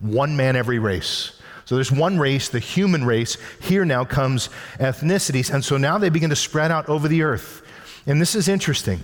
one 0.00 0.36
man 0.36 0.56
every 0.56 0.78
race. 0.78 1.40
So 1.64 1.74
there's 1.74 1.90
one 1.90 2.18
race, 2.18 2.48
the 2.48 2.60
human 2.60 3.04
race. 3.04 3.36
Here 3.60 3.84
now 3.84 4.04
comes 4.04 4.50
ethnicities. 4.78 5.52
And 5.52 5.64
so 5.64 5.76
now 5.76 5.98
they 5.98 6.08
begin 6.08 6.30
to 6.30 6.36
spread 6.36 6.70
out 6.70 6.88
over 6.88 7.08
the 7.08 7.22
earth. 7.22 7.65
And 8.06 8.20
this 8.20 8.34
is 8.34 8.48
interesting. 8.48 9.02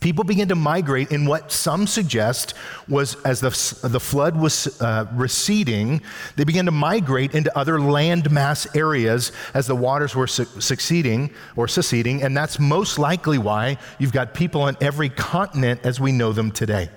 People 0.00 0.24
began 0.24 0.48
to 0.48 0.54
migrate 0.54 1.12
in 1.12 1.26
what 1.26 1.52
some 1.52 1.86
suggest 1.86 2.54
was 2.88 3.14
as 3.22 3.40
the, 3.40 3.50
the 3.88 4.00
flood 4.00 4.36
was 4.38 4.80
uh, 4.80 5.06
receding, 5.12 6.00
they 6.36 6.44
began 6.44 6.64
to 6.64 6.70
migrate 6.70 7.34
into 7.34 7.56
other 7.56 7.78
landmass 7.78 8.74
areas 8.74 9.32
as 9.52 9.66
the 9.66 9.76
waters 9.76 10.14
were 10.14 10.26
su- 10.26 10.46
succeeding 10.60 11.30
or 11.56 11.68
seceding. 11.68 12.22
And 12.22 12.34
that's 12.34 12.58
most 12.58 12.98
likely 12.98 13.36
why 13.36 13.76
you've 13.98 14.12
got 14.12 14.32
people 14.32 14.62
on 14.62 14.78
every 14.80 15.10
continent 15.10 15.80
as 15.84 16.00
we 16.00 16.10
know 16.10 16.32
them 16.32 16.52
today. 16.52 16.88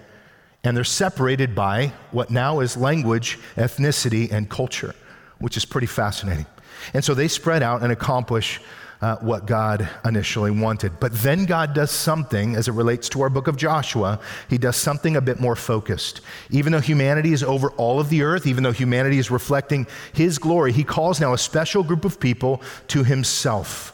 And 0.64 0.76
they're 0.76 0.86
separated 0.86 1.54
by 1.54 1.92
what 2.12 2.32
now 2.32 2.62
is 2.62 2.78
language, 2.78 3.40
ethnicity, 3.58 4.32
and 4.32 4.50
culture, 4.50 4.96
which 5.40 5.58
is 5.58 5.66
pretty 5.66 5.88
fascinating. 5.88 6.46
And 6.94 7.04
so 7.04 7.14
they 7.14 7.28
spread 7.28 7.62
out 7.62 7.84
and 7.84 7.92
accomplish 7.92 8.62
uh, 9.02 9.18
what 9.18 9.46
God 9.46 9.90
initially 10.04 10.52
wanted. 10.52 11.00
But 11.00 11.14
then 11.14 11.46
God 11.46 11.74
does 11.74 11.92
something 11.92 12.56
as 12.56 12.68
it 12.68 12.74
relates 12.74 13.10
to 13.10 13.22
our 13.22 13.30
book 13.30 13.48
of 13.48 13.58
Joshua. 13.58 14.20
He 14.50 14.58
does 14.58 14.76
something 14.76 15.16
a 15.16 15.22
bit 15.22 15.40
more 15.40 15.56
focused. 15.56 16.22
Even 16.50 16.72
though 16.72 16.80
humanity 16.80 17.34
is 17.34 17.44
over 17.44 17.72
all 17.72 18.00
of 18.00 18.10
the 18.10 18.24
earth, 18.24 18.48
even 18.48 18.64
though 18.64 18.72
humanity 18.72 19.18
is 19.18 19.30
reflecting 19.32 19.88
His 20.14 20.38
glory, 20.38 20.72
He 20.72 20.84
calls 20.84 21.20
now 21.20 21.34
a 21.34 21.38
special 21.38 21.84
group 21.84 22.06
of 22.06 22.20
people 22.20 22.62
to 22.88 23.04
Himself. 23.04 23.92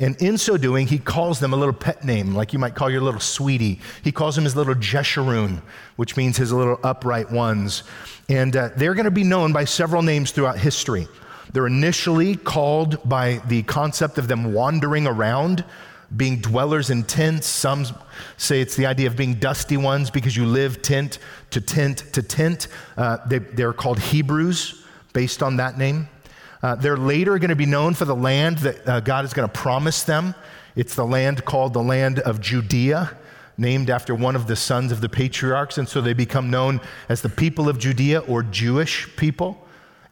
And 0.00 0.20
in 0.20 0.36
so 0.36 0.56
doing, 0.56 0.88
he 0.88 0.98
calls 0.98 1.38
them 1.38 1.52
a 1.52 1.56
little 1.56 1.74
pet 1.74 2.04
name, 2.04 2.34
like 2.34 2.52
you 2.52 2.58
might 2.58 2.74
call 2.74 2.90
your 2.90 3.02
little 3.02 3.20
sweetie. 3.20 3.78
He 4.02 4.10
calls 4.10 4.34
them 4.34 4.42
his 4.42 4.56
little 4.56 4.74
Jeshurun, 4.74 5.62
which 5.94 6.16
means 6.16 6.36
his 6.36 6.52
little 6.52 6.80
upright 6.82 7.30
ones. 7.30 7.84
And 8.28 8.56
uh, 8.56 8.70
they're 8.76 8.94
going 8.94 9.04
to 9.04 9.12
be 9.12 9.22
known 9.22 9.52
by 9.52 9.64
several 9.64 10.02
names 10.02 10.32
throughout 10.32 10.58
history. 10.58 11.06
They're 11.52 11.66
initially 11.66 12.36
called 12.36 13.06
by 13.08 13.42
the 13.46 13.62
concept 13.64 14.18
of 14.18 14.28
them 14.28 14.54
wandering 14.54 15.06
around, 15.06 15.64
being 16.16 16.40
dwellers 16.40 16.90
in 16.90 17.04
tents. 17.04 17.46
Some 17.46 17.86
say 18.36 18.60
it's 18.60 18.76
the 18.76 18.86
idea 18.86 19.06
of 19.06 19.16
being 19.16 19.34
dusty 19.34 19.76
ones 19.76 20.10
because 20.10 20.36
you 20.36 20.46
live 20.46 20.82
tent 20.82 21.18
to 21.50 21.60
tent 21.60 22.04
to 22.12 22.22
tent. 22.22 22.68
Uh, 22.96 23.18
they, 23.26 23.62
are 23.62 23.72
called 23.72 23.98
Hebrews 23.98 24.84
based 25.12 25.42
on 25.42 25.56
that 25.56 25.78
name. 25.78 26.08
Uh, 26.62 26.76
they're 26.76 26.96
later 26.96 27.38
going 27.38 27.50
to 27.50 27.56
be 27.56 27.66
known 27.66 27.92
for 27.92 28.04
the 28.04 28.14
land 28.14 28.58
that 28.58 28.88
uh, 28.88 29.00
God 29.00 29.24
is 29.24 29.34
going 29.34 29.48
to 29.48 29.52
promise 29.52 30.04
them. 30.04 30.34
It's 30.76 30.94
the 30.94 31.04
land 31.04 31.44
called 31.44 31.74
the 31.74 31.82
land 31.82 32.20
of 32.20 32.40
Judea, 32.40 33.16
named 33.58 33.90
after 33.90 34.14
one 34.14 34.36
of 34.36 34.46
the 34.46 34.56
sons 34.56 34.92
of 34.92 35.00
the 35.00 35.08
patriarchs. 35.08 35.76
And 35.76 35.88
so 35.88 36.00
they 36.00 36.14
become 36.14 36.50
known 36.50 36.80
as 37.08 37.20
the 37.20 37.28
people 37.28 37.68
of 37.68 37.78
Judea 37.78 38.20
or 38.20 38.42
Jewish 38.42 39.14
people. 39.16 39.61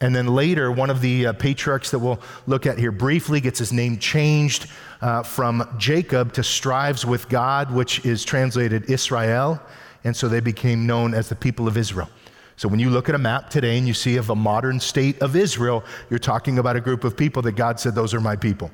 And 0.00 0.16
then 0.16 0.26
later, 0.26 0.72
one 0.72 0.88
of 0.88 1.00
the 1.00 1.26
uh, 1.26 1.32
patriarchs 1.34 1.90
that 1.90 1.98
we'll 1.98 2.20
look 2.46 2.64
at 2.66 2.78
here 2.78 2.92
briefly 2.92 3.40
gets 3.40 3.58
his 3.58 3.72
name 3.72 3.98
changed 3.98 4.66
uh, 5.02 5.22
from 5.22 5.68
Jacob 5.76 6.32
to 6.34 6.42
strives 6.42 7.04
with 7.04 7.28
God, 7.28 7.70
which 7.70 8.04
is 8.06 8.24
translated 8.24 8.90
Israel. 8.90 9.60
And 10.04 10.16
so 10.16 10.28
they 10.28 10.40
became 10.40 10.86
known 10.86 11.12
as 11.12 11.28
the 11.28 11.34
people 11.34 11.68
of 11.68 11.76
Israel. 11.76 12.08
So 12.56 12.68
when 12.68 12.80
you 12.80 12.90
look 12.90 13.08
at 13.08 13.14
a 13.14 13.18
map 13.18 13.50
today 13.50 13.76
and 13.76 13.86
you 13.86 13.94
see 13.94 14.16
of 14.16 14.30
a 14.30 14.34
modern 14.34 14.80
state 14.80 15.20
of 15.20 15.36
Israel, 15.36 15.84
you're 16.08 16.18
talking 16.18 16.58
about 16.58 16.76
a 16.76 16.80
group 16.80 17.04
of 17.04 17.16
people 17.16 17.42
that 17.42 17.52
God 17.52 17.78
said, 17.78 17.94
Those 17.94 18.14
are 18.14 18.20
my 18.20 18.36
people 18.36 18.70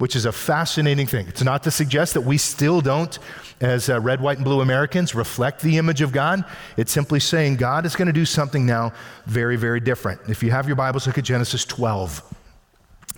which 0.00 0.16
is 0.16 0.24
a 0.24 0.32
fascinating 0.32 1.06
thing. 1.06 1.28
It's 1.28 1.42
not 1.42 1.62
to 1.64 1.70
suggest 1.70 2.14
that 2.14 2.22
we 2.22 2.38
still 2.38 2.80
don't, 2.80 3.18
as 3.60 3.90
uh, 3.90 4.00
red, 4.00 4.22
white, 4.22 4.38
and 4.38 4.46
blue 4.46 4.62
Americans, 4.62 5.14
reflect 5.14 5.60
the 5.60 5.76
image 5.76 6.00
of 6.00 6.10
God. 6.10 6.42
It's 6.78 6.90
simply 6.90 7.20
saying 7.20 7.56
God 7.56 7.84
is 7.84 7.94
going 7.96 8.06
to 8.06 8.12
do 8.12 8.24
something 8.24 8.64
now 8.64 8.94
very, 9.26 9.56
very 9.56 9.78
different. 9.78 10.22
If 10.26 10.42
you 10.42 10.52
have 10.52 10.66
your 10.66 10.76
Bibles, 10.76 11.06
look 11.06 11.18
at 11.18 11.24
Genesis 11.24 11.66
12. 11.66 12.22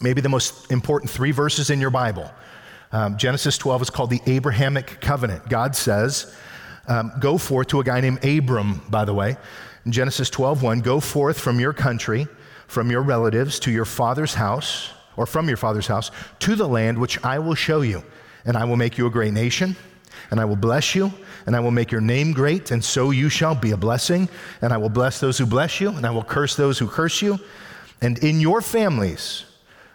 Maybe 0.00 0.20
the 0.20 0.28
most 0.28 0.72
important 0.72 1.08
three 1.08 1.30
verses 1.30 1.70
in 1.70 1.80
your 1.80 1.90
Bible. 1.90 2.28
Um, 2.90 3.16
Genesis 3.16 3.56
12 3.58 3.82
is 3.82 3.90
called 3.90 4.10
the 4.10 4.20
Abrahamic 4.26 5.00
covenant. 5.00 5.48
God 5.48 5.76
says, 5.76 6.34
um, 6.88 7.12
Go 7.20 7.38
forth 7.38 7.68
to 7.68 7.78
a 7.78 7.84
guy 7.84 8.00
named 8.00 8.24
Abram, 8.24 8.82
by 8.90 9.04
the 9.04 9.14
way. 9.14 9.36
In 9.86 9.92
Genesis 9.92 10.28
12, 10.30 10.64
1, 10.64 10.80
go 10.80 10.98
forth 10.98 11.38
from 11.38 11.60
your 11.60 11.72
country, 11.72 12.26
from 12.66 12.90
your 12.90 13.02
relatives, 13.02 13.60
to 13.60 13.70
your 13.70 13.84
father's 13.84 14.34
house 14.34 14.90
or 15.16 15.26
from 15.26 15.48
your 15.48 15.56
father's 15.56 15.86
house 15.86 16.10
to 16.40 16.54
the 16.56 16.68
land 16.68 16.98
which 16.98 17.22
I 17.24 17.38
will 17.38 17.54
show 17.54 17.82
you. 17.82 18.02
And 18.44 18.56
I 18.56 18.64
will 18.64 18.76
make 18.76 18.98
you 18.98 19.06
a 19.06 19.10
great 19.10 19.32
nation, 19.32 19.76
and 20.30 20.40
I 20.40 20.44
will 20.44 20.56
bless 20.56 20.94
you, 20.94 21.12
and 21.46 21.54
I 21.54 21.60
will 21.60 21.70
make 21.70 21.92
your 21.92 22.00
name 22.00 22.32
great, 22.32 22.70
and 22.70 22.84
so 22.84 23.10
you 23.10 23.28
shall 23.28 23.54
be 23.54 23.70
a 23.70 23.76
blessing. 23.76 24.28
And 24.60 24.72
I 24.72 24.78
will 24.78 24.88
bless 24.88 25.20
those 25.20 25.38
who 25.38 25.46
bless 25.46 25.80
you, 25.80 25.90
and 25.90 26.04
I 26.06 26.10
will 26.10 26.24
curse 26.24 26.56
those 26.56 26.78
who 26.78 26.88
curse 26.88 27.22
you. 27.22 27.38
And 28.00 28.18
in 28.18 28.40
your 28.40 28.60
families, 28.60 29.44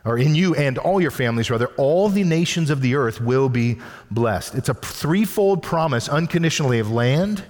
or 0.06 0.17
in 0.17 0.34
you 0.36 0.56
and 0.56 0.77
all 0.77 1.01
your 1.01 1.12
families, 1.12 1.51
rather, 1.51 1.67
all 1.75 2.08
the 2.08 2.23
nations 2.23 2.69
of 2.69 2.82
the 2.82 2.95
earth 2.95 3.19
will 3.19 3.49
be 3.49 3.77
blessed. 4.10 4.56
It's 4.56 4.69
a 4.69 4.73
threefold 4.73 5.62
promise 5.62 6.08
unconditionally 6.08 6.80
of 6.80 6.89
land, 6.89 7.43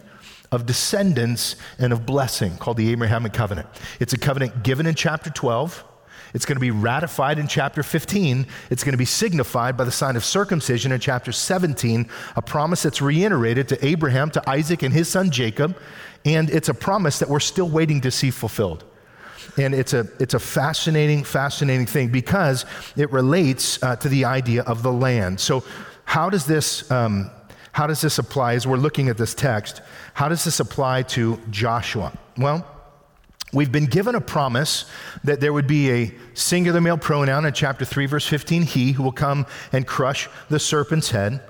of 0.51 0.65
descendants, 0.65 1.57
and 1.77 1.93
of 1.93 2.07
blessing 2.07 2.57
called 2.57 2.77
the 2.77 2.91
Abrahamic 2.91 3.33
covenant. 3.33 3.67
It's 3.99 4.13
a 4.13 4.17
covenant 4.17 4.63
given 4.63 4.87
in 4.87 4.95
chapter 4.95 5.29
12 5.29 5.83
it's 6.33 6.45
going 6.45 6.55
to 6.55 6.61
be 6.61 6.71
ratified 6.71 7.39
in 7.39 7.47
chapter 7.47 7.83
15. 7.83 8.45
It's 8.69 8.83
going 8.83 8.93
to 8.93 8.97
be 8.97 9.05
signified 9.05 9.77
by 9.77 9.83
the 9.83 9.91
sign 9.91 10.15
of 10.15 10.25
circumcision 10.25 10.91
in 10.91 10.99
chapter 10.99 11.31
17, 11.31 12.09
a 12.35 12.41
promise 12.41 12.83
that's 12.83 13.01
reiterated 13.01 13.67
to 13.69 13.85
Abraham, 13.85 14.29
to 14.31 14.49
Isaac, 14.49 14.83
and 14.83 14.93
his 14.93 15.07
son 15.07 15.31
Jacob. 15.31 15.77
And 16.25 16.49
it's 16.49 16.69
a 16.69 16.73
promise 16.73 17.19
that 17.19 17.29
we're 17.29 17.39
still 17.39 17.69
waiting 17.69 18.01
to 18.01 18.11
see 18.11 18.31
fulfilled. 18.31 18.83
And 19.57 19.73
it's 19.73 19.93
a, 19.93 20.07
it's 20.19 20.33
a 20.33 20.39
fascinating, 20.39 21.23
fascinating 21.23 21.85
thing 21.85 22.09
because 22.09 22.65
it 22.95 23.11
relates 23.11 23.81
uh, 23.81 23.95
to 23.97 24.09
the 24.09 24.25
idea 24.25 24.63
of 24.63 24.83
the 24.83 24.91
land. 24.91 25.39
So, 25.39 25.63
how 26.05 26.29
does 26.29 26.45
this, 26.45 26.89
um, 26.91 27.29
how 27.71 27.87
does 27.87 27.99
this 27.99 28.17
apply 28.17 28.53
as 28.53 28.65
we're 28.65 28.77
looking 28.77 29.09
at 29.09 29.17
this 29.17 29.33
text? 29.33 29.81
How 30.13 30.29
does 30.29 30.43
this 30.43 30.59
apply 30.59 31.03
to 31.03 31.39
Joshua? 31.49 32.13
Well, 32.37 32.65
We've 33.53 33.71
been 33.71 33.85
given 33.85 34.13
a 34.13 34.19
promise 34.19 34.85
that 35.23 35.39
there 35.39 35.53
would 35.53 35.67
be 35.67 35.89
a 35.89 36.13
singular 36.33 36.81
male 36.81 36.97
pronoun 36.97 37.45
in 37.45 37.53
chapter 37.53 37.85
3, 37.85 38.05
verse 38.05 38.27
15, 38.27 38.63
he 38.63 38.91
who 38.91 39.03
will 39.03 39.13
come 39.13 39.45
and 39.71 39.87
crush 39.87 40.27
the 40.49 40.59
serpent's 40.59 41.11
head. 41.11 41.41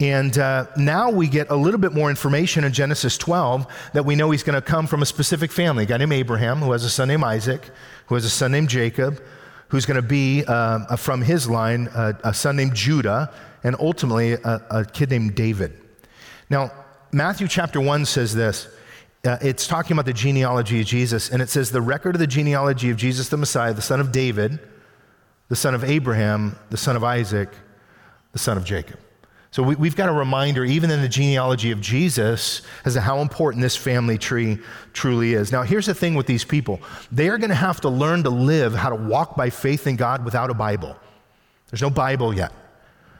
And 0.00 0.36
uh, 0.38 0.66
now 0.76 1.10
we 1.10 1.28
get 1.28 1.50
a 1.50 1.54
little 1.54 1.78
bit 1.78 1.92
more 1.92 2.08
information 2.08 2.64
in 2.64 2.72
Genesis 2.72 3.18
12 3.18 3.66
that 3.92 4.06
we 4.06 4.16
know 4.16 4.30
he's 4.30 4.42
going 4.42 4.54
to 4.54 4.62
come 4.62 4.86
from 4.86 5.02
a 5.02 5.06
specific 5.06 5.52
family 5.52 5.84
a 5.84 5.86
guy 5.86 5.98
named 5.98 6.14
Abraham, 6.14 6.60
who 6.60 6.72
has 6.72 6.82
a 6.82 6.90
son 6.90 7.08
named 7.08 7.22
Isaac, 7.22 7.70
who 8.06 8.14
has 8.14 8.24
a 8.24 8.30
son 8.30 8.50
named 8.50 8.70
Jacob, 8.70 9.22
who's 9.68 9.84
going 9.84 9.96
to 10.00 10.02
be 10.02 10.44
uh, 10.46 10.96
from 10.96 11.20
his 11.20 11.48
line 11.48 11.88
a 11.94 12.32
son 12.32 12.56
named 12.56 12.74
Judah, 12.74 13.32
and 13.62 13.76
ultimately 13.78 14.32
a, 14.32 14.62
a 14.70 14.84
kid 14.84 15.10
named 15.10 15.34
David. 15.34 15.78
Now, 16.48 16.72
Matthew 17.12 17.48
chapter 17.48 17.80
1 17.80 18.06
says 18.06 18.34
this 18.34 18.66
uh, 19.24 19.38
it's 19.40 19.66
talking 19.66 19.92
about 19.92 20.06
the 20.06 20.12
genealogy 20.12 20.80
of 20.80 20.86
Jesus, 20.86 21.30
and 21.30 21.40
it 21.40 21.48
says 21.48 21.70
the 21.70 21.80
record 21.80 22.14
of 22.14 22.18
the 22.18 22.26
genealogy 22.26 22.90
of 22.90 22.96
Jesus 22.96 23.28
the 23.28 23.36
Messiah, 23.36 23.72
the 23.72 23.82
son 23.82 24.00
of 24.00 24.12
David, 24.12 24.58
the 25.48 25.56
son 25.56 25.74
of 25.74 25.84
Abraham, 25.84 26.58
the 26.70 26.76
son 26.76 26.96
of 26.96 27.04
Isaac, 27.04 27.48
the 28.32 28.38
son 28.38 28.56
of 28.56 28.64
Jacob. 28.64 28.98
So 29.50 29.62
we, 29.62 29.86
have 29.86 29.94
got 29.94 30.08
a 30.08 30.12
reminder, 30.12 30.64
even 30.64 30.90
in 30.90 31.00
the 31.00 31.08
genealogy 31.08 31.70
of 31.70 31.80
Jesus, 31.80 32.62
as 32.84 32.94
to 32.94 33.00
how 33.00 33.20
important 33.20 33.62
this 33.62 33.76
family 33.76 34.18
tree 34.18 34.58
truly 34.92 35.34
is. 35.34 35.52
Now, 35.52 35.62
here's 35.62 35.86
the 35.86 35.94
thing 35.94 36.16
with 36.16 36.26
these 36.26 36.44
people 36.44 36.80
they 37.12 37.28
are 37.28 37.38
going 37.38 37.50
to 37.50 37.54
have 37.54 37.80
to 37.82 37.88
learn 37.88 38.24
to 38.24 38.30
live 38.30 38.74
how 38.74 38.88
to 38.88 38.96
walk 38.96 39.36
by 39.36 39.50
faith 39.50 39.86
in 39.86 39.94
God 39.94 40.24
without 40.24 40.50
a 40.50 40.54
Bible. 40.54 40.96
There's 41.70 41.82
no 41.82 41.90
Bible 41.90 42.34
yet. 42.34 42.52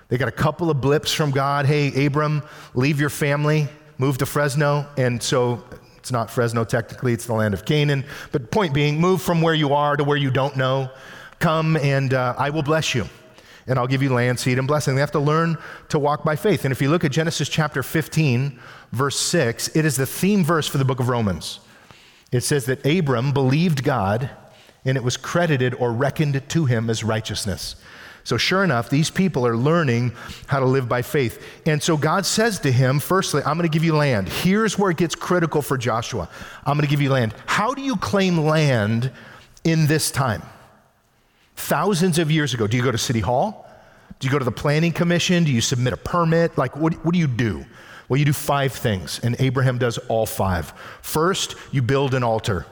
They 0.08 0.18
got 0.18 0.28
a 0.28 0.32
couple 0.32 0.70
of 0.70 0.80
blips 0.80 1.12
from 1.12 1.30
God. 1.30 1.66
Hey, 1.66 2.04
Abram, 2.04 2.42
leave 2.74 2.98
your 2.98 3.10
family, 3.10 3.68
move 3.98 4.18
to 4.18 4.26
Fresno. 4.26 4.86
And 4.96 5.22
so 5.22 5.62
it's 6.04 6.12
not 6.12 6.30
Fresno 6.30 6.64
technically, 6.64 7.14
it's 7.14 7.24
the 7.24 7.32
land 7.32 7.54
of 7.54 7.64
Canaan. 7.64 8.04
But 8.30 8.50
point 8.50 8.74
being, 8.74 9.00
move 9.00 9.22
from 9.22 9.40
where 9.40 9.54
you 9.54 9.72
are 9.72 9.96
to 9.96 10.04
where 10.04 10.18
you 10.18 10.30
don't 10.30 10.54
know. 10.54 10.90
Come 11.38 11.78
and 11.78 12.12
uh, 12.12 12.34
I 12.36 12.50
will 12.50 12.62
bless 12.62 12.94
you. 12.94 13.06
And 13.66 13.78
I'll 13.78 13.86
give 13.86 14.02
you 14.02 14.12
land, 14.12 14.38
seed, 14.38 14.58
and 14.58 14.68
blessing. 14.68 14.96
They 14.96 15.00
have 15.00 15.12
to 15.12 15.18
learn 15.18 15.56
to 15.88 15.98
walk 15.98 16.22
by 16.22 16.36
faith. 16.36 16.66
And 16.66 16.72
if 16.72 16.82
you 16.82 16.90
look 16.90 17.04
at 17.04 17.10
Genesis 17.10 17.48
chapter 17.48 17.82
15, 17.82 18.60
verse 18.92 19.18
6, 19.18 19.74
it 19.74 19.86
is 19.86 19.96
the 19.96 20.04
theme 20.04 20.44
verse 20.44 20.68
for 20.68 20.76
the 20.76 20.84
book 20.84 21.00
of 21.00 21.08
Romans. 21.08 21.60
It 22.30 22.42
says 22.42 22.66
that 22.66 22.84
Abram 22.84 23.32
believed 23.32 23.82
God, 23.82 24.28
and 24.84 24.98
it 24.98 25.04
was 25.04 25.16
credited 25.16 25.72
or 25.72 25.90
reckoned 25.90 26.46
to 26.50 26.66
him 26.66 26.90
as 26.90 27.02
righteousness. 27.02 27.76
So, 28.24 28.38
sure 28.38 28.64
enough, 28.64 28.88
these 28.88 29.10
people 29.10 29.46
are 29.46 29.56
learning 29.56 30.12
how 30.46 30.58
to 30.58 30.64
live 30.64 30.88
by 30.88 31.02
faith. 31.02 31.44
And 31.66 31.82
so, 31.82 31.98
God 31.98 32.24
says 32.24 32.58
to 32.60 32.72
him, 32.72 32.98
firstly, 32.98 33.42
I'm 33.44 33.58
going 33.58 33.68
to 33.68 33.72
give 33.72 33.84
you 33.84 33.94
land. 33.94 34.30
Here's 34.30 34.78
where 34.78 34.90
it 34.90 34.96
gets 34.96 35.14
critical 35.14 35.60
for 35.60 35.76
Joshua 35.76 36.28
I'm 36.64 36.76
going 36.76 36.87
to 36.87 36.90
give 36.90 37.02
you 37.02 37.10
land. 37.10 37.34
How 37.44 37.74
do 37.74 37.82
you 37.82 37.96
claim 37.96 38.38
land 38.38 39.12
in 39.62 39.87
this 39.87 40.10
time? 40.10 40.42
Thousands 41.56 42.18
of 42.18 42.30
years 42.30 42.54
ago, 42.54 42.66
do 42.66 42.78
you 42.78 42.82
go 42.82 42.90
to 42.90 42.98
City 42.98 43.20
Hall? 43.20 43.68
Do 44.20 44.26
you 44.26 44.32
go 44.32 44.38
to 44.38 44.44
the 44.44 44.52
Planning 44.52 44.92
Commission? 44.92 45.44
Do 45.44 45.52
you 45.52 45.60
submit 45.60 45.92
a 45.92 45.98
permit? 45.98 46.56
Like, 46.56 46.76
what, 46.76 46.94
what 47.04 47.12
do 47.12 47.18
you 47.18 47.26
do? 47.26 47.66
Well, 48.08 48.18
you 48.18 48.24
do 48.24 48.32
five 48.32 48.72
things, 48.72 49.20
and 49.22 49.37
Abraham 49.38 49.78
does 49.78 49.98
all 50.08 50.26
five. 50.26 50.72
First, 51.02 51.56
you 51.72 51.82
build 51.82 52.14
an 52.14 52.22
altar 52.22 52.66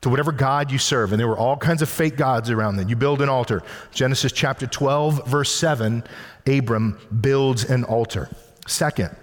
to 0.00 0.08
whatever 0.08 0.32
God 0.32 0.70
you 0.70 0.78
serve. 0.78 1.12
And 1.12 1.20
there 1.20 1.28
were 1.28 1.38
all 1.38 1.56
kinds 1.56 1.82
of 1.82 1.88
fake 1.88 2.16
gods 2.16 2.50
around 2.50 2.76
then. 2.76 2.88
You 2.88 2.96
build 2.96 3.20
an 3.20 3.28
altar. 3.28 3.62
Genesis 3.92 4.32
chapter 4.32 4.66
12, 4.66 5.26
verse 5.26 5.54
7, 5.54 6.02
Abram 6.46 6.98
builds 7.20 7.64
an 7.64 7.84
altar. 7.84 8.28
Second, 8.66 9.14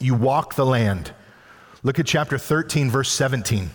you 0.00 0.14
walk 0.14 0.54
the 0.54 0.66
land. 0.66 1.12
Look 1.82 1.98
at 1.98 2.06
chapter 2.06 2.38
13, 2.38 2.90
verse 2.90 3.10
17. 3.10 3.70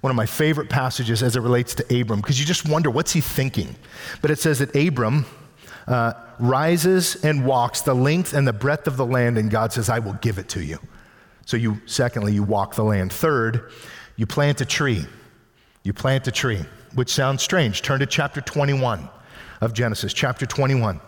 One 0.00 0.10
of 0.10 0.16
my 0.16 0.26
favorite 0.26 0.68
passages 0.68 1.22
as 1.22 1.34
it 1.34 1.40
relates 1.40 1.74
to 1.76 2.00
Abram, 2.00 2.20
because 2.20 2.38
you 2.38 2.44
just 2.44 2.68
wonder 2.68 2.90
what's 2.90 3.12
he 3.12 3.22
thinking. 3.22 3.74
But 4.20 4.30
it 4.30 4.38
says 4.38 4.58
that 4.58 4.76
Abram 4.76 5.24
uh, 5.88 6.12
rises 6.38 7.24
and 7.24 7.46
walks 7.46 7.80
the 7.80 7.94
length 7.94 8.34
and 8.34 8.46
the 8.46 8.52
breadth 8.52 8.86
of 8.86 8.98
the 8.98 9.06
land, 9.06 9.38
and 9.38 9.50
God 9.50 9.72
says, 9.72 9.88
I 9.88 10.00
will 10.00 10.12
give 10.14 10.38
it 10.38 10.48
to 10.50 10.62
you. 10.62 10.78
So 11.46 11.56
you, 11.56 11.80
secondly, 11.86 12.34
you 12.34 12.42
walk 12.42 12.74
the 12.74 12.84
land. 12.84 13.12
Third, 13.12 13.70
you 14.16 14.26
plant 14.26 14.60
a 14.60 14.66
tree. 14.66 15.06
You 15.84 15.92
plant 15.92 16.26
a 16.26 16.32
tree, 16.32 16.64
which 16.94 17.10
sounds 17.10 17.42
strange. 17.42 17.82
Turn 17.82 18.00
to 18.00 18.06
chapter 18.06 18.40
21 18.40 19.08
of 19.60 19.74
Genesis, 19.74 20.14
chapter 20.14 20.46
21. 20.46 20.98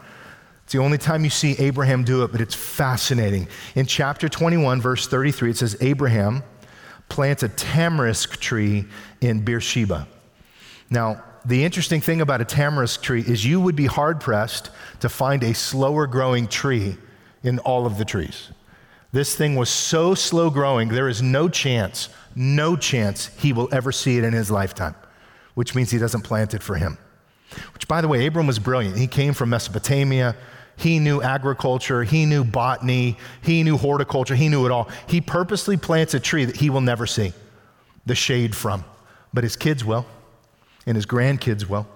It's 0.64 0.72
the 0.72 0.80
only 0.80 0.98
time 0.98 1.24
you 1.24 1.30
see 1.30 1.56
Abraham 1.58 2.04
do 2.04 2.24
it, 2.24 2.32
but 2.32 2.42
it's 2.42 2.54
fascinating. 2.54 3.48
In 3.74 3.86
chapter 3.86 4.28
21, 4.28 4.82
verse 4.82 5.06
33, 5.06 5.50
it 5.50 5.56
says, 5.56 5.76
Abraham 5.80 6.42
plants 7.08 7.42
a 7.42 7.48
tamarisk 7.48 8.36
tree 8.38 8.84
in 9.20 9.40
Beersheba. 9.40 10.06
Now, 10.90 11.24
the 11.46 11.64
interesting 11.64 12.00
thing 12.00 12.20
about 12.20 12.40
a 12.40 12.44
tamarisk 12.44 13.00
tree 13.00 13.22
is 13.22 13.46
you 13.46 13.60
would 13.60 13.76
be 13.76 13.86
hard 13.86 14.20
pressed 14.20 14.70
to 15.00 15.08
find 15.08 15.42
a 15.42 15.54
slower 15.54 16.06
growing 16.06 16.48
tree 16.48 16.96
in 17.42 17.60
all 17.60 17.86
of 17.86 17.96
the 17.96 18.04
trees. 18.04 18.50
This 19.12 19.34
thing 19.34 19.54
was 19.56 19.70
so 19.70 20.14
slow 20.14 20.50
growing, 20.50 20.88
there 20.88 21.08
is 21.08 21.22
no 21.22 21.48
chance 21.48 22.08
no 22.36 22.76
chance 22.76 23.28
he 23.38 23.52
will 23.52 23.68
ever 23.72 23.90
see 23.90 24.18
it 24.18 24.24
in 24.24 24.34
his 24.34 24.50
lifetime, 24.50 24.94
which 25.54 25.74
means 25.74 25.90
he 25.90 25.98
doesn't 25.98 26.20
plant 26.20 26.52
it 26.52 26.62
for 26.62 26.76
him. 26.76 26.98
Which, 27.72 27.88
by 27.88 28.02
the 28.02 28.08
way, 28.08 28.26
Abram 28.26 28.46
was 28.46 28.58
brilliant. 28.58 28.98
He 28.98 29.06
came 29.06 29.32
from 29.32 29.50
Mesopotamia. 29.50 30.36
He 30.76 30.98
knew 30.98 31.22
agriculture. 31.22 32.04
He 32.04 32.26
knew 32.26 32.44
botany. 32.44 33.16
He 33.40 33.62
knew 33.62 33.78
horticulture. 33.78 34.34
He 34.34 34.48
knew 34.48 34.66
it 34.66 34.72
all. 34.72 34.90
He 35.06 35.22
purposely 35.22 35.78
plants 35.78 36.12
a 36.12 36.20
tree 36.20 36.44
that 36.44 36.56
he 36.56 36.68
will 36.68 36.82
never 36.82 37.06
see 37.06 37.32
the 38.04 38.14
shade 38.14 38.54
from, 38.54 38.84
but 39.32 39.42
his 39.42 39.56
kids 39.56 39.84
will, 39.84 40.06
and 40.86 40.94
his 40.94 41.06
grandkids 41.06 41.68
will. 41.68 41.86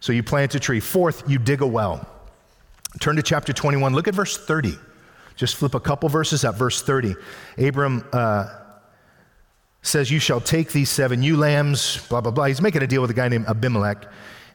So 0.00 0.12
you 0.12 0.22
plant 0.22 0.54
a 0.54 0.60
tree. 0.60 0.80
Fourth, 0.80 1.28
you 1.28 1.38
dig 1.38 1.60
a 1.60 1.66
well. 1.66 2.08
Turn 3.00 3.16
to 3.16 3.22
chapter 3.22 3.52
21. 3.52 3.92
Look 3.92 4.08
at 4.08 4.14
verse 4.14 4.36
30. 4.36 4.78
Just 5.38 5.54
flip 5.54 5.74
a 5.74 5.80
couple 5.80 6.08
verses 6.08 6.44
up. 6.44 6.56
Verse 6.56 6.82
30. 6.82 7.14
Abram 7.56 8.04
uh, 8.12 8.48
says, 9.82 10.10
You 10.10 10.18
shall 10.18 10.40
take 10.40 10.72
these 10.72 10.90
seven 10.90 11.22
ewe 11.22 11.36
lambs, 11.36 12.04
blah, 12.08 12.20
blah, 12.20 12.32
blah. 12.32 12.46
He's 12.46 12.60
making 12.60 12.82
a 12.82 12.88
deal 12.88 13.00
with 13.00 13.10
a 13.10 13.14
guy 13.14 13.28
named 13.28 13.46
Abimelech 13.46 14.04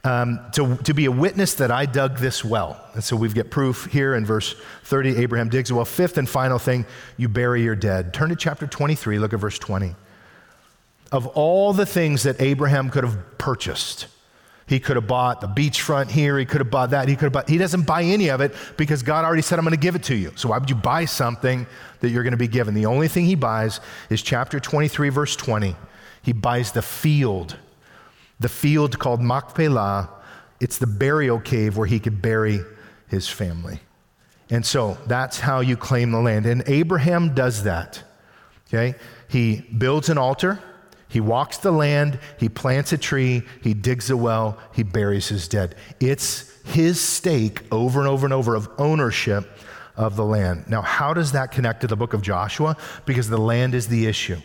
um, 0.03 0.41
to, 0.51 0.75
to 0.83 0.93
be 0.93 1.05
a 1.05 1.11
witness 1.11 1.53
that 1.55 1.71
I 1.71 1.85
dug 1.85 2.17
this 2.17 2.43
well. 2.43 2.85
And 2.93 3.01
so 3.01 3.15
we've 3.15 3.33
got 3.33 3.49
proof 3.49 3.85
here 3.85 4.13
in 4.13 4.25
verse 4.25 4.55
30. 4.83 5.15
Abraham 5.15 5.47
digs 5.47 5.71
a 5.71 5.75
well. 5.75 5.85
Fifth 5.85 6.17
and 6.17 6.29
final 6.29 6.59
thing, 6.59 6.85
you 7.15 7.29
bury 7.29 7.63
your 7.63 7.77
dead. 7.77 8.13
Turn 8.13 8.27
to 8.27 8.35
chapter 8.35 8.67
23, 8.67 9.19
look 9.19 9.31
at 9.31 9.39
verse 9.39 9.57
20. 9.57 9.95
Of 11.13 11.27
all 11.27 11.71
the 11.71 11.85
things 11.85 12.23
that 12.23 12.41
Abraham 12.41 12.89
could 12.89 13.05
have 13.05 13.37
purchased, 13.37 14.07
he 14.65 14.79
could 14.79 14.95
have 14.95 15.07
bought 15.07 15.41
the 15.41 15.47
beachfront 15.47 16.09
here. 16.09 16.37
He 16.37 16.45
could 16.45 16.61
have 16.61 16.71
bought 16.71 16.91
that. 16.91 17.07
He 17.07 17.15
could 17.15 17.25
have 17.25 17.33
bought. 17.33 17.49
He 17.49 17.57
doesn't 17.57 17.85
buy 17.85 18.03
any 18.03 18.29
of 18.29 18.41
it 18.41 18.53
because 18.77 19.03
God 19.03 19.25
already 19.25 19.41
said, 19.41 19.59
"I'm 19.59 19.65
going 19.65 19.71
to 19.71 19.79
give 19.79 19.95
it 19.95 20.03
to 20.03 20.15
you." 20.15 20.31
So 20.35 20.49
why 20.49 20.57
would 20.57 20.69
you 20.69 20.75
buy 20.75 21.05
something 21.05 21.67
that 21.99 22.09
you're 22.09 22.23
going 22.23 22.31
to 22.31 22.37
be 22.37 22.47
given? 22.47 22.73
The 22.73 22.85
only 22.85 23.07
thing 23.07 23.25
he 23.25 23.35
buys 23.35 23.81
is 24.09 24.21
chapter 24.21 24.59
23, 24.59 25.09
verse 25.09 25.35
20. 25.35 25.75
He 26.21 26.31
buys 26.31 26.71
the 26.71 26.81
field, 26.81 27.57
the 28.39 28.49
field 28.49 28.99
called 28.99 29.21
Machpelah. 29.21 30.09
It's 30.61 30.77
the 30.77 30.87
burial 30.87 31.39
cave 31.39 31.75
where 31.75 31.87
he 31.87 31.99
could 31.99 32.21
bury 32.21 32.61
his 33.09 33.27
family. 33.27 33.81
And 34.49 34.65
so 34.65 34.97
that's 35.07 35.39
how 35.39 35.59
you 35.59 35.75
claim 35.75 36.11
the 36.11 36.19
land. 36.19 36.45
And 36.45 36.63
Abraham 36.67 37.33
does 37.33 37.63
that. 37.63 38.01
Okay, 38.67 38.97
he 39.27 39.61
builds 39.77 40.09
an 40.09 40.17
altar. 40.17 40.59
He 41.13 41.21
walks 41.21 41.59
the 41.59 41.71
land, 41.71 42.17
he 42.39 42.49
plants 42.49 42.91
a 42.91 42.97
tree, 42.97 43.43
he 43.61 43.75
digs 43.75 44.09
a 44.09 44.17
well, 44.17 44.57
he 44.73 44.81
buries 44.81 45.27
his 45.27 45.47
dead. 45.47 45.75
It's 45.99 46.51
his 46.63 46.99
stake 46.99 47.61
over 47.71 47.99
and 47.99 48.09
over 48.09 48.25
and 48.25 48.33
over 48.33 48.55
of 48.55 48.67
ownership 48.79 49.47
of 49.95 50.15
the 50.15 50.25
land. 50.25 50.67
Now, 50.67 50.81
how 50.81 51.13
does 51.13 51.33
that 51.33 51.51
connect 51.51 51.81
to 51.81 51.87
the 51.87 51.95
book 51.95 52.15
of 52.15 52.23
Joshua? 52.23 52.75
Because 53.05 53.29
the 53.29 53.37
land 53.37 53.75
is 53.75 53.89
the 53.89 54.07
issue. 54.07 54.37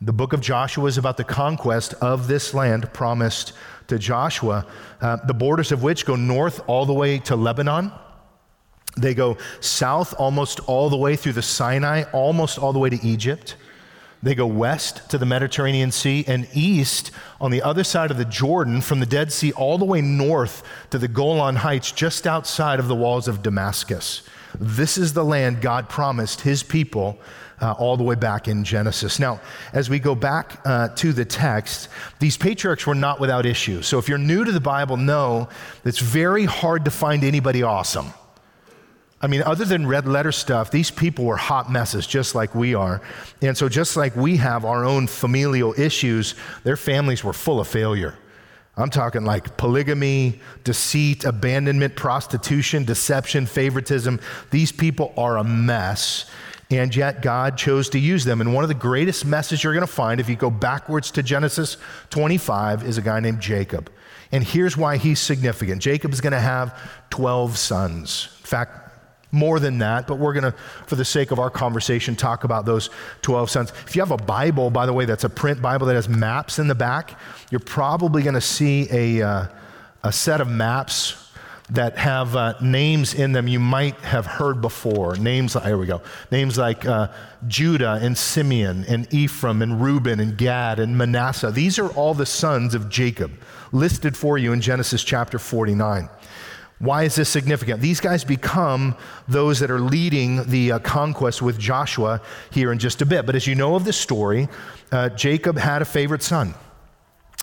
The 0.00 0.12
book 0.12 0.32
of 0.32 0.40
Joshua 0.40 0.86
is 0.86 0.98
about 0.98 1.16
the 1.16 1.24
conquest 1.24 1.94
of 1.94 2.28
this 2.28 2.54
land 2.54 2.92
promised 2.92 3.52
to 3.88 3.98
Joshua, 3.98 4.64
uh, 5.00 5.16
the 5.26 5.34
borders 5.34 5.72
of 5.72 5.82
which 5.82 6.06
go 6.06 6.14
north 6.14 6.60
all 6.68 6.86
the 6.86 6.94
way 6.94 7.18
to 7.18 7.34
Lebanon. 7.34 7.90
They 8.96 9.14
go 9.14 9.36
south 9.58 10.14
almost 10.16 10.60
all 10.60 10.90
the 10.90 10.96
way 10.96 11.16
through 11.16 11.32
the 11.32 11.42
Sinai, 11.42 12.04
almost 12.12 12.56
all 12.56 12.72
the 12.72 12.78
way 12.78 12.90
to 12.90 13.04
Egypt. 13.04 13.56
They 14.22 14.34
go 14.34 14.46
west 14.46 15.08
to 15.10 15.18
the 15.18 15.24
Mediterranean 15.24 15.90
Sea 15.92 16.24
and 16.26 16.46
east 16.52 17.10
on 17.40 17.50
the 17.50 17.62
other 17.62 17.84
side 17.84 18.10
of 18.10 18.18
the 18.18 18.26
Jordan 18.26 18.82
from 18.82 19.00
the 19.00 19.06
Dead 19.06 19.32
Sea 19.32 19.52
all 19.52 19.78
the 19.78 19.86
way 19.86 20.02
north 20.02 20.62
to 20.90 20.98
the 20.98 21.08
Golan 21.08 21.56
Heights 21.56 21.90
just 21.90 22.26
outside 22.26 22.80
of 22.80 22.88
the 22.88 22.94
walls 22.94 23.28
of 23.28 23.42
Damascus. 23.42 24.22
This 24.58 24.98
is 24.98 25.14
the 25.14 25.24
land 25.24 25.62
God 25.62 25.88
promised 25.88 26.42
his 26.42 26.62
people 26.62 27.18
uh, 27.60 27.72
all 27.72 27.96
the 27.96 28.02
way 28.02 28.14
back 28.14 28.48
in 28.48 28.64
Genesis. 28.64 29.18
Now, 29.18 29.40
as 29.72 29.88
we 29.88 29.98
go 29.98 30.14
back 30.14 30.60
uh, 30.64 30.88
to 30.88 31.12
the 31.12 31.24
text, 31.24 31.88
these 32.18 32.36
patriarchs 32.36 32.86
were 32.86 32.94
not 32.94 33.20
without 33.20 33.46
issues. 33.46 33.86
So 33.86 33.98
if 33.98 34.08
you're 34.08 34.18
new 34.18 34.44
to 34.44 34.52
the 34.52 34.60
Bible, 34.60 34.96
know 34.96 35.48
it's 35.84 35.98
very 35.98 36.44
hard 36.44 36.84
to 36.86 36.90
find 36.90 37.24
anybody 37.24 37.62
awesome. 37.62 38.12
I 39.22 39.26
mean, 39.26 39.42
other 39.42 39.66
than 39.66 39.86
red 39.86 40.08
letter 40.08 40.32
stuff, 40.32 40.70
these 40.70 40.90
people 40.90 41.26
were 41.26 41.36
hot 41.36 41.70
messes, 41.70 42.06
just 42.06 42.34
like 42.34 42.54
we 42.54 42.74
are. 42.74 43.02
And 43.42 43.56
so, 43.56 43.68
just 43.68 43.96
like 43.96 44.16
we 44.16 44.38
have 44.38 44.64
our 44.64 44.84
own 44.84 45.06
familial 45.06 45.78
issues, 45.78 46.34
their 46.64 46.76
families 46.76 47.22
were 47.22 47.34
full 47.34 47.60
of 47.60 47.68
failure. 47.68 48.16
I'm 48.76 48.88
talking 48.88 49.24
like 49.24 49.58
polygamy, 49.58 50.40
deceit, 50.64 51.24
abandonment, 51.24 51.96
prostitution, 51.96 52.84
deception, 52.84 53.44
favoritism. 53.44 54.20
These 54.50 54.72
people 54.72 55.12
are 55.18 55.36
a 55.36 55.44
mess. 55.44 56.24
And 56.70 56.94
yet, 56.94 57.20
God 57.20 57.58
chose 57.58 57.90
to 57.90 57.98
use 57.98 58.24
them. 58.24 58.40
And 58.40 58.54
one 58.54 58.64
of 58.64 58.68
the 58.68 58.74
greatest 58.74 59.26
messes 59.26 59.62
you're 59.62 59.74
going 59.74 59.86
to 59.86 59.92
find, 59.92 60.20
if 60.20 60.28
you 60.28 60.36
go 60.36 60.50
backwards 60.50 61.10
to 61.10 61.22
Genesis 61.22 61.76
25, 62.10 62.84
is 62.84 62.96
a 62.96 63.02
guy 63.02 63.20
named 63.20 63.40
Jacob. 63.40 63.90
And 64.32 64.44
here's 64.44 64.76
why 64.76 64.96
he's 64.96 65.20
significant 65.20 65.82
Jacob 65.82 66.12
is 66.12 66.20
going 66.20 66.32
to 66.32 66.40
have 66.40 66.78
12 67.10 67.58
sons. 67.58 68.28
In 68.40 68.46
fact, 68.46 68.79
more 69.32 69.60
than 69.60 69.78
that, 69.78 70.06
but 70.06 70.18
we're 70.18 70.32
going 70.32 70.50
to, 70.50 70.54
for 70.86 70.96
the 70.96 71.04
sake 71.04 71.30
of 71.30 71.38
our 71.38 71.50
conversation, 71.50 72.16
talk 72.16 72.44
about 72.44 72.64
those 72.64 72.90
12 73.22 73.50
sons. 73.50 73.72
If 73.86 73.94
you 73.94 74.02
have 74.02 74.10
a 74.10 74.16
Bible, 74.16 74.70
by 74.70 74.86
the 74.86 74.92
way, 74.92 75.04
that's 75.04 75.24
a 75.24 75.30
print 75.30 75.62
Bible 75.62 75.86
that 75.86 75.94
has 75.94 76.08
maps 76.08 76.58
in 76.58 76.68
the 76.68 76.74
back, 76.74 77.18
you're 77.50 77.60
probably 77.60 78.22
going 78.22 78.34
to 78.34 78.40
see 78.40 78.88
a, 78.90 79.26
uh, 79.26 79.46
a 80.02 80.12
set 80.12 80.40
of 80.40 80.48
maps 80.48 81.30
that 81.70 81.96
have 81.96 82.34
uh, 82.34 82.54
names 82.60 83.14
in 83.14 83.32
them 83.32 83.46
you 83.46 83.60
might 83.60 83.94
have 84.00 84.26
heard 84.26 84.60
before. 84.60 85.16
Names, 85.16 85.54
here 85.54 85.78
we 85.78 85.86
go. 85.86 86.02
Names 86.32 86.58
like 86.58 86.84
uh, 86.84 87.08
Judah 87.46 87.98
and 88.02 88.18
Simeon 88.18 88.84
and 88.88 89.12
Ephraim 89.14 89.62
and 89.62 89.80
Reuben 89.80 90.18
and 90.18 90.36
Gad 90.36 90.80
and 90.80 90.98
Manasseh. 90.98 91.52
These 91.52 91.78
are 91.78 91.88
all 91.90 92.14
the 92.14 92.26
sons 92.26 92.74
of 92.74 92.88
Jacob 92.88 93.30
listed 93.72 94.16
for 94.16 94.36
you 94.36 94.52
in 94.52 94.60
Genesis 94.60 95.04
chapter 95.04 95.38
49. 95.38 96.08
Why 96.80 97.02
is 97.02 97.14
this 97.14 97.28
significant? 97.28 97.82
These 97.82 98.00
guys 98.00 98.24
become 98.24 98.96
those 99.28 99.60
that 99.60 99.70
are 99.70 99.80
leading 99.80 100.44
the 100.44 100.72
uh, 100.72 100.78
conquest 100.78 101.42
with 101.42 101.58
Joshua 101.58 102.22
here 102.50 102.72
in 102.72 102.78
just 102.78 103.02
a 103.02 103.06
bit. 103.06 103.26
But 103.26 103.36
as 103.36 103.46
you 103.46 103.54
know 103.54 103.74
of 103.74 103.84
the 103.84 103.92
story, 103.92 104.48
uh, 104.90 105.10
Jacob 105.10 105.58
had 105.58 105.82
a 105.82 105.84
favorite 105.84 106.22
son. 106.22 106.54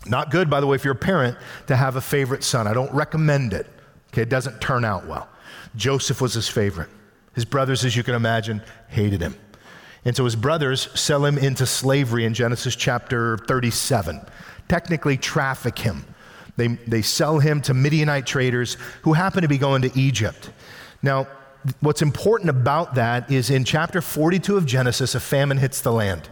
Not 0.08 0.32
good, 0.32 0.50
by 0.50 0.60
the 0.60 0.65
way, 0.65 0.76
if 0.76 0.84
you're 0.84 0.93
a 0.93 0.97
parent 0.97 1.38
to 1.67 1.76
have 1.76 1.97
a 1.97 2.02
favorite 2.02 2.43
son. 2.43 2.65
I 2.65 2.73
don't 2.73 2.91
recommend 2.91 3.54
it. 3.54 3.67
Okay, 4.08 4.23
it 4.23 4.30
doesn't 4.30 4.60
turn 4.60 4.84
out 4.84 5.06
well. 5.06 5.30
Joseph 5.76 6.19
was 6.19 6.34
his 6.34 6.50
favorite. 6.50 6.89
His 7.36 7.45
brothers, 7.45 7.86
as 7.86 7.95
you 7.95 8.02
can 8.02 8.15
imagine, 8.15 8.63
hated 8.88 9.21
him. 9.21 9.36
And 10.04 10.15
so 10.15 10.23
his 10.23 10.36
brothers 10.36 10.89
sell 11.00 11.23
him 11.23 11.38
into 11.38 11.67
slavery 11.67 12.26
in 12.26 12.34
Genesis 12.34 12.76
chapter 12.76 13.38
37, 13.38 14.19
technically 14.67 15.15
traffic 15.15 15.78
him 15.78 16.06
they, 16.57 16.67
they 16.67 17.01
sell 17.01 17.39
him 17.39 17.61
to 17.61 17.73
Midianite 17.73 18.25
traders 18.25 18.77
who 19.03 19.13
happen 19.13 19.43
to 19.43 19.47
be 19.47 19.57
going 19.57 19.83
to 19.83 19.97
Egypt. 19.97 20.51
Now, 21.01 21.27
what's 21.79 22.01
important 22.01 22.49
about 22.49 22.95
that 22.95 23.31
is 23.31 23.49
in 23.49 23.63
chapter 23.63 24.01
42 24.01 24.57
of 24.57 24.65
Genesis, 24.65 25.15
a 25.15 25.19
famine 25.19 25.57
hits 25.57 25.81
the 25.81 25.91
land. 25.91 26.29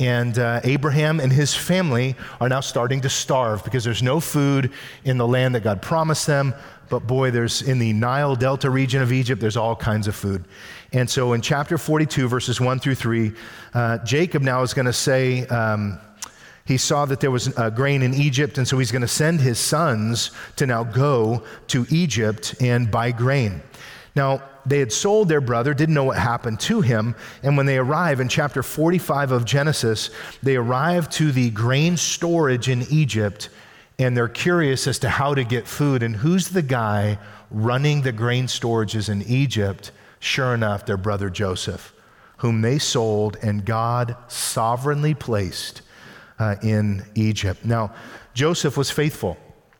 And 0.00 0.38
uh, 0.38 0.60
Abraham 0.64 1.20
and 1.20 1.32
his 1.32 1.54
family 1.54 2.16
are 2.40 2.48
now 2.48 2.60
starting 2.60 3.02
to 3.02 3.08
starve 3.08 3.62
because 3.62 3.84
there's 3.84 4.02
no 4.02 4.18
food 4.18 4.72
in 5.04 5.18
the 5.18 5.28
land 5.28 5.54
that 5.54 5.62
God 5.62 5.80
promised 5.80 6.26
them. 6.26 6.54
But 6.88 7.06
boy, 7.06 7.30
there's 7.30 7.62
in 7.62 7.78
the 7.78 7.92
Nile 7.92 8.34
Delta 8.34 8.68
region 8.68 9.00
of 9.00 9.12
Egypt, 9.12 9.40
there's 9.40 9.56
all 9.56 9.76
kinds 9.76 10.08
of 10.08 10.16
food. 10.16 10.44
And 10.92 11.08
so 11.08 11.34
in 11.34 11.40
chapter 11.40 11.78
42, 11.78 12.26
verses 12.26 12.60
1 12.60 12.80
through 12.80 12.96
3, 12.96 13.32
uh, 13.74 13.98
Jacob 13.98 14.42
now 14.42 14.62
is 14.62 14.74
going 14.74 14.86
to 14.86 14.92
say, 14.92 15.46
um, 15.46 16.00
he 16.64 16.76
saw 16.76 17.04
that 17.06 17.20
there 17.20 17.30
was 17.30 17.48
grain 17.74 18.02
in 18.02 18.14
Egypt, 18.14 18.58
and 18.58 18.66
so 18.66 18.78
he's 18.78 18.92
going 18.92 19.02
to 19.02 19.08
send 19.08 19.40
his 19.40 19.58
sons 19.58 20.30
to 20.56 20.66
now 20.66 20.84
go 20.84 21.42
to 21.68 21.86
Egypt 21.90 22.54
and 22.60 22.90
buy 22.90 23.10
grain. 23.10 23.62
Now, 24.14 24.42
they 24.64 24.78
had 24.78 24.92
sold 24.92 25.28
their 25.28 25.40
brother, 25.40 25.74
didn't 25.74 25.94
know 25.94 26.04
what 26.04 26.18
happened 26.18 26.60
to 26.60 26.82
him, 26.82 27.16
and 27.42 27.56
when 27.56 27.66
they 27.66 27.78
arrive 27.78 28.20
in 28.20 28.28
chapter 28.28 28.62
45 28.62 29.32
of 29.32 29.44
Genesis, 29.44 30.10
they 30.42 30.54
arrive 30.54 31.10
to 31.10 31.32
the 31.32 31.50
grain 31.50 31.96
storage 31.96 32.68
in 32.68 32.82
Egypt, 32.90 33.48
and 33.98 34.16
they're 34.16 34.28
curious 34.28 34.86
as 34.86 35.00
to 35.00 35.08
how 35.08 35.34
to 35.34 35.42
get 35.42 35.66
food. 35.66 36.02
And 36.04 36.14
who's 36.14 36.48
the 36.48 36.62
guy 36.62 37.18
running 37.50 38.02
the 38.02 38.12
grain 38.12 38.46
storages 38.46 39.08
in 39.08 39.22
Egypt? 39.22 39.90
Sure 40.20 40.54
enough, 40.54 40.86
their 40.86 40.96
brother 40.96 41.28
Joseph, 41.28 41.92
whom 42.36 42.60
they 42.60 42.78
sold, 42.78 43.36
and 43.42 43.64
God 43.64 44.14
sovereignly 44.28 45.14
placed 45.14 45.82
uh, 46.42 46.56
in 46.62 47.04
Egypt. 47.14 47.64
Now, 47.64 47.92
Joseph 48.34 48.76
was 48.76 48.90
faithful. 48.90 49.36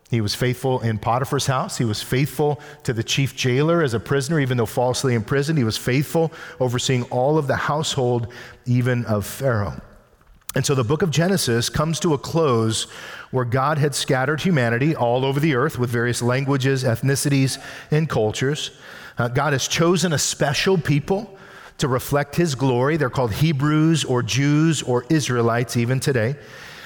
He 0.09 0.21
was 0.21 0.33
faithful 0.33 0.79
in 0.79 0.97
Potiphar's 0.97 1.45
house. 1.45 1.77
He 1.77 1.83
was 1.83 2.01
faithful 2.01 2.61
to 2.83 2.93
the 2.93 3.03
chief 3.03 3.35
jailer 3.35 3.83
as 3.83 3.93
a 3.93 3.99
prisoner, 3.99 4.39
even 4.39 4.57
though 4.57 4.65
falsely 4.65 5.13
imprisoned. 5.13 5.57
He 5.57 5.63
was 5.65 5.77
faithful, 5.77 6.31
overseeing 6.59 7.03
all 7.05 7.37
of 7.37 7.47
the 7.47 7.55
household, 7.55 8.31
even 8.65 9.03
of 9.05 9.25
Pharaoh. 9.25 9.81
And 10.55 10.65
so 10.65 10.75
the 10.75 10.83
book 10.83 11.01
of 11.01 11.09
Genesis 11.09 11.67
comes 11.67 11.99
to 12.01 12.13
a 12.13 12.17
close 12.17 12.83
where 13.31 13.43
God 13.43 13.77
had 13.77 13.93
scattered 13.95 14.39
humanity 14.39 14.95
all 14.95 15.25
over 15.25 15.39
the 15.39 15.55
earth 15.55 15.77
with 15.77 15.89
various 15.89 16.21
languages, 16.21 16.83
ethnicities, 16.83 17.61
and 17.91 18.07
cultures. 18.07 18.71
Uh, 19.17 19.27
God 19.27 19.51
has 19.51 19.67
chosen 19.67 20.13
a 20.13 20.17
special 20.17 20.77
people 20.77 21.37
to 21.83 21.89
reflect 21.89 22.37
his 22.37 22.55
glory. 22.55 22.95
They're 22.95 23.09
called 23.09 23.33
Hebrews 23.33 24.05
or 24.05 24.23
Jews 24.23 24.81
or 24.83 25.03
Israelites 25.09 25.75
even 25.75 25.99
today. 25.99 26.37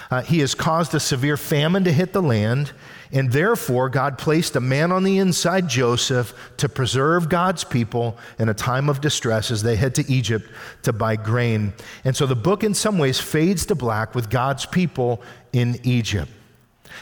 Uh, 0.10 0.24
he 0.24 0.40
has 0.40 0.56
caused 0.56 0.96
a 0.96 1.00
severe 1.00 1.38
famine 1.38 1.84
to 1.84 1.92
hit 1.92 2.14
the 2.14 2.22
land, 2.22 2.72
and 3.12 3.32
therefore 3.32 3.90
God 3.90 4.18
placed 4.18 4.56
a 4.56 4.60
man 4.60 4.92
on 4.92 5.04
the 5.04 5.20
inside, 5.20 5.68
Joseph, 5.68 6.34
to 6.58 6.68
preserve 6.68 7.30
God's 7.30 7.64
people 7.64 8.18
in 8.40 8.50
a 8.50 8.56
time 8.56 8.90
of 8.90 9.00
distress 9.00 9.52
as 9.52 9.62
they 9.62 9.76
head 9.76 9.94
to 9.96 10.12
Egypt 10.12 10.50
to 10.82 10.92
buy 10.92 11.16
grain. 11.16 11.74
And 12.04 12.16
so 12.16 12.26
the 12.26 12.36
book, 12.36 12.64
in 12.64 12.74
some 12.74 12.98
ways, 12.98 13.20
fades 13.20 13.68
to 13.68 13.76
black 13.76 14.16
with 14.16 14.32
God's 14.32 14.66
people 14.66 15.22
in 15.54 15.80
Egypt. 15.84 16.32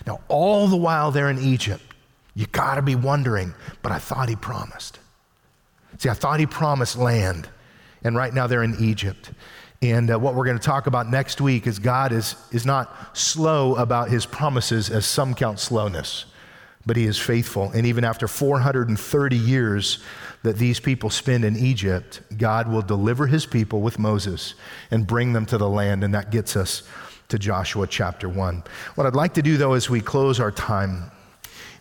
Now, 0.05 0.19
all 0.27 0.67
the 0.67 0.75
while 0.75 1.11
they're 1.11 1.29
in 1.29 1.39
Egypt, 1.39 1.81
you 2.33 2.45
got 2.47 2.75
to 2.75 2.81
be 2.81 2.95
wondering, 2.95 3.53
but 3.81 3.93
I 3.93 3.99
thought 3.99 4.27
he 4.27 4.35
promised. 4.35 4.99
See, 5.97 6.09
I 6.09 6.13
thought 6.13 6.41
he 6.41 6.45
promised 6.45 6.97
land 6.97 7.47
and 8.05 8.15
right 8.15 8.33
now 8.33 8.45
they're 8.47 8.63
in 8.63 8.75
Egypt. 8.79 9.31
And 9.81 10.11
uh, 10.11 10.19
what 10.19 10.35
we're 10.35 10.45
going 10.45 10.59
to 10.59 10.63
talk 10.63 10.87
about 10.87 11.09
next 11.09 11.41
week 11.41 11.67
is 11.67 11.79
God 11.79 12.11
is, 12.11 12.35
is 12.51 12.65
not 12.65 13.17
slow 13.17 13.75
about 13.75 14.09
his 14.09 14.25
promises 14.25 14.89
as 14.89 15.05
some 15.05 15.33
count 15.33 15.59
slowness, 15.59 16.25
but 16.85 16.95
he 16.95 17.05
is 17.05 17.17
faithful. 17.17 17.71
And 17.71 17.85
even 17.85 18.03
after 18.03 18.27
430 18.27 19.35
years 19.35 20.03
that 20.43 20.57
these 20.57 20.79
people 20.79 21.09
spend 21.09 21.43
in 21.43 21.57
Egypt, 21.57 22.21
God 22.37 22.71
will 22.71 22.83
deliver 22.83 23.25
his 23.25 23.47
people 23.47 23.81
with 23.81 23.97
Moses 23.97 24.53
and 24.91 25.07
bring 25.07 25.33
them 25.33 25.47
to 25.47 25.57
the 25.57 25.67
land. 25.67 26.03
And 26.03 26.13
that 26.13 26.31
gets 26.31 26.55
us 26.55 26.83
to 27.29 27.39
Joshua 27.39 27.87
chapter 27.87 28.29
1. 28.29 28.63
What 28.93 29.07
I'd 29.07 29.15
like 29.15 29.33
to 29.33 29.41
do, 29.41 29.57
though, 29.57 29.73
as 29.73 29.89
we 29.89 29.99
close 29.99 30.39
our 30.39 30.51
time, 30.51 31.09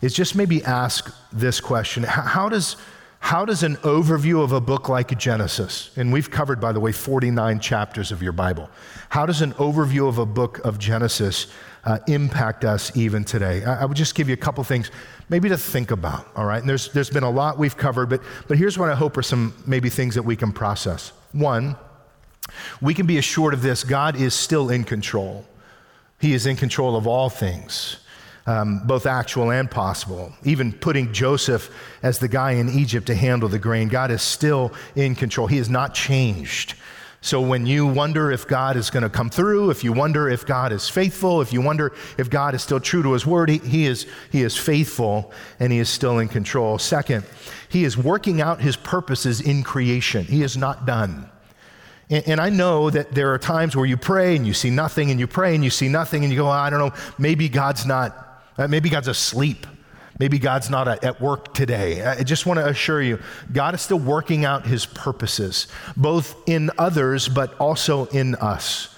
is 0.01 0.13
just 0.13 0.35
maybe 0.35 0.63
ask 0.63 1.15
this 1.31 1.61
question 1.61 2.03
How 2.03 2.49
does 2.49 2.77
how 3.25 3.43
does 3.43 3.63
an 3.63 3.75
overview 3.77 4.43
of 4.43 4.51
a 4.51 4.61
book 4.61 4.87
like 4.87 5.17
Genesis, 5.17 5.89
and 5.95 6.13
we've 6.13 6.29
covered, 6.29 6.61
by 6.61 6.71
the 6.71 6.79
way, 6.79 6.91
49 6.91 7.59
chapters 7.59 8.11
of 8.11 8.21
your 8.21 8.33
Bible, 8.33 8.69
how 9.09 9.25
does 9.25 9.41
an 9.41 9.53
overview 9.53 10.07
of 10.07 10.19
a 10.19 10.27
book 10.27 10.59
of 10.59 10.77
Genesis 10.77 11.47
uh, 11.85 11.97
impact 12.05 12.63
us 12.63 12.95
even 12.95 13.23
today? 13.23 13.63
I, 13.63 13.81
I, 13.81 13.85
would 13.85 13.97
just 13.97 14.13
give 14.13 14.27
you 14.27 14.35
a 14.35 14.37
couple 14.37 14.63
things 14.63 14.91
maybe 15.27 15.49
to 15.49 15.57
think 15.57 15.89
about, 15.89 16.27
all 16.35 16.45
right? 16.45 16.59
And 16.59 16.69
there's, 16.69 16.89
there's 16.89 17.09
been 17.09 17.23
a 17.23 17.29
lot 17.29 17.57
we've 17.57 17.75
covered, 17.75 18.11
but, 18.11 18.21
but 18.47 18.59
here's 18.59 18.77
what 18.77 18.91
I 18.91 18.95
hope 18.95 19.17
are 19.17 19.23
some 19.23 19.55
maybe 19.65 19.89
things 19.89 20.13
that 20.13 20.23
we 20.23 20.35
can 20.35 20.51
process. 20.51 21.11
One, 21.31 21.77
we 22.79 22.93
can 22.93 23.07
be 23.07 23.17
assured 23.17 23.55
of 23.55 23.63
this 23.63 23.83
God 23.83 24.21
is 24.21 24.35
still 24.35 24.69
in 24.69 24.83
control, 24.83 25.47
He 26.21 26.35
is 26.35 26.45
in 26.45 26.57
control 26.57 26.95
of 26.95 27.07
all 27.07 27.31
things 27.31 27.97
um, 28.45 28.81
both 28.85 29.05
actual 29.05 29.51
and 29.51 29.69
possible. 29.69 30.33
Even 30.43 30.71
putting 30.71 31.11
Joseph 31.13 31.69
as 32.03 32.19
the 32.19 32.27
guy 32.27 32.51
in 32.51 32.69
Egypt 32.69 33.07
to 33.07 33.15
handle 33.15 33.49
the 33.49 33.59
grain, 33.59 33.87
God 33.87 34.11
is 34.11 34.21
still 34.21 34.73
in 34.95 35.15
control. 35.15 35.47
He 35.47 35.57
has 35.57 35.69
not 35.69 35.93
changed. 35.93 36.75
So 37.21 37.41
when 37.41 37.65
you 37.65 37.87
wonder 37.87 38.31
if 38.31 38.47
God 38.47 38.77
is 38.77 38.91
going 38.91 39.01
to 39.01 39.09
come 39.09 39.31
through, 39.31 39.71
if 39.71 39.83
you 39.83 39.91
wonder 39.91 40.29
if 40.29 40.45
God 40.45 40.71
is 40.71 40.87
faithful, 40.87 41.41
if 41.41 41.51
you 41.51 41.59
wonder 41.59 41.91
if 42.19 42.29
God 42.29 42.53
is 42.53 42.61
still 42.61 42.79
true 42.79 43.01
to 43.01 43.13
his 43.13 43.25
word, 43.25 43.49
he, 43.49 43.57
he, 43.57 43.87
is, 43.87 44.05
he 44.31 44.43
is 44.43 44.55
faithful 44.55 45.31
and 45.59 45.73
he 45.73 45.79
is 45.79 45.89
still 45.89 46.19
in 46.19 46.27
control. 46.27 46.77
Second, 46.77 47.25
he 47.67 47.83
is 47.83 47.97
working 47.97 48.41
out 48.41 48.61
his 48.61 48.75
purposes 48.75 49.41
in 49.41 49.63
creation. 49.63 50.23
He 50.23 50.43
is 50.43 50.55
not 50.55 50.85
done. 50.85 51.27
And, 52.11 52.27
and, 52.27 52.39
I 52.39 52.49
know 52.49 52.91
that 52.91 53.13
there 53.15 53.33
are 53.33 53.39
times 53.39 53.75
where 53.75 53.87
you 53.87 53.97
pray 53.97 54.35
and 54.35 54.45
you 54.45 54.53
see 54.53 54.69
nothing, 54.69 55.09
and 55.09 55.19
you 55.19 55.25
pray 55.25 55.55
and 55.55 55.63
you 55.63 55.71
see 55.71 55.89
nothing, 55.89 56.23
and 56.23 56.31
you 56.31 56.37
go, 56.37 56.47
I 56.47 56.69
don't 56.69 56.79
know, 56.79 56.93
maybe 57.17 57.49
God's 57.49 57.85
not, 57.85 58.24
uh, 58.57 58.67
maybe 58.67 58.89
God's 58.89 59.07
asleep. 59.07 59.67
Maybe 60.17 60.39
God's 60.39 60.69
not 60.69 60.87
at 60.87 61.19
work 61.19 61.53
today. 61.53 62.01
I 62.01 62.23
just 62.23 62.45
want 62.45 62.57
to 62.57 62.67
assure 62.67 63.01
you, 63.01 63.19
God 63.51 63.75
is 63.75 63.81
still 63.81 63.99
working 63.99 64.45
out 64.45 64.65
his 64.65 64.85
purposes, 64.85 65.67
both 65.97 66.37
in 66.47 66.71
others, 66.77 67.27
but 67.27 67.53
also 67.59 68.05
in 68.05 68.35
us. 68.35 68.95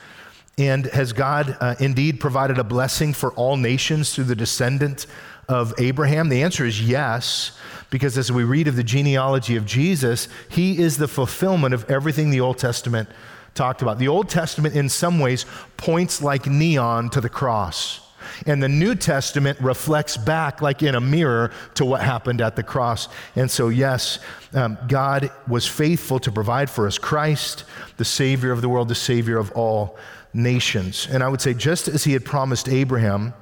And 0.60 0.86
has 0.88 1.14
God 1.14 1.58
uh, 1.60 1.76
indeed 1.80 2.20
provided 2.20 2.60
a 2.60 2.64
blessing 2.64 3.14
for 3.14 3.32
all 3.34 3.58
nations 3.58 4.14
through 4.14 4.26
the 4.26 4.36
descendant 4.36 5.08
of 5.50 5.74
Abraham? 5.80 6.30
The 6.30 6.44
answer 6.44 6.66
is 6.66 6.82
yes, 6.82 7.58
because 7.90 8.16
as 8.18 8.32
we 8.32 8.44
read 8.44 8.68
of 8.68 8.76
the 8.76 8.84
genealogy 8.84 9.56
of 9.56 9.66
Jesus, 9.66 10.28
he 10.50 10.80
is 10.80 10.98
the 10.98 11.08
fulfillment 11.08 11.74
of 11.74 11.90
everything 11.90 12.30
the 12.30 12.42
Old 12.42 12.60
Testament 12.60 13.10
talked 13.56 13.82
about. 13.82 13.98
The 13.98 14.08
Old 14.08 14.30
Testament, 14.30 14.76
in 14.76 14.88
some 14.88 15.20
ways, 15.20 15.48
points 15.78 16.22
like 16.22 16.46
neon 16.46 17.10
to 17.10 17.22
the 17.22 17.30
cross. 17.30 18.07
And 18.46 18.62
the 18.62 18.70
New 18.70 18.96
Testament 18.96 19.60
reflects 19.60 20.18
back, 20.18 20.62
like 20.62 20.84
in 20.84 20.96
a 20.96 21.02
mirror, 21.02 21.52
to 21.76 21.86
what 21.86 22.02
happened 22.02 22.42
at 22.42 22.56
the 22.56 22.64
cross. 22.64 23.08
And 23.36 23.50
so, 23.50 23.70
yes, 23.70 24.20
um, 24.54 24.78
God 24.88 25.32
was 25.48 25.68
faithful 25.68 26.20
to 26.20 26.32
provide 26.32 26.70
for 26.70 26.88
us 26.88 26.98
Christ, 26.98 27.64
the 27.98 28.06
Savior 28.06 28.52
of 28.52 28.62
the 28.62 28.70
world, 28.70 28.88
the 28.88 28.96
Savior 28.96 29.38
of 29.38 29.52
all 29.52 29.98
nations. 30.34 31.08
And 31.10 31.24
I 31.24 31.28
would 31.28 31.42
say, 31.42 31.54
just 31.54 31.88
as 31.88 32.04
He 32.04 32.14
had 32.14 32.26
promised 32.26 32.70
Abraham, 32.70 33.34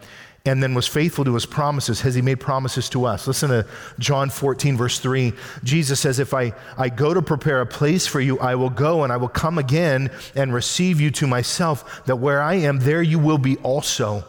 and 0.46 0.62
then 0.62 0.74
was 0.74 0.88
faithful 0.88 1.26
to 1.26 1.34
his 1.34 1.46
promises 1.46 2.02
has 2.02 2.14
he 2.14 2.22
made 2.22 2.40
promises 2.40 2.88
to 2.90 3.06
us 3.06 3.28
listen 3.28 3.50
to 3.50 3.66
john 4.00 4.30
14 4.30 4.78
verse 4.78 5.00
3 5.00 5.34
jesus 5.64 6.00
says 6.00 6.20
if 6.20 6.34
I, 6.34 6.54
I 6.78 6.90
go 6.90 7.14
to 7.14 7.22
prepare 7.22 7.62
a 7.62 7.66
place 7.66 8.06
for 8.06 8.22
you 8.22 8.40
i 8.40 8.56
will 8.56 8.70
go 8.70 9.04
and 9.04 9.12
i 9.12 9.18
will 9.18 9.28
come 9.28 9.58
again 9.58 10.12
and 10.36 10.54
receive 10.54 11.02
you 11.02 11.12
to 11.12 11.28
myself 11.28 12.06
that 12.06 12.18
where 12.18 12.42
i 12.42 12.56
am 12.56 12.80
there 12.80 13.02
you 13.02 13.20
will 13.20 13.40
be 13.40 13.58
also 13.58 14.24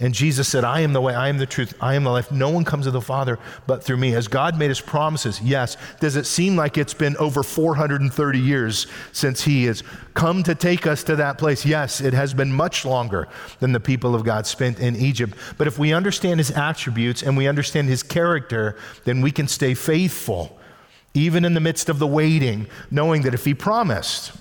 and 0.00 0.12
Jesus 0.12 0.48
said, 0.48 0.64
I 0.64 0.80
am 0.80 0.92
the 0.92 1.00
way, 1.00 1.14
I 1.14 1.28
am 1.28 1.38
the 1.38 1.46
truth, 1.46 1.74
I 1.80 1.94
am 1.94 2.04
the 2.04 2.10
life. 2.10 2.32
No 2.32 2.50
one 2.50 2.64
comes 2.64 2.86
to 2.86 2.90
the 2.90 3.00
Father 3.00 3.38
but 3.66 3.84
through 3.84 3.98
me. 3.98 4.10
Has 4.10 4.26
God 4.26 4.58
made 4.58 4.68
his 4.68 4.80
promises? 4.80 5.40
Yes. 5.40 5.76
Does 6.00 6.16
it 6.16 6.26
seem 6.26 6.56
like 6.56 6.76
it's 6.76 6.94
been 6.94 7.16
over 7.18 7.42
430 7.42 8.38
years 8.38 8.88
since 9.12 9.42
he 9.42 9.66
has 9.66 9.84
come 10.14 10.42
to 10.42 10.56
take 10.56 10.86
us 10.86 11.04
to 11.04 11.16
that 11.16 11.38
place? 11.38 11.64
Yes, 11.64 12.00
it 12.00 12.14
has 12.14 12.34
been 12.34 12.52
much 12.52 12.84
longer 12.84 13.28
than 13.60 13.72
the 13.72 13.80
people 13.80 14.14
of 14.14 14.24
God 14.24 14.46
spent 14.46 14.80
in 14.80 14.96
Egypt. 14.96 15.36
But 15.56 15.68
if 15.68 15.78
we 15.78 15.92
understand 15.92 16.40
his 16.40 16.50
attributes 16.50 17.22
and 17.22 17.36
we 17.36 17.46
understand 17.46 17.88
his 17.88 18.02
character, 18.02 18.76
then 19.04 19.20
we 19.20 19.30
can 19.30 19.46
stay 19.46 19.74
faithful, 19.74 20.58
even 21.14 21.44
in 21.44 21.54
the 21.54 21.60
midst 21.60 21.88
of 21.88 22.00
the 22.00 22.08
waiting, 22.08 22.66
knowing 22.90 23.22
that 23.22 23.34
if 23.34 23.44
he 23.44 23.54
promised, 23.54 24.32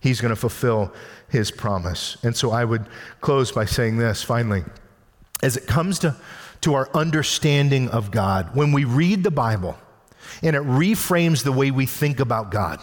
he's 0.00 0.20
going 0.20 0.34
to 0.34 0.36
fulfill 0.36 0.92
his 1.28 1.50
promise. 1.50 2.18
And 2.22 2.36
so 2.36 2.52
I 2.52 2.64
would 2.64 2.86
close 3.20 3.50
by 3.50 3.64
saying 3.64 3.96
this 3.96 4.22
finally 4.22 4.62
as 5.42 5.56
it 5.56 5.66
comes 5.66 5.98
to, 6.00 6.16
to 6.62 6.74
our 6.74 6.88
understanding 6.94 7.88
of 7.88 8.10
God, 8.10 8.54
when 8.54 8.72
we 8.72 8.84
read 8.84 9.24
the 9.24 9.30
Bible 9.30 9.76
and 10.42 10.56
it 10.56 10.62
reframes 10.62 11.44
the 11.44 11.52
way 11.52 11.70
we 11.70 11.86
think 11.86 12.20
about 12.20 12.50
God, 12.50 12.80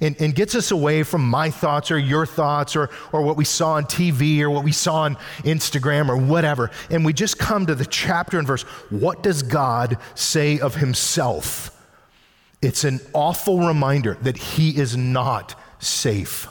and, 0.00 0.20
and, 0.20 0.34
gets 0.34 0.56
us 0.56 0.72
away 0.72 1.04
from 1.04 1.26
my 1.26 1.50
thoughts 1.50 1.90
or 1.90 1.98
your 1.98 2.26
thoughts 2.26 2.74
or, 2.74 2.90
or 3.12 3.22
what 3.22 3.36
we 3.36 3.44
saw 3.44 3.74
on 3.74 3.84
TV 3.84 4.40
or 4.40 4.50
what 4.50 4.64
we 4.64 4.72
saw 4.72 5.02
on 5.02 5.16
Instagram 5.44 6.08
or 6.08 6.16
whatever. 6.16 6.72
And 6.90 7.04
we 7.04 7.12
just 7.12 7.38
come 7.38 7.66
to 7.66 7.76
the 7.76 7.86
chapter 7.86 8.38
and 8.38 8.46
verse. 8.46 8.62
What 8.90 9.22
does 9.22 9.44
God 9.44 9.98
say 10.16 10.58
of 10.58 10.74
himself? 10.74 11.70
It's 12.60 12.82
an 12.82 13.00
awful 13.12 13.60
reminder 13.60 14.18
that 14.22 14.36
he 14.36 14.76
is 14.76 14.96
not 14.96 15.54
safe. 15.78 16.48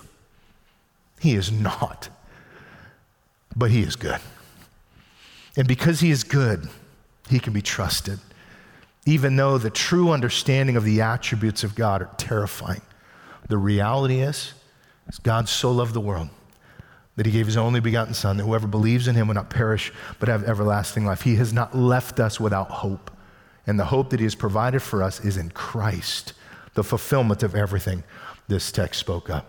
He 1.20 1.36
is 1.36 1.52
not. 1.52 2.10
But 3.56 3.72
he 3.72 3.82
is 3.82 3.96
good. 3.96 4.20
And 5.56 5.68
because 5.68 6.00
he 6.00 6.12
is 6.12 6.24
good, 6.24 6.68
he 7.30 7.40
can 7.40 7.54
be 7.54 7.62
trusted, 7.62 8.20
even 9.06 9.36
though 9.36 9.58
the 9.58 9.70
true 9.70 10.12
understanding 10.12 10.76
of 10.76 10.84
the 10.84 11.02
attributes 11.02 11.64
of 11.64 11.76
God 11.76 12.02
are 12.02 12.10
terrifying. 12.18 12.82
The 13.50 13.58
reality 13.58 14.22
is, 14.22 14.54
is 15.08 15.20
God 15.20 15.48
so 15.48 15.72
loved 15.72 15.94
the 15.94 16.00
world 16.00 16.30
that 17.16 17.26
he 17.26 17.32
gave 17.32 17.46
his 17.46 17.58
only 17.58 17.80
begotten 17.80 18.14
Son, 18.14 18.38
that 18.38 18.44
whoever 18.44 18.68
believes 18.68 19.08
in 19.08 19.16
him 19.16 19.28
will 19.28 19.36
not 19.36 19.50
perish 19.50 19.94
but 20.20 20.30
have 20.30 20.44
everlasting 20.46 21.06
life. 21.06 21.22
He 21.22 21.36
has 21.36 21.54
not 21.54 21.76
left 21.76 22.20
us 22.20 22.40
without 22.40 22.72
hope. 22.72 23.12
And 23.68 23.80
the 23.80 23.86
hope 23.86 24.10
that 24.10 24.20
he 24.20 24.26
has 24.26 24.36
provided 24.36 24.82
for 24.82 25.04
us 25.04 25.24
is 25.24 25.38
in 25.38 25.52
Christ, 25.52 26.34
the 26.74 26.84
fulfillment 26.84 27.44
of 27.44 27.56
everything 27.56 28.04
this 28.48 28.72
text 28.72 29.00
spoke 29.00 29.30
of. 29.30 29.44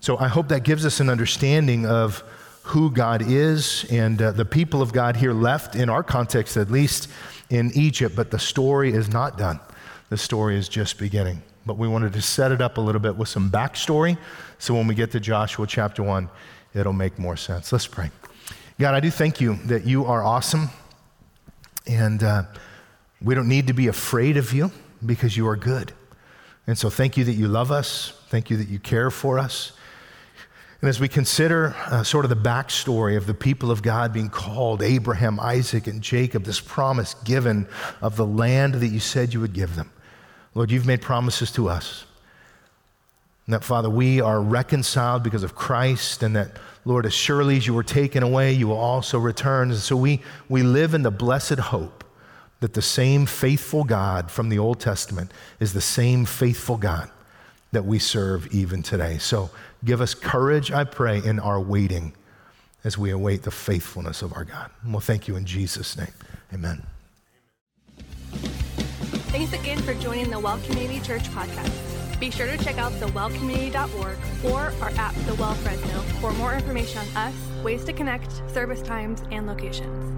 So 0.00 0.18
I 0.18 0.28
hope 0.28 0.48
that 0.48 0.64
gives 0.64 0.84
us 0.84 1.00
an 1.00 1.08
understanding 1.08 1.86
of 1.86 2.24
who 2.64 2.90
God 2.90 3.22
is, 3.22 3.84
and 3.90 4.20
uh, 4.20 4.32
the 4.32 4.44
people 4.44 4.80
of 4.80 4.92
God 4.92 5.16
here 5.16 5.34
left, 5.34 5.76
in 5.76 5.90
our 5.90 6.02
context 6.02 6.56
at 6.56 6.70
least, 6.70 7.08
in 7.50 7.70
Egypt, 7.74 8.16
but 8.16 8.30
the 8.30 8.38
story 8.38 8.92
is 8.92 9.08
not 9.10 9.36
done. 9.36 9.60
The 10.08 10.16
story 10.16 10.56
is 10.56 10.66
just 10.66 10.98
beginning. 10.98 11.42
But 11.66 11.76
we 11.76 11.86
wanted 11.88 12.14
to 12.14 12.22
set 12.22 12.52
it 12.52 12.62
up 12.62 12.78
a 12.78 12.80
little 12.80 13.02
bit 13.02 13.16
with 13.16 13.28
some 13.28 13.50
backstory, 13.50 14.16
so 14.58 14.72
when 14.74 14.86
we 14.86 14.94
get 14.94 15.10
to 15.10 15.20
Joshua 15.20 15.66
chapter 15.66 16.02
1, 16.02 16.30
it'll 16.74 16.94
make 16.94 17.18
more 17.18 17.36
sense. 17.36 17.70
Let's 17.70 17.86
pray. 17.86 18.10
God, 18.80 18.94
I 18.94 19.00
do 19.00 19.10
thank 19.10 19.42
you 19.42 19.56
that 19.66 19.84
you 19.84 20.06
are 20.06 20.24
awesome, 20.24 20.70
and 21.86 22.22
uh, 22.22 22.44
we 23.20 23.34
don't 23.34 23.48
need 23.48 23.66
to 23.66 23.74
be 23.74 23.88
afraid 23.88 24.38
of 24.38 24.54
you 24.54 24.72
because 25.04 25.36
you 25.36 25.46
are 25.48 25.56
good. 25.56 25.92
And 26.66 26.78
so 26.78 26.88
thank 26.88 27.18
you 27.18 27.24
that 27.24 27.32
you 27.32 27.46
love 27.46 27.70
us. 27.70 28.18
Thank 28.28 28.48
you 28.48 28.56
that 28.56 28.68
you 28.68 28.78
care 28.78 29.10
for 29.10 29.38
us. 29.38 29.72
And 30.80 30.88
as 30.88 31.00
we 31.00 31.08
consider 31.08 31.74
uh, 31.86 32.02
sort 32.02 32.24
of 32.24 32.28
the 32.28 32.36
backstory 32.36 33.16
of 33.16 33.26
the 33.26 33.34
people 33.34 33.70
of 33.70 33.82
God 33.82 34.12
being 34.12 34.28
called 34.28 34.82
Abraham, 34.82 35.40
Isaac, 35.40 35.86
and 35.86 36.02
Jacob, 36.02 36.44
this 36.44 36.60
promise 36.60 37.14
given 37.24 37.66
of 38.02 38.16
the 38.16 38.26
land 38.26 38.74
that 38.74 38.88
you 38.88 39.00
said 39.00 39.32
you 39.32 39.40
would 39.40 39.54
give 39.54 39.76
them, 39.76 39.90
Lord, 40.54 40.70
you've 40.70 40.86
made 40.86 41.00
promises 41.00 41.50
to 41.52 41.68
us. 41.68 42.04
And 43.46 43.54
that, 43.54 43.64
Father, 43.64 43.90
we 43.90 44.20
are 44.20 44.40
reconciled 44.40 45.22
because 45.22 45.42
of 45.42 45.54
Christ, 45.54 46.22
and 46.22 46.34
that, 46.36 46.58
Lord, 46.84 47.06
as 47.06 47.12
surely 47.12 47.56
as 47.56 47.66
you 47.66 47.74
were 47.74 47.82
taken 47.82 48.22
away, 48.22 48.52
you 48.52 48.68
will 48.68 48.78
also 48.78 49.18
return. 49.18 49.70
And 49.70 49.78
so 49.78 49.96
we, 49.96 50.20
we 50.48 50.62
live 50.62 50.94
in 50.94 51.02
the 51.02 51.10
blessed 51.10 51.58
hope 51.58 52.04
that 52.60 52.72
the 52.72 52.82
same 52.82 53.26
faithful 53.26 53.84
God 53.84 54.30
from 54.30 54.48
the 54.48 54.58
Old 54.58 54.80
Testament 54.80 55.30
is 55.60 55.74
the 55.74 55.82
same 55.82 56.24
faithful 56.24 56.78
God 56.78 57.10
that 57.72 57.84
we 57.84 57.98
serve 57.98 58.46
even 58.54 58.82
today. 58.82 59.18
So 59.18 59.50
give 59.84 60.00
us 60.00 60.14
courage, 60.14 60.72
I 60.72 60.84
pray, 60.84 61.22
in 61.22 61.38
our 61.38 61.60
waiting 61.60 62.14
as 62.84 62.98
we 62.98 63.10
await 63.10 63.42
the 63.42 63.50
faithfulness 63.50 64.22
of 64.22 64.32
our 64.34 64.44
God. 64.44 64.70
And 64.82 64.92
we'll 64.92 65.00
thank 65.00 65.26
you 65.28 65.36
in 65.36 65.44
Jesus' 65.44 65.96
name. 65.96 66.12
Amen. 66.52 66.82
Thanks 69.30 69.52
again 69.52 69.78
for 69.78 69.94
joining 69.94 70.30
the 70.30 70.38
Well 70.38 70.58
Community 70.66 71.00
Church 71.00 71.24
podcast. 71.30 72.20
Be 72.20 72.30
sure 72.30 72.46
to 72.46 72.56
check 72.62 72.78
out 72.78 72.92
thewellcommunity.org 72.92 74.16
or 74.44 74.72
our 74.80 74.90
app, 74.90 75.14
The 75.26 75.34
Well 75.34 75.54
Fresno, 75.54 76.00
for 76.20 76.32
more 76.34 76.54
information 76.54 76.98
on 76.98 77.28
us, 77.28 77.34
ways 77.64 77.84
to 77.84 77.92
connect, 77.92 78.30
service 78.52 78.82
times, 78.82 79.22
and 79.32 79.46
locations. 79.46 80.13